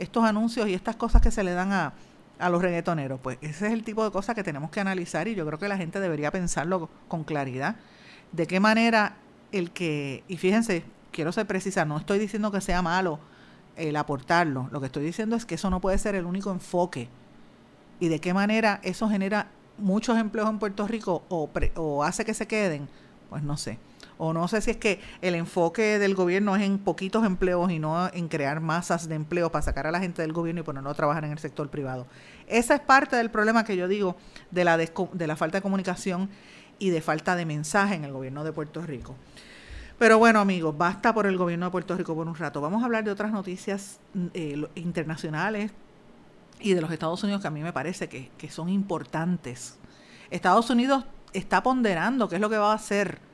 estos 0.00 0.24
anuncios 0.24 0.66
y 0.68 0.74
estas 0.74 0.96
cosas 0.96 1.22
que 1.22 1.30
se 1.30 1.44
le 1.44 1.52
dan 1.52 1.72
a, 1.72 1.92
a 2.38 2.50
los 2.50 2.60
reggaetoneros. 2.62 3.20
Pues 3.20 3.38
ese 3.42 3.66
es 3.66 3.72
el 3.72 3.84
tipo 3.84 4.02
de 4.02 4.10
cosas 4.10 4.34
que 4.34 4.42
tenemos 4.42 4.70
que 4.70 4.80
analizar 4.80 5.28
y 5.28 5.34
yo 5.34 5.46
creo 5.46 5.58
que 5.58 5.68
la 5.68 5.76
gente 5.76 6.00
debería 6.00 6.30
pensarlo 6.30 6.88
con 7.06 7.22
claridad. 7.22 7.76
De 8.32 8.46
qué 8.46 8.58
manera 8.58 9.16
el 9.52 9.70
que, 9.70 10.24
y 10.26 10.36
fíjense, 10.36 10.84
quiero 11.12 11.32
ser 11.32 11.46
precisa, 11.46 11.84
no 11.84 11.98
estoy 11.98 12.18
diciendo 12.18 12.50
que 12.50 12.60
sea 12.60 12.82
malo 12.82 13.20
el 13.76 13.96
aportarlo, 13.96 14.68
lo 14.72 14.80
que 14.80 14.86
estoy 14.86 15.04
diciendo 15.04 15.36
es 15.36 15.46
que 15.46 15.54
eso 15.54 15.70
no 15.70 15.80
puede 15.80 15.98
ser 15.98 16.14
el 16.14 16.24
único 16.26 16.50
enfoque. 16.50 17.08
Y 18.00 18.08
de 18.08 18.20
qué 18.20 18.32
manera 18.32 18.80
eso 18.82 19.08
genera 19.08 19.48
muchos 19.78 20.18
empleos 20.18 20.48
en 20.48 20.58
Puerto 20.58 20.86
Rico 20.86 21.24
o, 21.28 21.50
o 21.76 22.04
hace 22.04 22.24
que 22.24 22.34
se 22.34 22.46
queden, 22.46 22.88
pues 23.28 23.42
no 23.42 23.56
sé 23.56 23.78
o 24.22 24.34
no 24.34 24.46
sé 24.48 24.60
si 24.60 24.70
es 24.70 24.76
que 24.76 25.00
el 25.22 25.34
enfoque 25.34 25.98
del 25.98 26.14
gobierno 26.14 26.54
es 26.54 26.60
en 26.60 26.78
poquitos 26.78 27.24
empleos 27.24 27.70
y 27.70 27.78
no 27.78 28.06
en 28.12 28.28
crear 28.28 28.60
masas 28.60 29.08
de 29.08 29.14
empleo 29.14 29.50
para 29.50 29.62
sacar 29.62 29.86
a 29.86 29.90
la 29.90 29.98
gente 29.98 30.20
del 30.20 30.34
gobierno 30.34 30.60
y 30.60 30.62
ponerlo 30.62 30.90
a 30.90 30.94
trabajar 30.94 31.24
en 31.24 31.32
el 31.32 31.38
sector 31.38 31.70
privado. 31.70 32.06
Esa 32.46 32.74
es 32.74 32.80
parte 32.82 33.16
del 33.16 33.30
problema 33.30 33.64
que 33.64 33.78
yo 33.78 33.88
digo 33.88 34.16
de 34.50 34.64
la, 34.64 34.76
de 34.76 35.26
la 35.26 35.36
falta 35.36 35.56
de 35.56 35.62
comunicación 35.62 36.28
y 36.78 36.90
de 36.90 37.00
falta 37.00 37.34
de 37.34 37.46
mensaje 37.46 37.94
en 37.94 38.04
el 38.04 38.12
gobierno 38.12 38.44
de 38.44 38.52
Puerto 38.52 38.82
Rico. 38.82 39.16
Pero 39.98 40.18
bueno, 40.18 40.38
amigos, 40.38 40.76
basta 40.76 41.14
por 41.14 41.24
el 41.24 41.38
gobierno 41.38 41.64
de 41.64 41.72
Puerto 41.72 41.96
Rico 41.96 42.14
por 42.14 42.28
un 42.28 42.34
rato. 42.34 42.60
Vamos 42.60 42.82
a 42.82 42.84
hablar 42.84 43.04
de 43.04 43.12
otras 43.12 43.32
noticias 43.32 44.00
eh, 44.34 44.62
internacionales 44.74 45.72
y 46.58 46.74
de 46.74 46.82
los 46.82 46.92
Estados 46.92 47.24
Unidos 47.24 47.40
que 47.40 47.48
a 47.48 47.50
mí 47.50 47.62
me 47.62 47.72
parece 47.72 48.10
que, 48.10 48.30
que 48.36 48.50
son 48.50 48.68
importantes. 48.68 49.78
Estados 50.30 50.68
Unidos 50.68 51.06
está 51.32 51.62
ponderando 51.62 52.28
qué 52.28 52.34
es 52.34 52.40
lo 52.42 52.50
que 52.50 52.58
va 52.58 52.72
a 52.72 52.74
hacer 52.74 53.29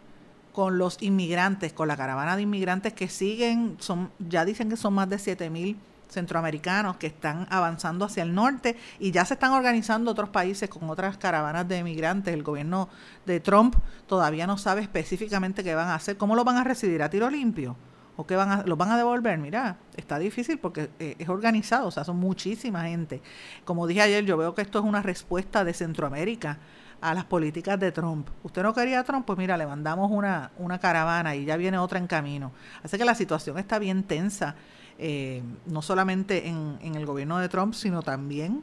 con 0.57 0.79
los 0.79 0.97
inmigrantes, 1.03 1.75
con 1.75 1.87
la 1.87 1.99
caravana 1.99 2.35
de 2.35 2.41
inmigrantes 2.41 2.95
que 2.95 3.09
siguen, 3.09 3.77
son 3.79 4.11
ya 4.19 4.47
dicen 4.47 4.71
que 4.71 4.79
son 4.79 4.95
más 4.95 5.07
de 5.07 5.19
7 5.19 5.51
mil 5.51 5.77
centroamericanos 6.09 6.97
que 6.97 7.09
están 7.09 7.47
avanzando 7.51 8.07
hacia 8.07 8.23
el 8.23 8.35
norte 8.35 8.75
y 8.99 9.11
ya 9.11 9.27
se 9.27 9.35
están 9.35 9.53
organizando 9.53 10.11
otros 10.11 10.31
países 10.31 10.71
con 10.71 10.89
otras 10.89 11.19
caravanas 11.19 11.69
de 11.69 11.77
inmigrantes. 11.77 12.33
El 12.33 12.43
gobierno 12.43 12.89
de 13.27 13.39
Trump 13.39 13.77
todavía 14.07 14.47
no 14.47 14.57
sabe 14.57 14.81
específicamente 14.81 15.63
qué 15.63 15.75
van 15.75 15.89
a 15.89 15.97
hacer, 15.97 16.17
cómo 16.17 16.35
lo 16.35 16.43
van 16.43 16.57
a 16.57 16.65
recibir 16.65 17.03
a 17.03 17.11
tiro 17.11 17.29
limpio 17.29 17.77
o 18.17 18.27
qué 18.27 18.35
van 18.35 18.51
a, 18.51 18.63
los 18.63 18.79
van 18.79 18.93
a 18.93 18.97
devolver. 18.97 19.37
Mira, 19.37 19.77
está 19.95 20.19
difícil 20.19 20.57
porque 20.57 20.89
eh, 20.99 21.17
es 21.19 21.29
organizado, 21.29 21.89
o 21.89 21.91
sea, 21.91 22.03
son 22.03 22.17
muchísima 22.17 22.85
gente. 22.85 23.21
Como 23.67 23.87
dije 23.87 24.01
ayer, 24.01 24.25
yo 24.25 24.39
veo 24.39 24.55
que 24.55 24.63
esto 24.63 24.79
es 24.79 24.87
una 24.87 25.03
respuesta 25.03 25.65
de 25.65 25.75
Centroamérica 25.75 26.61
a 27.01 27.15
las 27.15 27.25
políticas 27.25 27.79
de 27.79 27.93
Trump. 27.93 28.29
Usted 28.43 28.63
no 28.63 28.75
quería 28.75 29.01
a 29.01 29.05
Trump, 29.05 29.27
pues 29.27 29.39
mira, 29.39 29.57
le 29.57 29.67
mandamos 29.67 30.11
una, 30.11 30.51
una 30.59 30.79
caravana 30.79 31.37
y 31.37 31.45
ya 31.45 31.57
viene 31.57 31.79
otra 31.79 31.99
en 31.99 32.07
camino. 32.07 32.53
Así 32.83 32.97
que 32.99 33.05
la 33.05 33.15
situación 33.15 33.59
está 33.59 33.79
bien 33.79 34.03
tensa, 34.03 34.57
eh, 34.99 35.43
no 35.67 35.83
solamente 35.83 36.49
en, 36.49 36.79
en, 36.81 36.95
el 36.95 37.07
gobierno 37.07 37.39
de 37.39 37.49
Trump, 37.49 37.75
sino 37.75 38.03
también 38.03 38.63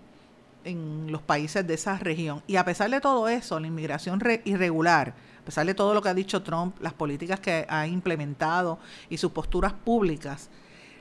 en 0.63 1.11
los 1.11 1.21
países 1.21 1.65
de 1.65 1.73
esa 1.75 1.97
región. 1.97 2.41
Y 2.47 2.55
a 2.55 2.65
pesar 2.65 2.89
de 2.89 3.01
todo 3.01 3.27
eso, 3.27 3.59
la 3.59 3.67
inmigración 3.67 4.21
irregular, 4.45 5.13
a 5.41 5.45
pesar 5.45 5.65
de 5.65 5.73
todo 5.73 5.93
lo 5.93 6.01
que 6.01 6.09
ha 6.09 6.13
dicho 6.13 6.41
Trump, 6.41 6.75
las 6.81 6.93
políticas 6.93 7.39
que 7.39 7.65
ha 7.69 7.87
implementado 7.87 8.79
y 9.09 9.17
sus 9.17 9.31
posturas 9.31 9.73
públicas, 9.73 10.49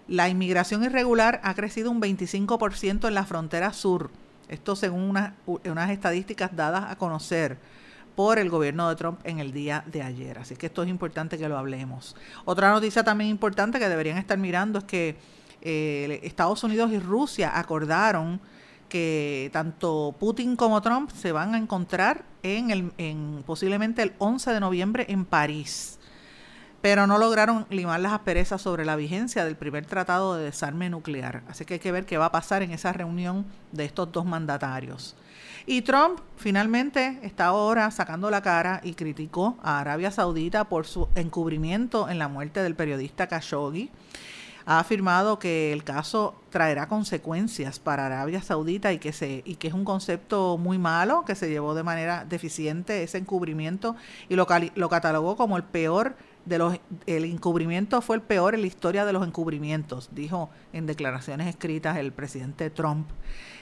la 0.08 0.28
inmigración 0.28 0.82
irregular 0.84 1.40
ha 1.44 1.54
crecido 1.54 1.90
un 1.90 2.00
25% 2.00 3.06
en 3.08 3.14
la 3.14 3.24
frontera 3.24 3.72
sur. 3.72 4.10
Esto 4.52 4.76
según 4.76 5.16
unas 5.46 5.90
estadísticas 5.90 6.54
dadas 6.54 6.90
a 6.90 6.96
conocer 6.96 7.58
por 8.14 8.38
el 8.38 8.50
gobierno 8.50 8.88
de 8.88 8.96
Trump 8.96 9.20
en 9.24 9.38
el 9.38 9.52
día 9.52 9.82
de 9.86 10.02
ayer. 10.02 10.38
Así 10.38 10.56
que 10.56 10.66
esto 10.66 10.82
es 10.82 10.90
importante 10.90 11.38
que 11.38 11.48
lo 11.48 11.56
hablemos. 11.56 12.14
Otra 12.44 12.70
noticia 12.70 13.02
también 13.02 13.30
importante 13.30 13.78
que 13.78 13.88
deberían 13.88 14.18
estar 14.18 14.36
mirando 14.36 14.78
es 14.78 14.84
que 14.84 15.16
eh, 15.62 16.20
Estados 16.22 16.62
Unidos 16.64 16.92
y 16.92 16.98
Rusia 16.98 17.58
acordaron 17.58 18.40
que 18.90 19.48
tanto 19.54 20.14
Putin 20.20 20.54
como 20.54 20.82
Trump 20.82 21.10
se 21.10 21.32
van 21.32 21.54
a 21.54 21.58
encontrar 21.58 22.26
en, 22.42 22.70
el, 22.70 22.92
en 22.98 23.42
posiblemente 23.46 24.02
el 24.02 24.12
11 24.18 24.52
de 24.52 24.60
noviembre 24.60 25.06
en 25.08 25.24
París 25.24 25.98
pero 26.82 27.06
no 27.06 27.16
lograron 27.16 27.64
limar 27.70 28.00
las 28.00 28.12
asperezas 28.12 28.60
sobre 28.60 28.84
la 28.84 28.96
vigencia 28.96 29.44
del 29.44 29.56
primer 29.56 29.86
tratado 29.86 30.34
de 30.34 30.44
desarme 30.44 30.90
nuclear. 30.90 31.44
Así 31.48 31.64
que 31.64 31.74
hay 31.74 31.80
que 31.80 31.92
ver 31.92 32.04
qué 32.04 32.18
va 32.18 32.26
a 32.26 32.32
pasar 32.32 32.62
en 32.62 32.72
esa 32.72 32.92
reunión 32.92 33.46
de 33.70 33.84
estos 33.84 34.10
dos 34.10 34.26
mandatarios. 34.26 35.14
Y 35.64 35.82
Trump 35.82 36.18
finalmente 36.36 37.20
está 37.22 37.46
ahora 37.46 37.88
sacando 37.92 38.30
la 38.30 38.42
cara 38.42 38.80
y 38.82 38.94
criticó 38.94 39.56
a 39.62 39.78
Arabia 39.78 40.10
Saudita 40.10 40.64
por 40.64 40.84
su 40.84 41.08
encubrimiento 41.14 42.08
en 42.08 42.18
la 42.18 42.26
muerte 42.26 42.64
del 42.64 42.74
periodista 42.74 43.28
Khashoggi. 43.28 43.88
Ha 44.64 44.80
afirmado 44.80 45.38
que 45.38 45.72
el 45.72 45.84
caso 45.84 46.34
traerá 46.50 46.88
consecuencias 46.88 47.78
para 47.78 48.06
Arabia 48.06 48.42
Saudita 48.42 48.92
y 48.92 48.98
que, 48.98 49.12
se, 49.12 49.42
y 49.44 49.56
que 49.56 49.68
es 49.68 49.74
un 49.74 49.84
concepto 49.84 50.56
muy 50.58 50.78
malo, 50.78 51.24
que 51.24 51.34
se 51.34 51.48
llevó 51.48 51.74
de 51.74 51.82
manera 51.82 52.24
deficiente 52.24 53.02
ese 53.02 53.18
encubrimiento 53.18 53.96
y 54.28 54.34
lo, 54.34 54.46
lo 54.74 54.88
catalogó 54.88 55.36
como 55.36 55.56
el 55.56 55.64
peor 55.64 56.16
de 56.44 56.58
los 56.58 56.80
el 57.06 57.24
encubrimiento 57.24 58.00
fue 58.00 58.16
el 58.16 58.22
peor 58.22 58.54
en 58.54 58.62
la 58.62 58.66
historia 58.66 59.04
de 59.04 59.12
los 59.12 59.26
encubrimientos, 59.26 60.08
dijo 60.12 60.50
en 60.72 60.86
declaraciones 60.86 61.48
escritas 61.48 61.96
el 61.96 62.12
presidente 62.12 62.70
Trump. 62.70 63.08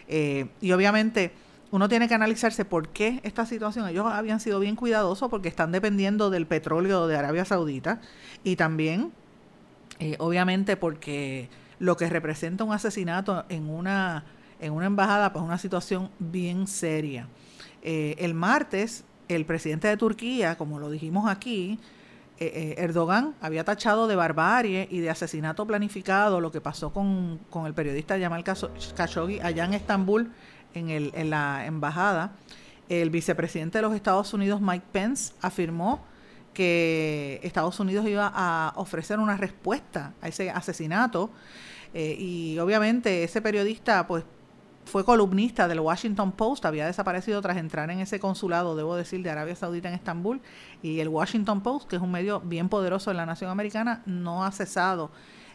Eh, 0.09 0.49
y 0.61 0.72
obviamente 0.72 1.33
uno 1.70 1.89
tiene 1.89 2.09
que 2.09 2.14
analizarse 2.14 2.64
por 2.64 2.89
qué 2.89 3.20
esta 3.22 3.47
situación. 3.47 3.89
Ellos 3.89 4.07
habían 4.07 4.41
sido 4.41 4.59
bien 4.61 4.76
cuidadosos 4.76 5.28
porque 5.31 5.49
están 5.49 5.72
dependiendo 5.72 6.31
del 6.31 6.47
petróleo 6.47 7.07
de 7.07 7.16
Arabia 7.16 7.45
Saudita 7.45 8.01
y 8.43 8.57
también, 8.57 9.12
eh, 10.01 10.16
obviamente, 10.18 10.76
porque 10.76 11.49
lo 11.78 11.97
que 11.97 12.09
representa 12.09 12.64
un 12.64 12.72
asesinato 12.72 13.45
en 13.49 13.68
una, 13.68 14.24
en 14.61 14.72
una 14.72 14.87
embajada, 14.87 15.33
pues 15.33 15.45
una 15.45 15.59
situación 15.59 16.11
bien 16.18 16.66
seria. 16.66 17.28
Eh, 17.83 18.16
el 18.18 18.35
martes, 18.35 19.05
el 19.28 19.47
presidente 19.47 19.87
de 19.87 19.97
Turquía, 19.97 20.57
como 20.59 20.81
lo 20.81 20.91
dijimos 20.91 21.31
aquí, 21.31 21.78
eh, 22.41 22.74
eh, 22.78 22.82
Erdogan 22.82 23.34
había 23.43 23.64
tachado 23.64 24.07
de 24.07 24.16
barbarie 24.16 24.88
y 24.91 25.01
de 25.01 25.11
asesinato 25.11 25.66
planificado 25.66 26.41
lo 26.41 26.51
que 26.51 26.62
pasó 26.62 26.91
con, 26.91 27.38
el 27.66 27.74
periodista 27.74 28.18
Jamal 28.18 28.45
Khashoggi 28.45 29.41
allá 29.41 29.66
en 29.66 29.74
Estambul, 29.74 30.32
en, 30.72 30.88
el, 30.88 31.12
en 31.14 31.28
la 31.28 31.66
embajada. 31.66 32.32
El 32.88 33.11
vicepresidente 33.11 33.76
de 33.76 33.82
los 33.82 33.95
Estados 33.95 34.32
Unidos, 34.32 34.62
Mike 34.62 34.86
Pence, 34.91 35.34
afirmó 35.43 36.03
que 36.55 37.41
Estados 37.43 37.78
Unidos 37.78 38.07
iba 38.09 38.32
a 38.34 38.72
ofrecer 38.76 39.18
una 39.18 39.36
respuesta 39.36 40.14
a 40.22 40.28
ese 40.28 40.51
asesinato. 40.51 41.30
Eh, 41.93 42.16
y 42.18 42.59
obviamente 42.59 43.22
ese 43.22 43.43
periodista 43.43 44.07
pues 44.07 44.24
fue 44.85 45.05
columnista 45.05 45.68
del 45.68 45.81
Washington 45.81 46.33
Post, 46.33 46.64
había 46.64 46.87
desaparecido 46.87 47.41
tras 47.43 47.57
entrar 47.59 47.91
en 47.91 48.01
ese 48.01 48.18
consulado, 48.18 48.76
debo 48.76 48.97
decir, 48.97 49.22
de 49.22 49.31
Arabia 49.31 49.55
Saudita 49.55 49.89
en 49.89 49.95
Estambul, 49.95 50.41
y 50.83 51.01
el 51.01 51.09
Washington 51.09 51.62
Post, 51.62 51.89
que 51.89 51.97
es 51.97 52.03
un 52.03 52.11
medio 52.11 52.41
bien 52.41 52.68
poderoso 52.68 53.11
en 53.11 53.16
la 53.16 53.26
nación 53.26 53.51
americana, 53.51 54.03
no 54.07 54.45
ha 54.45 54.53
cesado 54.53 55.11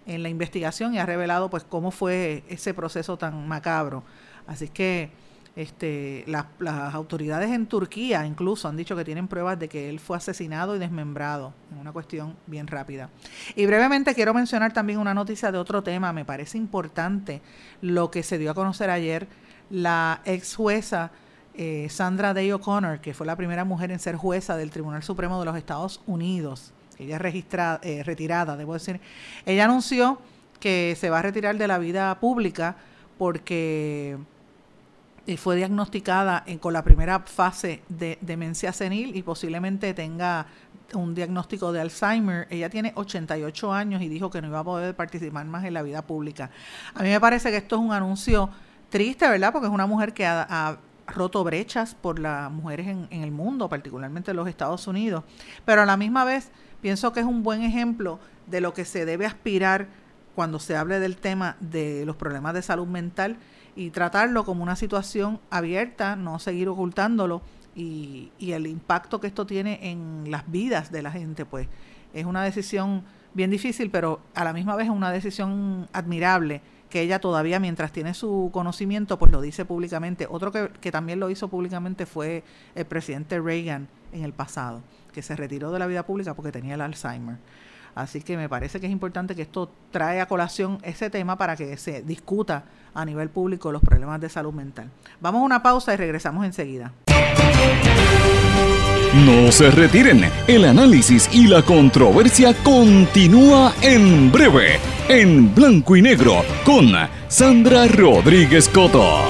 en 0.05 0.23
la 0.23 0.29
investigación 0.29 0.93
y 0.93 0.99
ha 0.99 1.05
revelado 1.05 1.49
pues 1.49 1.63
cómo 1.63 1.91
fue 1.91 2.43
ese 2.47 2.73
proceso 2.73 3.17
tan 3.17 3.47
macabro. 3.47 4.03
Así 4.47 4.69
que 4.69 5.11
este, 5.55 6.25
las, 6.27 6.45
autoridades 6.93 7.51
en 7.51 7.65
Turquía 7.65 8.25
incluso 8.25 8.67
han 8.67 8.75
dicho 8.75 8.95
que 8.95 9.05
tienen 9.05 9.27
pruebas 9.27 9.57
de 9.57 9.69
que 9.69 9.89
él 9.89 9.99
fue 9.99 10.17
asesinado 10.17 10.75
y 10.75 10.79
desmembrado, 10.79 11.53
una 11.79 11.91
cuestión 11.91 12.35
bien 12.45 12.67
rápida. 12.67 13.09
Y 13.55 13.65
brevemente 13.65 14.13
quiero 14.13 14.33
mencionar 14.33 14.73
también 14.73 14.99
una 14.99 15.13
noticia 15.13 15.51
de 15.51 15.57
otro 15.57 15.81
tema, 15.81 16.11
me 16.11 16.25
parece 16.25 16.57
importante 16.57 17.41
lo 17.81 18.11
que 18.11 18.23
se 18.23 18.37
dio 18.37 18.51
a 18.51 18.53
conocer 18.53 18.89
ayer, 18.89 19.27
la 19.69 20.21
ex 20.25 20.55
jueza 20.55 21.11
eh, 21.53 21.87
Sandra 21.89 22.33
Day 22.33 22.51
O'Connor, 22.51 22.99
que 22.99 23.13
fue 23.13 23.25
la 23.25 23.37
primera 23.37 23.63
mujer 23.63 23.91
en 23.91 23.99
ser 23.99 24.17
jueza 24.17 24.57
del 24.57 24.71
Tribunal 24.71 25.03
Supremo 25.03 25.39
de 25.39 25.45
los 25.45 25.55
Estados 25.55 26.01
Unidos, 26.05 26.73
ella 26.99 27.15
es 27.15 27.21
registrada, 27.21 27.79
eh, 27.81 28.03
retirada, 28.03 28.57
debo 28.57 28.73
decir, 28.73 28.99
ella 29.45 29.65
anunció 29.65 30.19
que 30.59 30.95
se 30.99 31.09
va 31.09 31.19
a 31.19 31.21
retirar 31.21 31.57
de 31.57 31.67
la 31.67 31.77
vida 31.77 32.19
pública 32.19 32.75
porque 33.17 34.17
fue 35.37 35.55
diagnosticada 35.55 36.45
con 36.59 36.73
la 36.73 36.83
primera 36.83 37.19
fase 37.21 37.81
de 37.89 38.17
demencia 38.21 38.71
senil 38.71 39.15
y 39.15 39.23
posiblemente 39.23 39.93
tenga 39.93 40.45
un 40.93 41.15
diagnóstico 41.15 41.71
de 41.71 41.81
Alzheimer. 41.81 42.47
Ella 42.49 42.69
tiene 42.69 42.93
88 42.95 43.73
años 43.73 44.01
y 44.01 44.07
dijo 44.07 44.29
que 44.29 44.41
no 44.41 44.47
iba 44.47 44.59
a 44.59 44.63
poder 44.63 44.95
participar 44.95 45.45
más 45.45 45.65
en 45.65 45.73
la 45.73 45.81
vida 45.81 46.03
pública. 46.03 46.51
A 46.93 47.01
mí 47.01 47.09
me 47.09 47.19
parece 47.19 47.49
que 47.49 47.57
esto 47.57 47.75
es 47.75 47.81
un 47.81 47.91
anuncio 47.91 48.49
triste, 48.89 49.27
¿verdad? 49.27 49.51
Porque 49.51 49.67
es 49.67 49.73
una 49.73 49.87
mujer 49.87 50.13
que 50.13 50.25
ha, 50.25 50.77
roto 51.07 51.43
brechas 51.43 51.93
por 51.93 52.17
las 52.17 52.49
mujeres 52.49 52.87
en, 52.87 53.07
en, 53.11 53.21
el 53.21 53.29
mundo, 53.29 53.69
particularmente 53.69 54.31
en 54.31 54.37
los 54.37 54.47
Estados 54.47 54.87
Unidos. 54.87 55.23
Pero 55.63 55.83
a 55.83 55.85
la 55.85 55.97
misma 55.97 56.25
vez 56.25 56.49
pienso 56.81 57.13
que 57.13 57.19
es 57.19 57.27
un 57.27 57.43
buen 57.43 57.61
ejemplo 57.61 58.19
de 58.47 58.59
lo 58.59 58.73
que 58.73 58.85
se 58.85 59.05
debe 59.05 59.27
aspirar 59.27 59.87
cuando 60.33 60.59
se 60.59 60.75
hable 60.75 60.99
del 60.99 61.17
tema 61.17 61.57
de 61.59 62.07
los 62.07 62.15
problemas 62.15 62.55
de 62.55 62.63
salud 62.63 62.87
mental 62.87 63.37
y 63.75 63.89
tratarlo 63.89 64.45
como 64.45 64.63
una 64.63 64.75
situación 64.75 65.39
abierta, 65.49 66.15
no 66.15 66.39
seguir 66.39 66.69
ocultándolo 66.69 67.41
y, 67.75 68.31
y, 68.39 68.53
el 68.53 68.67
impacto 68.67 69.19
que 69.19 69.27
esto 69.27 69.45
tiene 69.45 69.79
en 69.91 70.31
las 70.31 70.49
vidas 70.49 70.91
de 70.91 71.01
la 71.01 71.11
gente, 71.11 71.45
pues 71.45 71.67
es 72.13 72.25
una 72.25 72.43
decisión 72.43 73.03
bien 73.33 73.51
difícil, 73.51 73.91
pero 73.91 74.21
a 74.33 74.45
la 74.45 74.53
misma 74.53 74.75
vez 74.75 74.85
es 74.85 74.93
una 74.93 75.11
decisión 75.11 75.89
admirable 75.91 76.61
que 76.89 77.01
ella 77.01 77.19
todavía 77.19 77.59
mientras 77.59 77.91
tiene 77.91 78.13
su 78.13 78.49
conocimiento, 78.53 79.19
pues 79.19 79.31
lo 79.31 79.41
dice 79.41 79.65
públicamente. 79.65 80.27
Otro 80.29 80.53
que, 80.53 80.69
que 80.79 80.91
también 80.91 81.19
lo 81.19 81.29
hizo 81.29 81.49
públicamente 81.49 82.05
fue 82.05 82.43
el 82.73 82.85
presidente 82.85 83.39
Reagan 83.41 83.89
en 84.13 84.23
el 84.23 84.31
pasado, 84.31 84.81
que 85.11 85.21
se 85.21 85.35
retiró 85.35 85.71
de 85.71 85.79
la 85.79 85.87
vida 85.87 86.05
pública 86.05 86.33
porque 86.33 86.53
tenía 86.53 86.75
el 86.75 86.81
Alzheimer. 86.81 87.37
Así 87.95 88.21
que 88.21 88.35
me 88.35 88.49
parece 88.49 88.79
que 88.81 88.87
es 88.87 88.91
importante 88.91 89.35
que 89.35 89.41
esto 89.41 89.71
trae 89.89 90.19
a 90.19 90.27
colación 90.27 90.79
ese 90.83 91.09
tema 91.09 91.37
para 91.37 91.55
que 91.55 91.77
se 91.77 92.01
discuta 92.01 92.65
a 92.93 93.05
nivel 93.05 93.29
público 93.29 93.71
los 93.71 93.81
problemas 93.81 94.19
de 94.19 94.29
salud 94.29 94.53
mental. 94.53 94.89
Vamos 95.21 95.41
a 95.41 95.45
una 95.45 95.63
pausa 95.63 95.93
y 95.93 95.97
regresamos 95.97 96.45
enseguida. 96.45 96.91
No 99.25 99.49
se 99.49 99.71
retiren, 99.71 100.29
el 100.45 100.65
análisis 100.65 101.29
y 101.31 101.47
la 101.47 101.61
controversia 101.61 102.53
continúa 102.63 103.73
en 103.81 104.29
breve, 104.29 104.77
en 105.07 105.55
blanco 105.55 105.95
y 105.95 106.01
negro, 106.01 106.43
con 106.65 106.91
Sandra 107.29 107.87
Rodríguez 107.87 108.67
Coto. 108.67 109.21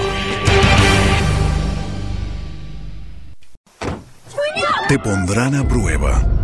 Te 4.88 5.00
pondrán 5.00 5.56
a 5.56 5.68
prueba 5.68 6.36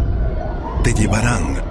te 0.84 0.94
llevarán 0.94 1.71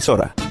Porque 0.01 0.50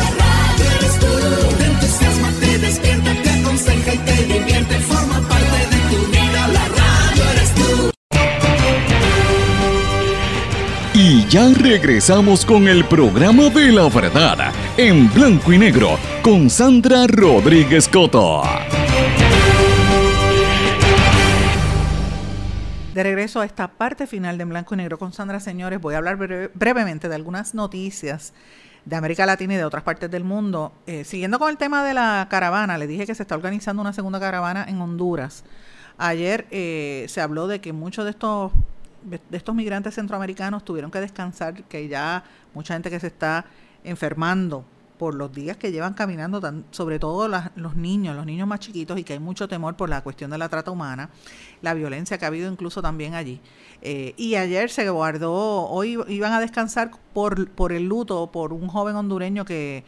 ya 11.31 11.47
regresamos 11.53 12.45
con 12.45 12.67
el 12.67 12.83
programa 12.83 13.43
de 13.43 13.71
la 13.71 13.87
verdad 13.87 14.51
en 14.75 15.09
blanco 15.13 15.53
y 15.53 15.57
negro 15.57 15.97
con 16.21 16.49
Sandra 16.49 17.07
Rodríguez 17.07 17.87
Coto. 17.87 18.43
De 22.93 23.03
regreso 23.03 23.39
a 23.39 23.45
esta 23.45 23.69
parte 23.69 24.07
final 24.07 24.37
de 24.37 24.41
En 24.41 24.49
Blanco 24.49 24.73
y 24.73 24.77
Negro 24.77 24.99
con 24.99 25.13
Sandra, 25.13 25.39
señores, 25.39 25.79
voy 25.79 25.93
a 25.93 25.99
hablar 25.99 26.17
breve- 26.17 26.51
brevemente 26.53 27.07
de 27.07 27.15
algunas 27.15 27.55
noticias 27.55 28.33
de 28.83 28.97
América 28.97 29.25
Latina 29.25 29.53
y 29.53 29.57
de 29.57 29.63
otras 29.63 29.83
partes 29.83 30.11
del 30.11 30.25
mundo. 30.25 30.73
Eh, 30.85 31.05
siguiendo 31.05 31.39
con 31.39 31.49
el 31.49 31.55
tema 31.55 31.85
de 31.85 31.93
la 31.93 32.27
caravana, 32.29 32.77
le 32.77 32.87
dije 32.87 33.05
que 33.05 33.15
se 33.15 33.23
está 33.23 33.35
organizando 33.35 33.81
una 33.81 33.93
segunda 33.93 34.19
caravana 34.19 34.65
en 34.67 34.81
Honduras. 34.81 35.45
Ayer 35.97 36.47
eh, 36.51 37.05
se 37.07 37.21
habló 37.21 37.47
de 37.47 37.61
que 37.61 37.71
muchos 37.71 38.03
de 38.03 38.11
estos 38.11 38.51
de 39.03 39.37
estos 39.37 39.55
migrantes 39.55 39.95
centroamericanos 39.95 40.63
tuvieron 40.63 40.91
que 40.91 40.99
descansar, 40.99 41.63
que 41.63 41.87
ya 41.87 42.23
mucha 42.53 42.73
gente 42.73 42.89
que 42.89 42.99
se 42.99 43.07
está 43.07 43.45
enfermando 43.83 44.63
por 44.99 45.15
los 45.15 45.33
días 45.33 45.57
que 45.57 45.71
llevan 45.71 45.95
caminando, 45.95 46.39
tan- 46.39 46.63
sobre 46.69 46.99
todo 46.99 47.27
los 47.55 47.75
niños, 47.75 48.15
los 48.15 48.25
niños 48.27 48.47
más 48.47 48.59
chiquitos, 48.59 48.99
y 48.99 49.03
que 49.03 49.13
hay 49.13 49.19
mucho 49.19 49.47
temor 49.47 49.75
por 49.75 49.89
la 49.89 50.01
cuestión 50.01 50.29
de 50.29 50.37
la 50.37 50.47
trata 50.47 50.69
humana, 50.69 51.09
la 51.63 51.73
violencia 51.73 52.19
que 52.19 52.25
ha 52.25 52.27
habido 52.27 52.51
incluso 52.51 52.83
también 52.83 53.15
allí. 53.15 53.41
Eh, 53.81 54.13
y 54.17 54.35
ayer 54.35 54.69
se 54.69 54.87
guardó, 54.91 55.67
hoy 55.67 55.97
iban 56.07 56.33
a 56.33 56.39
descansar 56.39 56.91
por, 57.13 57.49
por 57.49 57.71
el 57.71 57.87
luto 57.87 58.31
por 58.31 58.53
un 58.53 58.67
joven 58.67 58.95
hondureño 58.95 59.43
que 59.43 59.83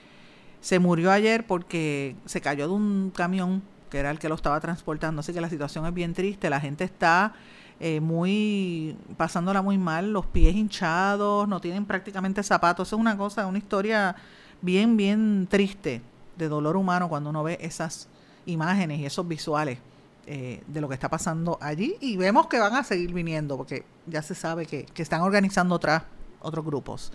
se 0.61 0.79
murió 0.79 1.11
ayer 1.11 1.45
porque 1.45 2.15
se 2.25 2.41
cayó 2.41 2.67
de 2.67 2.73
un 2.73 3.11
camión 3.15 3.61
que 3.91 3.99
era 3.99 4.09
el 4.09 4.17
que 4.17 4.29
lo 4.29 4.33
estaba 4.33 4.59
transportando. 4.59 5.19
Así 5.19 5.31
que 5.31 5.41
la 5.41 5.49
situación 5.49 5.85
es 5.85 5.93
bien 5.93 6.15
triste, 6.15 6.49
la 6.49 6.59
gente 6.59 6.85
está 6.85 7.33
eh, 7.79 7.99
muy 7.99 8.95
pasándola 9.17 9.61
muy 9.61 9.77
mal, 9.77 10.11
los 10.11 10.25
pies 10.25 10.55
hinchados, 10.55 11.47
no 11.47 11.59
tienen 11.59 11.85
prácticamente 11.85 12.43
zapatos. 12.43 12.87
Eso 12.87 12.95
es 12.95 12.99
una 12.99 13.17
cosa, 13.17 13.47
una 13.47 13.57
historia 13.57 14.15
bien, 14.61 14.97
bien 14.97 15.47
triste 15.49 16.01
de 16.37 16.47
dolor 16.47 16.77
humano 16.77 17.09
cuando 17.09 17.29
uno 17.29 17.43
ve 17.43 17.57
esas 17.61 18.07
imágenes 18.45 18.99
y 18.99 19.05
esos 19.05 19.27
visuales 19.27 19.79
eh, 20.25 20.63
de 20.67 20.81
lo 20.81 20.87
que 20.87 20.93
está 20.93 21.09
pasando 21.09 21.57
allí. 21.61 21.95
Y 21.99 22.17
vemos 22.17 22.47
que 22.47 22.59
van 22.59 22.75
a 22.75 22.83
seguir 22.83 23.13
viniendo 23.13 23.57
porque 23.57 23.85
ya 24.07 24.21
se 24.21 24.35
sabe 24.35 24.65
que, 24.65 24.85
que 24.85 25.01
están 25.01 25.21
organizando 25.21 25.75
otras, 25.75 26.03
otros 26.41 26.65
grupos. 26.65 27.11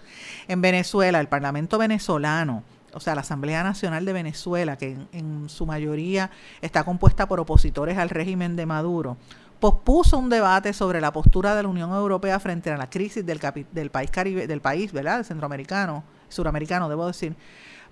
En 0.47 0.61
Venezuela, 0.61 1.21
el 1.21 1.29
Parlamento 1.29 1.79
venezolano 1.79 2.63
o 2.95 3.01
sea, 3.01 3.15
la 3.15 3.21
Asamblea 3.21 3.63
Nacional 3.63 4.05
de 4.05 4.13
Venezuela, 4.13 4.77
que 4.77 4.93
en, 4.93 5.09
en 5.13 5.49
su 5.49 5.67
mayoría 5.67 6.31
está 6.63 6.85
compuesta 6.85 7.29
por 7.29 7.39
opositores 7.39 7.99
al 7.99 8.09
régimen 8.09 8.57
de 8.57 8.67
Maduro, 8.67 9.17
pospuso 9.61 10.19
un 10.19 10.29
debate 10.29 10.73
sobre 10.73 11.01
la 11.01 11.13
postura 11.13 11.55
de 11.55 11.63
la 11.63 11.69
Unión 11.69 11.91
Europea 11.93 12.39
frente 12.39 12.71
a 12.71 12.77
la 12.77 12.89
crisis 12.89 13.25
del, 13.27 13.41
del 13.73 13.91
país 13.91 14.11
caribe, 14.11 14.47
del 14.47 14.61
país, 14.61 14.93
¿verdad? 14.93 15.25
Centroamericano, 15.25 16.05
suramericano, 16.29 16.89
debo 16.89 17.07
decir, 17.07 17.35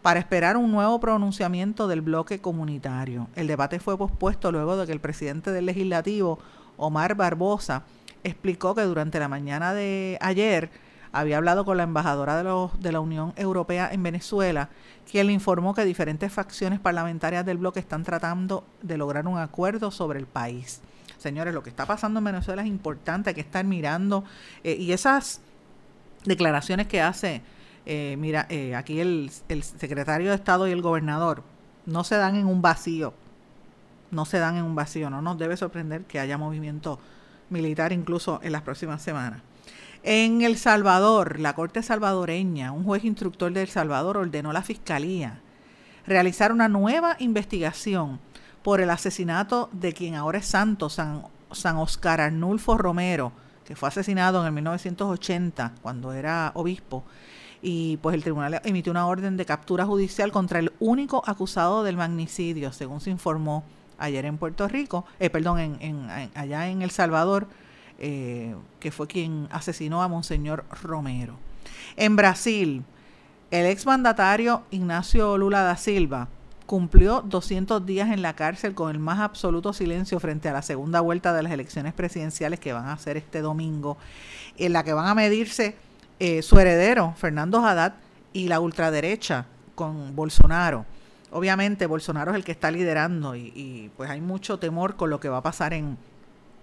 para 0.02 0.20
esperar 0.20 0.56
un 0.56 0.70
nuevo 0.70 1.00
pronunciamiento 1.00 1.88
del 1.88 2.00
bloque 2.00 2.40
comunitario. 2.40 3.28
El 3.34 3.48
debate 3.48 3.80
fue 3.80 3.98
pospuesto 3.98 4.52
luego 4.52 4.76
de 4.76 4.86
que 4.86 4.92
el 4.92 5.00
presidente 5.00 5.50
del 5.50 5.66
legislativo, 5.66 6.38
Omar 6.76 7.16
Barbosa, 7.16 7.82
explicó 8.22 8.74
que 8.74 8.82
durante 8.82 9.18
la 9.18 9.28
mañana 9.28 9.74
de 9.74 10.18
ayer 10.20 10.70
había 11.10 11.38
hablado 11.38 11.64
con 11.64 11.78
la 11.78 11.84
embajadora 11.84 12.36
de, 12.36 12.44
los, 12.44 12.80
de 12.80 12.92
la 12.92 13.00
Unión 13.00 13.32
Europea 13.36 13.88
en 13.90 14.02
Venezuela, 14.02 14.68
quien 15.10 15.26
le 15.26 15.32
informó 15.32 15.74
que 15.74 15.84
diferentes 15.84 16.32
facciones 16.32 16.78
parlamentarias 16.78 17.44
del 17.44 17.58
bloque 17.58 17.80
están 17.80 18.04
tratando 18.04 18.64
de 18.82 18.98
lograr 18.98 19.26
un 19.26 19.38
acuerdo 19.38 19.90
sobre 19.90 20.18
el 20.18 20.26
país. 20.26 20.82
Señores, 21.18 21.54
lo 21.54 21.62
que 21.62 21.70
está 21.70 21.86
pasando 21.86 22.18
en 22.18 22.24
Venezuela 22.24 22.62
es 22.62 22.68
importante, 22.68 23.30
hay 23.30 23.34
que 23.34 23.40
estar 23.40 23.64
mirando, 23.64 24.24
eh, 24.62 24.76
y 24.78 24.92
esas 24.92 25.40
declaraciones 26.24 26.86
que 26.86 27.00
hace 27.00 27.42
eh, 27.88 28.16
mira, 28.18 28.46
eh, 28.50 28.74
aquí 28.74 28.98
el, 28.98 29.30
el 29.48 29.62
secretario 29.62 30.30
de 30.30 30.34
Estado 30.34 30.66
y 30.66 30.72
el 30.72 30.82
gobernador 30.82 31.44
no 31.86 32.02
se 32.02 32.16
dan 32.16 32.34
en 32.34 32.46
un 32.46 32.60
vacío, 32.60 33.14
no 34.10 34.24
se 34.24 34.40
dan 34.40 34.56
en 34.56 34.64
un 34.64 34.74
vacío, 34.74 35.08
no 35.08 35.22
nos 35.22 35.38
debe 35.38 35.56
sorprender 35.56 36.02
que 36.02 36.18
haya 36.18 36.36
movimiento 36.36 36.98
militar 37.48 37.92
incluso 37.92 38.40
en 38.42 38.50
las 38.50 38.62
próximas 38.62 39.02
semanas. 39.02 39.40
En 40.02 40.42
El 40.42 40.56
Salvador, 40.56 41.38
la 41.38 41.54
Corte 41.54 41.80
salvadoreña, 41.80 42.72
un 42.72 42.82
juez 42.82 43.04
instructor 43.04 43.52
de 43.52 43.62
El 43.62 43.68
Salvador 43.68 44.16
ordenó 44.16 44.50
a 44.50 44.54
la 44.54 44.62
Fiscalía 44.62 45.40
realizar 46.06 46.52
una 46.52 46.68
nueva 46.68 47.16
investigación 47.20 48.18
por 48.66 48.80
el 48.80 48.90
asesinato 48.90 49.68
de 49.70 49.92
quien 49.92 50.16
ahora 50.16 50.38
es 50.38 50.46
santo, 50.46 50.90
San, 50.90 51.22
San 51.52 51.76
Oscar 51.76 52.20
Arnulfo 52.20 52.76
Romero, 52.76 53.30
que 53.64 53.76
fue 53.76 53.88
asesinado 53.88 54.40
en 54.40 54.46
el 54.48 54.52
1980 54.54 55.74
cuando 55.82 56.12
era 56.12 56.50
obispo. 56.56 57.04
Y 57.62 57.98
pues 57.98 58.16
el 58.16 58.24
tribunal 58.24 58.60
emitió 58.64 58.90
una 58.90 59.06
orden 59.06 59.36
de 59.36 59.44
captura 59.44 59.86
judicial 59.86 60.32
contra 60.32 60.58
el 60.58 60.72
único 60.80 61.22
acusado 61.28 61.84
del 61.84 61.96
magnicidio, 61.96 62.72
según 62.72 63.00
se 63.00 63.10
informó 63.10 63.62
ayer 63.98 64.24
en 64.24 64.36
Puerto 64.36 64.66
Rico, 64.66 65.04
eh, 65.20 65.30
perdón, 65.30 65.78
en, 65.78 66.10
allá 66.34 66.68
en 66.68 66.82
El 66.82 66.90
Salvador, 66.90 67.46
eh, 68.00 68.56
que 68.80 68.90
fue 68.90 69.06
quien 69.06 69.46
asesinó 69.52 70.02
a 70.02 70.08
Monseñor 70.08 70.64
Romero. 70.82 71.36
En 71.94 72.16
Brasil, 72.16 72.82
el 73.52 73.66
exmandatario 73.66 74.64
Ignacio 74.72 75.38
Lula 75.38 75.62
da 75.62 75.76
Silva 75.76 76.30
cumplió 76.66 77.22
200 77.22 77.86
días 77.86 78.10
en 78.10 78.22
la 78.22 78.34
cárcel 78.34 78.74
con 78.74 78.90
el 78.90 78.98
más 78.98 79.20
absoluto 79.20 79.72
silencio 79.72 80.20
frente 80.20 80.48
a 80.48 80.52
la 80.52 80.62
segunda 80.62 81.00
vuelta 81.00 81.32
de 81.32 81.42
las 81.42 81.52
elecciones 81.52 81.94
presidenciales 81.94 82.60
que 82.60 82.72
van 82.72 82.86
a 82.86 82.92
hacer 82.92 83.16
este 83.16 83.40
domingo, 83.40 83.96
en 84.58 84.72
la 84.72 84.84
que 84.84 84.92
van 84.92 85.06
a 85.06 85.14
medirse 85.14 85.76
eh, 86.18 86.42
su 86.42 86.58
heredero, 86.58 87.14
Fernando 87.16 87.64
Haddad, 87.64 87.94
y 88.32 88.48
la 88.48 88.60
ultraderecha 88.60 89.46
con 89.74 90.14
Bolsonaro. 90.14 90.84
Obviamente 91.30 91.86
Bolsonaro 91.86 92.32
es 92.32 92.36
el 92.36 92.44
que 92.44 92.52
está 92.52 92.70
liderando 92.70 93.34
y 93.34 93.90
pues 93.96 94.10
hay 94.10 94.20
mucho 94.20 94.58
temor 94.58 94.96
con 94.96 95.10
lo 95.10 95.20
que 95.20 95.28
va 95.28 95.38
a 95.38 95.42
pasar 95.42 95.72
en, 95.72 95.96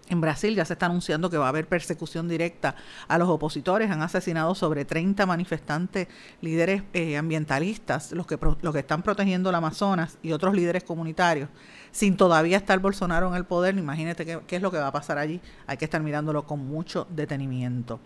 en 0.10 0.20
Brasil 0.20 0.54
ya 0.56 0.66
se 0.66 0.74
está 0.74 0.88
anunciando 0.88 1.30
que 1.30 1.38
va 1.38 1.46
a 1.46 1.50
haber 1.50 1.68
persecución 1.68 2.28
directa 2.28 2.76
a 3.08 3.18
los 3.18 3.30
opositores. 3.30 3.90
Han 3.90 4.02
asesinado 4.02 4.54
sobre 4.54 4.86
30 4.86 5.26
manifestantes, 5.26 6.08
líderes 6.42 6.84
eh, 6.94 7.18
ambientalistas, 7.18 8.12
los 8.12 8.28
que, 8.28 8.38
los 8.62 8.74
que 8.74 8.80
están 8.80 9.02
protegiendo 9.02 9.50
el 9.50 9.56
Amazonas 9.56 10.18
y 10.22 10.34
otros 10.34 10.54
líderes 10.54 10.84
comunitarios, 10.84 11.50
sin 11.92 12.18
todavía 12.18 12.58
estar 12.58 12.80
Bolsonaro 12.80 13.30
en 13.30 13.36
el 13.36 13.46
poder. 13.46 13.78
Imagínate 13.78 14.26
qué, 14.26 14.56
es 14.56 14.62
lo 14.62 14.72
que 14.72 14.78
va 14.78 14.88
a 14.88 14.92
pasar 14.92 15.18
allí. 15.18 15.40
Hay 15.68 15.78
que 15.78 15.86
estar 15.86 16.02
mirándolo 16.02 16.46
con 16.46 16.66
mucho 16.68 17.08
detenimiento. 17.10 18.00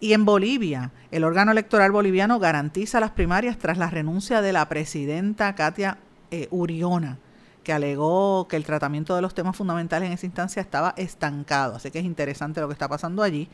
Y 0.00 0.12
en 0.12 0.24
Bolivia, 0.24 0.92
el 1.10 1.24
órgano 1.24 1.52
electoral 1.52 1.90
boliviano 1.90 2.38
garantiza 2.38 3.00
las 3.00 3.10
primarias 3.10 3.58
tras 3.58 3.78
la 3.78 3.88
renuncia 3.88 4.42
de 4.42 4.52
la 4.52 4.68
presidenta 4.68 5.54
Katia 5.54 5.98
eh, 6.30 6.48
Uriona 6.50 7.18
que 7.66 7.72
alegó 7.72 8.46
que 8.48 8.54
el 8.54 8.64
tratamiento 8.64 9.16
de 9.16 9.22
los 9.22 9.34
temas 9.34 9.56
fundamentales 9.56 10.06
en 10.06 10.12
esa 10.12 10.24
instancia 10.24 10.62
estaba 10.62 10.94
estancado. 10.96 11.74
Así 11.74 11.90
que 11.90 11.98
es 11.98 12.04
interesante 12.04 12.60
lo 12.60 12.68
que 12.68 12.74
está 12.74 12.86
pasando 12.88 13.24
allí. 13.24 13.48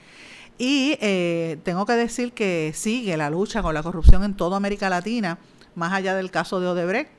Y 0.58 0.98
eh, 1.00 1.58
tengo 1.64 1.86
que 1.86 1.94
decir 1.94 2.34
que 2.34 2.72
sigue 2.74 3.16
la 3.16 3.30
lucha 3.30 3.62
con 3.62 3.72
la 3.72 3.82
corrupción 3.82 4.22
en 4.22 4.34
toda 4.34 4.58
América 4.58 4.90
Latina, 4.90 5.38
más 5.74 5.94
allá 5.94 6.14
del 6.14 6.30
caso 6.30 6.60
de 6.60 6.66
Odebrecht, 6.66 7.10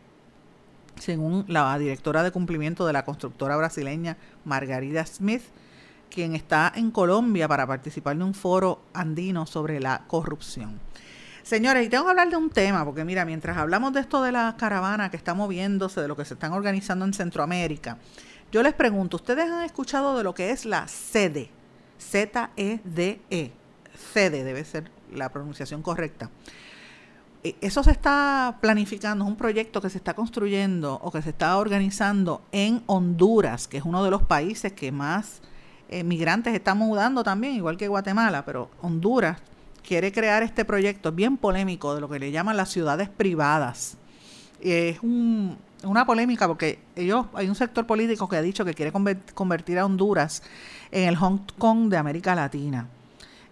según 0.99 1.45
la 1.47 1.75
directora 1.79 2.21
de 2.21 2.29
cumplimiento 2.29 2.85
de 2.85 2.93
la 2.93 3.05
constructora 3.05 3.57
brasileña 3.57 4.17
Margarida 4.45 5.03
Smith, 5.03 5.41
quien 6.11 6.35
está 6.35 6.71
en 6.75 6.91
Colombia 6.91 7.47
para 7.47 7.65
participar 7.65 8.15
de 8.17 8.23
un 8.23 8.35
foro 8.35 8.83
andino 8.93 9.47
sobre 9.47 9.79
la 9.79 10.03
corrupción. 10.05 10.79
Señores, 11.43 11.85
y 11.85 11.89
tengo 11.89 12.05
que 12.05 12.11
hablar 12.11 12.29
de 12.29 12.37
un 12.37 12.49
tema, 12.49 12.85
porque 12.85 13.03
mira, 13.03 13.25
mientras 13.25 13.57
hablamos 13.57 13.91
de 13.91 13.99
esto 13.99 14.23
de 14.23 14.31
la 14.31 14.55
caravana 14.57 15.11
que 15.11 15.17
está 15.17 15.33
moviéndose, 15.33 15.99
de 15.99 16.07
lo 16.07 16.15
que 16.15 16.23
se 16.23 16.35
están 16.35 16.53
organizando 16.53 17.03
en 17.03 17.13
Centroamérica, 17.13 17.97
yo 18.49 18.63
les 18.63 18.73
pregunto, 18.73 19.17
¿ustedes 19.17 19.51
han 19.51 19.63
escuchado 19.63 20.17
de 20.17 20.23
lo 20.23 20.33
que 20.33 20.51
es 20.51 20.63
la 20.63 20.87
sede? 20.87 21.49
Z-E-D-E. 21.99 23.51
Sede 24.13 24.43
debe 24.45 24.63
ser 24.63 24.89
la 25.11 25.29
pronunciación 25.33 25.81
correcta. 25.81 26.29
E, 27.43 27.57
eso 27.59 27.83
se 27.83 27.91
está 27.91 28.59
planificando, 28.61 29.25
es 29.25 29.29
un 29.29 29.35
proyecto 29.35 29.81
que 29.81 29.89
se 29.89 29.97
está 29.97 30.13
construyendo 30.13 30.97
o 31.03 31.11
que 31.11 31.21
se 31.21 31.31
está 31.31 31.57
organizando 31.57 32.41
en 32.53 32.83
Honduras, 32.85 33.67
que 33.67 33.77
es 33.77 33.83
uno 33.83 34.01
de 34.05 34.11
los 34.11 34.23
países 34.23 34.71
que 34.71 34.93
más 34.93 35.41
eh, 35.89 36.05
migrantes 36.05 36.53
están 36.53 36.77
mudando 36.77 37.21
también, 37.21 37.55
igual 37.55 37.75
que 37.75 37.89
Guatemala, 37.89 38.45
pero 38.45 38.71
Honduras 38.81 39.41
quiere 39.85 40.11
crear 40.11 40.43
este 40.43 40.65
proyecto 40.65 41.11
bien 41.11 41.37
polémico 41.37 41.93
de 41.93 42.01
lo 42.01 42.09
que 42.09 42.19
le 42.19 42.31
llaman 42.31 42.57
las 42.57 42.69
ciudades 42.69 43.09
privadas. 43.09 43.97
Es 44.61 44.99
una 45.01 46.05
polémica 46.05 46.47
porque 46.47 46.79
ellos 46.95 47.25
hay 47.33 47.49
un 47.49 47.55
sector 47.55 47.85
político 47.85 48.29
que 48.29 48.37
ha 48.37 48.41
dicho 48.41 48.63
que 48.65 48.73
quiere 48.73 48.91
convertir 48.91 49.79
a 49.79 49.85
Honduras 49.85 50.41
en 50.91 51.09
el 51.09 51.15
Hong 51.17 51.39
Kong 51.57 51.89
de 51.89 51.97
América 51.97 52.33
Latina. 52.33 52.87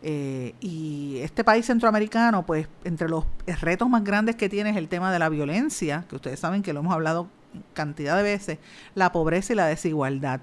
Eh, 0.04 0.56
y 0.62 1.20
este 1.20 1.44
país 1.44 1.66
centroamericano, 1.68 2.44
pues 2.44 2.68
entre 2.86 3.08
los 3.08 3.26
retos 3.60 3.88
más 3.88 4.04
grandes 4.04 4.36
que 4.36 4.50
tiene 4.50 4.72
es 4.72 4.78
el 4.78 4.88
tema 4.88 5.12
de 5.14 5.20
la 5.20 5.30
violencia, 5.30 6.06
que 6.10 6.16
ustedes 6.16 6.40
saben 6.40 6.64
que 6.64 6.74
lo 6.74 6.80
hemos 6.80 6.94
hablado 6.94 7.28
cantidad 7.74 8.18
de 8.18 8.24
veces, 8.24 8.58
la 8.96 9.12
pobreza 9.12 9.54
y 9.54 9.56
la 9.58 9.68
desigualdad. 9.68 10.40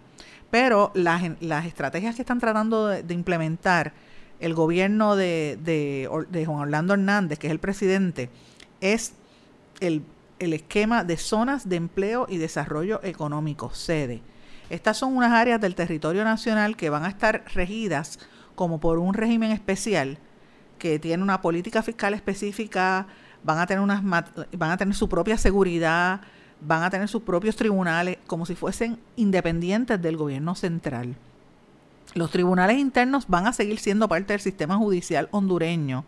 Pero 0.50 0.92
las 0.94 1.66
estrategias 1.66 2.14
que 2.14 2.22
están 2.22 2.38
tratando 2.38 2.86
de 2.86 3.14
implementar 3.14 3.92
el 4.40 4.54
gobierno 4.54 5.16
de, 5.16 5.58
de, 5.62 6.44
Juan 6.46 6.60
Orlando 6.60 6.94
Hernández, 6.94 7.38
que 7.38 7.48
es 7.48 7.52
el 7.52 7.58
presidente, 7.58 8.30
es 8.80 9.14
el, 9.80 10.02
el 10.38 10.52
esquema 10.52 11.04
de 11.04 11.16
zonas 11.16 11.68
de 11.68 11.76
empleo 11.76 12.26
y 12.28 12.38
desarrollo 12.38 13.00
económico, 13.02 13.74
sede. 13.74 14.22
Estas 14.70 14.98
son 14.98 15.16
unas 15.16 15.32
áreas 15.32 15.60
del 15.60 15.74
territorio 15.74 16.24
nacional 16.24 16.76
que 16.76 16.90
van 16.90 17.04
a 17.04 17.08
estar 17.08 17.44
regidas 17.54 18.18
como 18.54 18.80
por 18.80 18.98
un 18.98 19.14
régimen 19.14 19.50
especial 19.50 20.18
que 20.78 20.98
tiene 20.98 21.22
una 21.22 21.40
política 21.40 21.82
fiscal 21.82 22.14
específica, 22.14 23.06
van 23.42 23.58
a 23.58 23.66
tener 23.66 23.82
unas 23.82 24.02
van 24.04 24.70
a 24.70 24.76
tener 24.76 24.94
su 24.94 25.08
propia 25.08 25.36
seguridad, 25.38 26.20
van 26.60 26.82
a 26.82 26.90
tener 26.90 27.08
sus 27.08 27.22
propios 27.22 27.56
tribunales 27.56 28.18
como 28.26 28.46
si 28.46 28.54
fuesen 28.54 28.98
independientes 29.16 30.00
del 30.00 30.16
gobierno 30.16 30.54
central. 30.54 31.16
Los 32.18 32.32
tribunales 32.32 32.78
internos 32.78 33.28
van 33.28 33.46
a 33.46 33.52
seguir 33.52 33.78
siendo 33.78 34.08
parte 34.08 34.32
del 34.32 34.40
sistema 34.40 34.76
judicial 34.76 35.28
hondureño, 35.30 36.04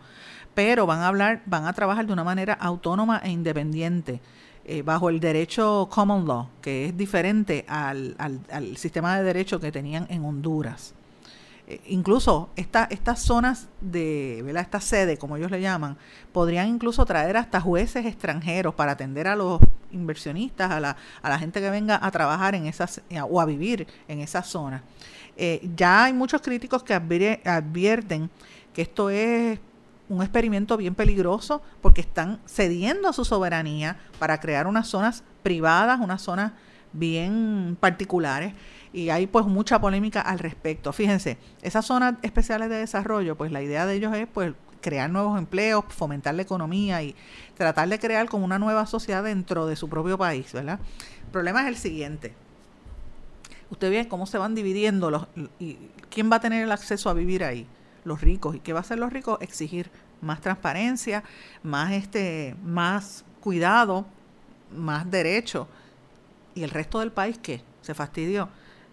pero 0.53 0.85
van 0.85 0.99
a 0.99 1.07
hablar, 1.07 1.41
van 1.45 1.67
a 1.67 1.71
trabajar 1.73 2.05
de 2.05 2.11
una 2.11 2.25
manera 2.25 2.53
autónoma 2.53 3.21
e 3.23 3.29
independiente. 3.29 4.19
Eh, 4.65 4.83
bajo 4.83 5.09
el 5.09 5.21
derecho 5.21 5.87
common 5.89 6.27
law, 6.27 6.49
que 6.61 6.85
es 6.85 6.97
diferente 6.97 7.65
al, 7.67 8.15
al, 8.19 8.77
sistema 8.77 9.17
de 9.17 9.23
derecho 9.23 9.59
que 9.59 9.71
tenían 9.71 10.05
en 10.09 10.23
Honduras. 10.23 10.93
Eh, 11.67 11.81
incluso 11.87 12.49
esta, 12.55 12.87
estas 12.91 13.21
zonas 13.21 13.69
de, 13.79 14.41
¿verdad? 14.43 14.61
esta 14.61 14.79
sede, 14.79 15.17
como 15.17 15.37
ellos 15.37 15.49
le 15.49 15.61
llaman, 15.61 15.97
podrían 16.31 16.67
incluso 16.67 17.05
traer 17.05 17.37
hasta 17.37 17.59
jueces 17.59 18.05
extranjeros 18.05 18.75
para 18.75 18.91
atender 18.91 19.27
a 19.27 19.35
los 19.35 19.61
inversionistas, 19.91 20.69
a 20.69 20.79
la, 20.79 20.97
a 21.23 21.29
la 21.29 21.39
gente 21.39 21.59
que 21.59 21.69
venga 21.69 21.97
a 21.99 22.11
trabajar 22.11 22.53
en 22.53 22.67
esas 22.67 23.01
o 23.29 23.41
a 23.41 23.45
vivir 23.45 23.87
en 24.07 24.19
esas 24.19 24.45
zonas. 24.45 24.83
Eh, 25.43 25.67
ya 25.75 26.03
hay 26.03 26.13
muchos 26.13 26.39
críticos 26.43 26.83
que 26.83 26.93
advierten 26.93 28.29
que 28.75 28.83
esto 28.83 29.09
es 29.09 29.59
un 30.07 30.21
experimento 30.21 30.77
bien 30.77 30.93
peligroso 30.93 31.63
porque 31.81 32.01
están 32.01 32.39
cediendo 32.45 33.09
a 33.09 33.13
su 33.13 33.25
soberanía 33.25 33.97
para 34.19 34.39
crear 34.39 34.67
unas 34.67 34.87
zonas 34.87 35.23
privadas, 35.41 35.99
unas 35.99 36.21
zonas 36.21 36.51
bien 36.93 37.75
particulares 37.79 38.53
y 38.93 39.09
hay 39.09 39.25
pues 39.25 39.47
mucha 39.47 39.81
polémica 39.81 40.21
al 40.21 40.37
respecto. 40.37 40.93
Fíjense, 40.93 41.39
esas 41.63 41.87
zonas 41.87 42.17
especiales 42.21 42.69
de 42.69 42.75
desarrollo, 42.75 43.35
pues 43.35 43.51
la 43.51 43.63
idea 43.63 43.87
de 43.87 43.95
ellos 43.95 44.13
es 44.13 44.27
pues 44.31 44.53
crear 44.79 45.09
nuevos 45.09 45.39
empleos, 45.39 45.85
fomentar 45.87 46.35
la 46.35 46.43
economía 46.43 47.01
y 47.01 47.15
tratar 47.57 47.89
de 47.89 47.97
crear 47.97 48.29
como 48.29 48.45
una 48.45 48.59
nueva 48.59 48.85
sociedad 48.85 49.23
dentro 49.23 49.65
de 49.65 49.75
su 49.75 49.89
propio 49.89 50.19
país, 50.19 50.53
¿verdad? 50.53 50.79
El 51.25 51.31
problema 51.31 51.63
es 51.63 51.67
el 51.67 51.77
siguiente 51.77 52.35
usted 53.71 53.89
ve 53.89 54.07
cómo 54.07 54.25
se 54.27 54.37
van 54.37 54.53
dividiendo 54.53 55.09
los 55.09 55.27
y 55.59 55.77
quién 56.09 56.31
va 56.31 56.35
a 56.35 56.39
tener 56.39 56.63
el 56.63 56.71
acceso 56.71 57.09
a 57.09 57.13
vivir 57.13 57.43
ahí 57.43 57.65
los 58.03 58.21
ricos 58.21 58.55
y 58.55 58.59
qué 58.59 58.73
va 58.73 58.79
a 58.79 58.81
hacer 58.81 58.99
los 58.99 59.11
ricos 59.11 59.39
exigir 59.41 59.89
más 60.21 60.41
transparencia 60.41 61.23
más 61.63 61.91
este 61.93 62.55
más 62.63 63.25
cuidado 63.39 64.05
más 64.75 65.09
derecho. 65.09 65.67
Y 66.53 66.63
el 66.63 66.69
resto 66.69 66.99
del 66.99 67.11
país 67.11 67.39
qué 67.41 67.61
se 67.81 67.93
fastidió 67.93 68.49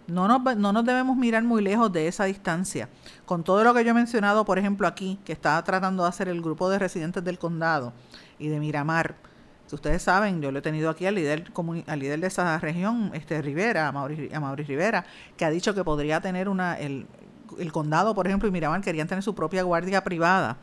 no 0.09 0.27
nos, 0.27 0.57
no 0.57 0.73
nos 0.73 0.85
debemos 0.85 1.15
mirar 1.17 1.43
muy 1.43 1.61
lejos 1.61 1.91
de 1.91 2.07
esa 2.07 2.25
distancia. 2.25 2.89
Con 3.25 3.43
todo 3.43 3.63
lo 3.63 3.73
que 3.73 3.83
yo 3.83 3.91
he 3.91 3.93
mencionado, 3.93 4.43
por 4.43 4.57
ejemplo, 4.57 4.87
aquí, 4.87 5.19
que 5.23 5.33
está 5.33 5.63
tratando 5.63 6.03
de 6.03 6.09
hacer 6.09 6.27
el 6.27 6.41
grupo 6.41 6.69
de 6.69 6.79
residentes 6.79 7.23
del 7.23 7.37
condado 7.37 7.93
y 8.39 8.47
de 8.47 8.59
Miramar, 8.59 9.15
ustedes 9.75 10.01
saben, 10.01 10.41
yo 10.41 10.51
lo 10.51 10.59
he 10.59 10.61
tenido 10.61 10.89
aquí 10.89 11.05
al 11.05 11.15
líder, 11.15 11.51
al 11.87 11.99
líder 11.99 12.19
de 12.19 12.27
esa 12.27 12.57
región, 12.59 13.11
este 13.13 13.41
Rivera, 13.41 13.87
a 13.87 13.91
Mauricio, 13.91 14.29
Rivera, 14.67 15.05
que 15.37 15.45
ha 15.45 15.49
dicho 15.49 15.73
que 15.73 15.83
podría 15.83 16.21
tener 16.21 16.49
una, 16.49 16.77
el, 16.79 17.07
el 17.57 17.71
condado, 17.71 18.15
por 18.15 18.27
ejemplo, 18.27 18.47
y 18.47 18.51
Miramar 18.51 18.81
querían 18.81 19.07
tener 19.07 19.23
su 19.23 19.35
propia 19.35 19.63
guardia 19.63 20.03
privada. 20.03 20.57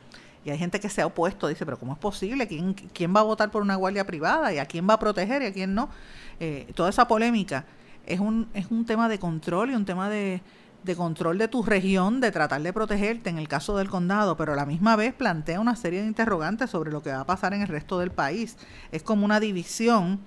Y 0.44 0.50
hay 0.50 0.59
gente 0.59 0.78
que 0.78 0.88
se 0.88 1.02
ha 1.02 1.07
opuesto, 1.07 1.48
dice, 1.48 1.64
pero 1.64 1.78
¿cómo 1.78 1.92
es 1.92 1.98
posible? 1.98 2.46
¿Quién, 2.46 2.74
quién 2.74 3.14
va 3.14 3.20
a 3.20 3.24
votar 3.24 3.50
por 3.50 3.62
una 3.62 3.74
guardia 3.74 4.07
privada? 4.07 4.52
¿Y 4.52 4.59
a 4.59 4.66
quién 4.66 4.88
va 4.88 4.94
a 4.94 4.98
proteger 4.98 5.42
y 5.42 5.46
a 5.46 5.52
quién 5.52 5.74
no? 5.74 5.88
Eh, 6.38 6.70
toda 6.76 6.88
esa 6.88 7.09
polémica 7.09 7.64
es 8.07 8.20
un, 8.20 8.48
es 8.54 8.70
un 8.70 8.86
tema 8.86 9.09
de 9.09 9.18
control 9.18 9.70
y 9.70 9.74
un 9.74 9.84
tema 9.84 10.09
de, 10.09 10.40
de 10.87 10.97
control 10.97 11.37
de 11.37 11.49
tu 11.49 11.62
región, 11.62 12.20
de 12.20 12.30
tratar 12.30 12.62
de 12.62 12.72
protegerte 12.72 13.28
en 13.28 13.39
el 13.39 13.49
caso 13.49 13.76
del 13.76 13.91
condado, 13.91 14.37
pero 14.37 14.53
a 14.53 14.57
la 14.57 14.64
misma 14.64 14.97
vez 14.97 15.12
plantea 15.12 15.61
una 15.61 15.76
serie 15.76 16.01
de 16.01 16.07
interrogantes 16.07 16.70
sobre 16.70 16.93
lo 16.93 17.03
que 17.03 17.11
va 17.11 17.20
a 17.20 17.26
pasar 17.26 17.53
en 17.53 17.62
el 17.62 17.68
resto 17.68 17.99
del 17.99 18.12
país. 18.12 18.57
Es 18.93 19.03
como 19.03 19.24
una 19.24 19.41
división 19.41 20.20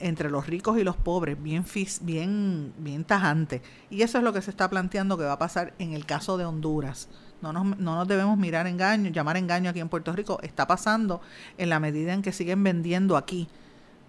entre 0.00 0.30
los 0.30 0.46
ricos 0.46 0.78
y 0.78 0.84
los 0.84 0.96
pobres 0.96 1.40
bien, 1.40 1.64
bien, 2.02 2.72
bien 2.78 3.04
tajante. 3.04 3.62
Y 3.88 4.02
eso 4.02 4.18
es 4.18 4.24
lo 4.24 4.32
que 4.32 4.42
se 4.42 4.50
está 4.50 4.68
planteando 4.68 5.16
que 5.16 5.24
va 5.24 5.32
a 5.32 5.38
pasar 5.38 5.74
en 5.78 5.92
el 5.92 6.04
caso 6.06 6.36
de 6.36 6.44
Honduras. 6.44 7.08
No 7.40 7.52
nos, 7.52 7.78
no 7.78 7.94
nos 7.94 8.08
debemos 8.08 8.36
mirar 8.36 8.66
engaño, 8.66 9.10
llamar 9.10 9.36
engaño 9.36 9.70
aquí 9.70 9.80
en 9.80 9.88
Puerto 9.88 10.12
Rico. 10.12 10.40
Está 10.42 10.66
pasando 10.66 11.20
en 11.56 11.68
la 11.68 11.78
medida 11.78 12.12
en 12.12 12.22
que 12.22 12.32
siguen 12.32 12.64
vendiendo 12.64 13.16
aquí 13.16 13.48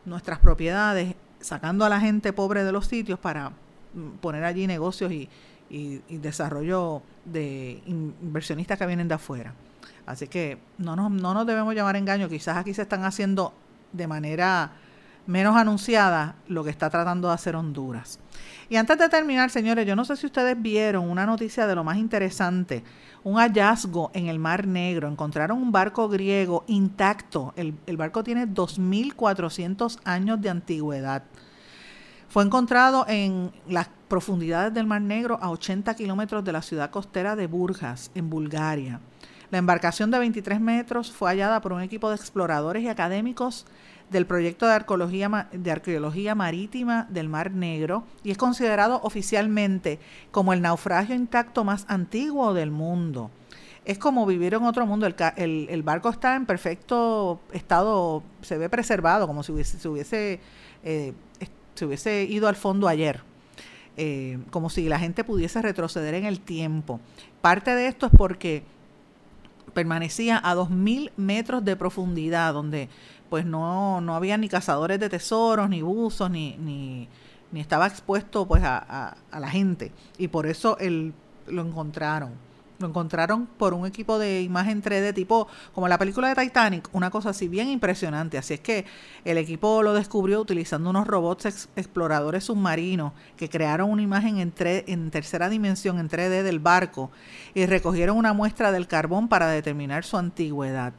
nuestras 0.05 0.39
propiedades, 0.39 1.15
sacando 1.39 1.85
a 1.85 1.89
la 1.89 1.99
gente 1.99 2.33
pobre 2.33 2.63
de 2.63 2.71
los 2.71 2.87
sitios 2.87 3.19
para 3.19 3.51
mm, 3.93 4.17
poner 4.19 4.43
allí 4.43 4.65
negocios 4.65 5.11
y, 5.11 5.29
y, 5.71 6.17
desarrollo 6.17 7.01
de 7.23 7.81
inversionistas 7.85 8.77
que 8.77 8.85
vienen 8.85 9.07
de 9.07 9.15
afuera. 9.15 9.53
Así 10.05 10.27
que 10.27 10.57
no 10.77 10.95
nos, 10.95 11.09
no 11.11 11.33
nos 11.33 11.47
debemos 11.47 11.73
llamar 11.73 11.95
engaño. 11.95 12.27
Quizás 12.27 12.57
aquí 12.57 12.73
se 12.73 12.81
están 12.81 13.05
haciendo 13.05 13.53
de 13.93 14.07
manera 14.07 14.73
menos 15.27 15.55
anunciada 15.55 16.35
lo 16.47 16.63
que 16.63 16.71
está 16.71 16.89
tratando 16.89 17.29
de 17.29 17.35
hacer 17.35 17.55
Honduras. 17.55 18.19
Y 18.69 18.75
antes 18.75 18.97
de 18.97 19.07
terminar, 19.07 19.49
señores, 19.49 19.85
yo 19.85 19.95
no 19.95 20.03
sé 20.03 20.17
si 20.17 20.25
ustedes 20.25 20.61
vieron 20.61 21.09
una 21.09 21.25
noticia 21.25 21.67
de 21.67 21.75
lo 21.75 21.83
más 21.83 21.97
interesante, 21.97 22.83
un 23.23 23.35
hallazgo 23.35 24.11
en 24.13 24.27
el 24.27 24.39
Mar 24.39 24.67
Negro. 24.67 25.07
Encontraron 25.07 25.57
un 25.57 25.71
barco 25.71 26.09
griego 26.09 26.63
intacto. 26.67 27.53
El, 27.55 27.75
el 27.85 27.97
barco 27.97 28.23
tiene 28.23 28.47
2.400 28.47 29.99
años 30.03 30.41
de 30.41 30.49
antigüedad. 30.49 31.23
Fue 32.27 32.43
encontrado 32.43 33.05
en 33.07 33.51
las 33.67 33.89
profundidades 34.11 34.73
del 34.73 34.87
Mar 34.87 35.01
Negro 35.01 35.39
a 35.41 35.49
80 35.51 35.95
kilómetros 35.95 36.43
de 36.43 36.51
la 36.51 36.61
ciudad 36.61 36.89
costera 36.91 37.37
de 37.37 37.47
Burgas, 37.47 38.11
en 38.13 38.29
Bulgaria. 38.29 38.99
La 39.51 39.57
embarcación 39.57 40.11
de 40.11 40.19
23 40.19 40.59
metros 40.59 41.13
fue 41.13 41.29
hallada 41.29 41.61
por 41.61 41.71
un 41.71 41.81
equipo 41.81 42.09
de 42.09 42.17
exploradores 42.17 42.83
y 42.83 42.89
académicos 42.89 43.65
del 44.09 44.25
proyecto 44.25 44.67
de 44.67 44.73
arqueología, 44.73 45.47
de 45.53 45.71
arqueología 45.71 46.35
marítima 46.35 47.07
del 47.09 47.29
Mar 47.29 47.51
Negro 47.51 48.03
y 48.21 48.31
es 48.31 48.37
considerado 48.37 48.99
oficialmente 49.01 49.97
como 50.31 50.51
el 50.51 50.61
naufragio 50.61 51.15
intacto 51.15 51.63
más 51.63 51.85
antiguo 51.87 52.53
del 52.53 52.69
mundo. 52.69 53.31
Es 53.85 53.97
como 53.97 54.25
vivir 54.25 54.55
en 54.55 54.63
otro 54.63 54.85
mundo. 54.85 55.07
El, 55.37 55.83
barco 55.83 56.09
está 56.09 56.35
en 56.35 56.45
perfecto 56.45 57.39
estado, 57.53 58.23
se 58.41 58.57
ve 58.57 58.67
preservado, 58.67 59.25
como 59.25 59.41
si 59.41 59.53
eh, 59.53 59.63
se 61.75 61.85
hubiese 61.85 62.23
ido 62.25 62.49
al 62.49 62.57
fondo 62.57 62.89
ayer. 62.89 63.30
Eh, 63.97 64.39
como 64.51 64.69
si 64.69 64.87
la 64.87 64.99
gente 64.99 65.23
pudiese 65.23 65.61
retroceder 65.61 66.13
en 66.13 66.25
el 66.25 66.39
tiempo. 66.39 67.01
Parte 67.41 67.75
de 67.75 67.87
esto 67.87 68.05
es 68.05 68.11
porque 68.17 68.63
permanecía 69.73 70.39
a 70.43 70.55
2.000 70.55 71.11
metros 71.17 71.63
de 71.65 71.75
profundidad, 71.75 72.53
donde 72.53 72.89
pues 73.29 73.45
no, 73.45 74.01
no 74.01 74.15
había 74.15 74.37
ni 74.37 74.49
cazadores 74.49 74.99
de 74.99 75.09
tesoros, 75.09 75.69
ni 75.69 75.81
buzos, 75.81 76.29
ni, 76.29 76.57
ni, 76.57 77.07
ni 77.51 77.59
estaba 77.59 77.87
expuesto 77.87 78.45
pues 78.47 78.63
a, 78.63 79.15
a, 79.31 79.39
la 79.39 79.49
gente. 79.49 79.91
Y 80.17 80.27
por 80.27 80.47
eso 80.47 80.77
el, 80.79 81.13
lo 81.47 81.61
encontraron. 81.61 82.31
Lo 82.81 82.87
encontraron 82.87 83.45
por 83.45 83.73
un 83.73 83.85
equipo 83.85 84.19
de 84.19 84.41
imagen 84.41 84.81
3D 84.81 85.13
tipo 85.13 85.47
como 85.73 85.87
la 85.87 85.97
película 85.97 86.33
de 86.33 86.41
Titanic, 86.41 86.89
una 86.93 87.11
cosa 87.11 87.29
así 87.29 87.47
bien 87.47 87.69
impresionante. 87.69 88.37
Así 88.37 88.55
es 88.55 88.59
que 88.59 88.85
el 89.23 89.37
equipo 89.37 89.83
lo 89.83 89.93
descubrió 89.93 90.41
utilizando 90.41 90.89
unos 90.89 91.07
robots 91.07 91.67
exploradores 91.75 92.45
submarinos 92.45 93.13
que 93.37 93.49
crearon 93.49 93.89
una 93.89 94.01
imagen 94.01 94.39
en, 94.39 94.53
en 94.57 95.11
tercera 95.11 95.49
dimensión, 95.49 95.99
en 95.99 96.09
3D 96.09 96.43
del 96.43 96.59
barco 96.59 97.11
y 97.53 97.65
recogieron 97.65 98.17
una 98.17 98.33
muestra 98.33 98.71
del 98.71 98.87
carbón 98.87 99.27
para 99.27 99.47
determinar 99.47 100.03
su 100.03 100.17
antigüedad. 100.17 100.93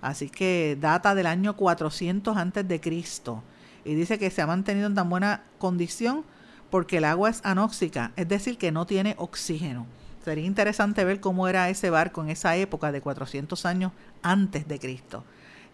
Así 0.00 0.28
que 0.28 0.76
data 0.80 1.14
del 1.14 1.26
año 1.26 1.56
400 1.56 2.36
antes 2.36 2.68
de 2.68 2.80
Cristo. 2.80 3.42
Y 3.84 3.94
dice 3.94 4.18
que 4.18 4.30
se 4.30 4.42
ha 4.42 4.46
mantenido 4.46 4.86
en 4.86 4.94
tan 4.94 5.08
buena 5.08 5.44
condición 5.58 6.24
porque 6.70 6.98
el 6.98 7.04
agua 7.04 7.30
es 7.30 7.40
anóxica, 7.44 8.12
es 8.16 8.28
decir, 8.28 8.58
que 8.58 8.72
no 8.72 8.86
tiene 8.86 9.14
oxígeno. 9.18 9.86
Sería 10.24 10.46
interesante 10.46 11.04
ver 11.04 11.20
cómo 11.20 11.48
era 11.48 11.68
ese 11.68 11.90
barco 11.90 12.22
en 12.22 12.30
esa 12.30 12.56
época 12.56 12.90
de 12.92 13.02
400 13.02 13.66
años 13.66 13.92
antes 14.22 14.66
de 14.66 14.78
Cristo. 14.78 15.22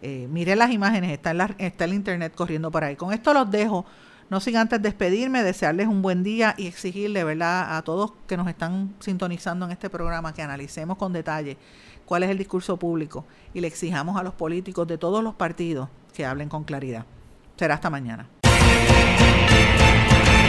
Eh, 0.01 0.27
mire 0.29 0.57
las 0.57 0.71
imágenes, 0.71 1.11
está, 1.11 1.31
en 1.31 1.55
está 1.57 1.85
el 1.85 1.93
internet 1.93 2.33
corriendo 2.35 2.69
por 2.69 2.83
ahí. 2.83 2.97
Con 2.97 3.13
esto 3.13 3.33
los 3.33 3.49
dejo. 3.49 3.85
No 4.29 4.39
sin 4.39 4.57
antes 4.57 4.81
despedirme, 4.81 5.43
desearles 5.43 5.87
un 5.87 6.01
buen 6.01 6.23
día 6.23 6.53
y 6.57 6.67
exigirle, 6.67 7.23
¿verdad?, 7.23 7.77
a 7.77 7.81
todos 7.81 8.13
que 8.27 8.37
nos 8.37 8.47
están 8.47 8.93
sintonizando 8.99 9.65
en 9.65 9.71
este 9.71 9.89
programa 9.89 10.33
que 10.33 10.41
analicemos 10.41 10.97
con 10.97 11.11
detalle 11.11 11.57
cuál 12.05 12.23
es 12.23 12.29
el 12.29 12.37
discurso 12.37 12.77
público 12.77 13.25
y 13.53 13.61
le 13.61 13.67
exijamos 13.67 14.17
a 14.17 14.23
los 14.23 14.33
políticos 14.33 14.87
de 14.87 14.97
todos 14.97 15.23
los 15.23 15.35
partidos 15.35 15.89
que 16.13 16.25
hablen 16.25 16.49
con 16.49 16.63
claridad. 16.63 17.05
Será 17.57 17.75
hasta 17.75 17.89
mañana. 17.89 18.40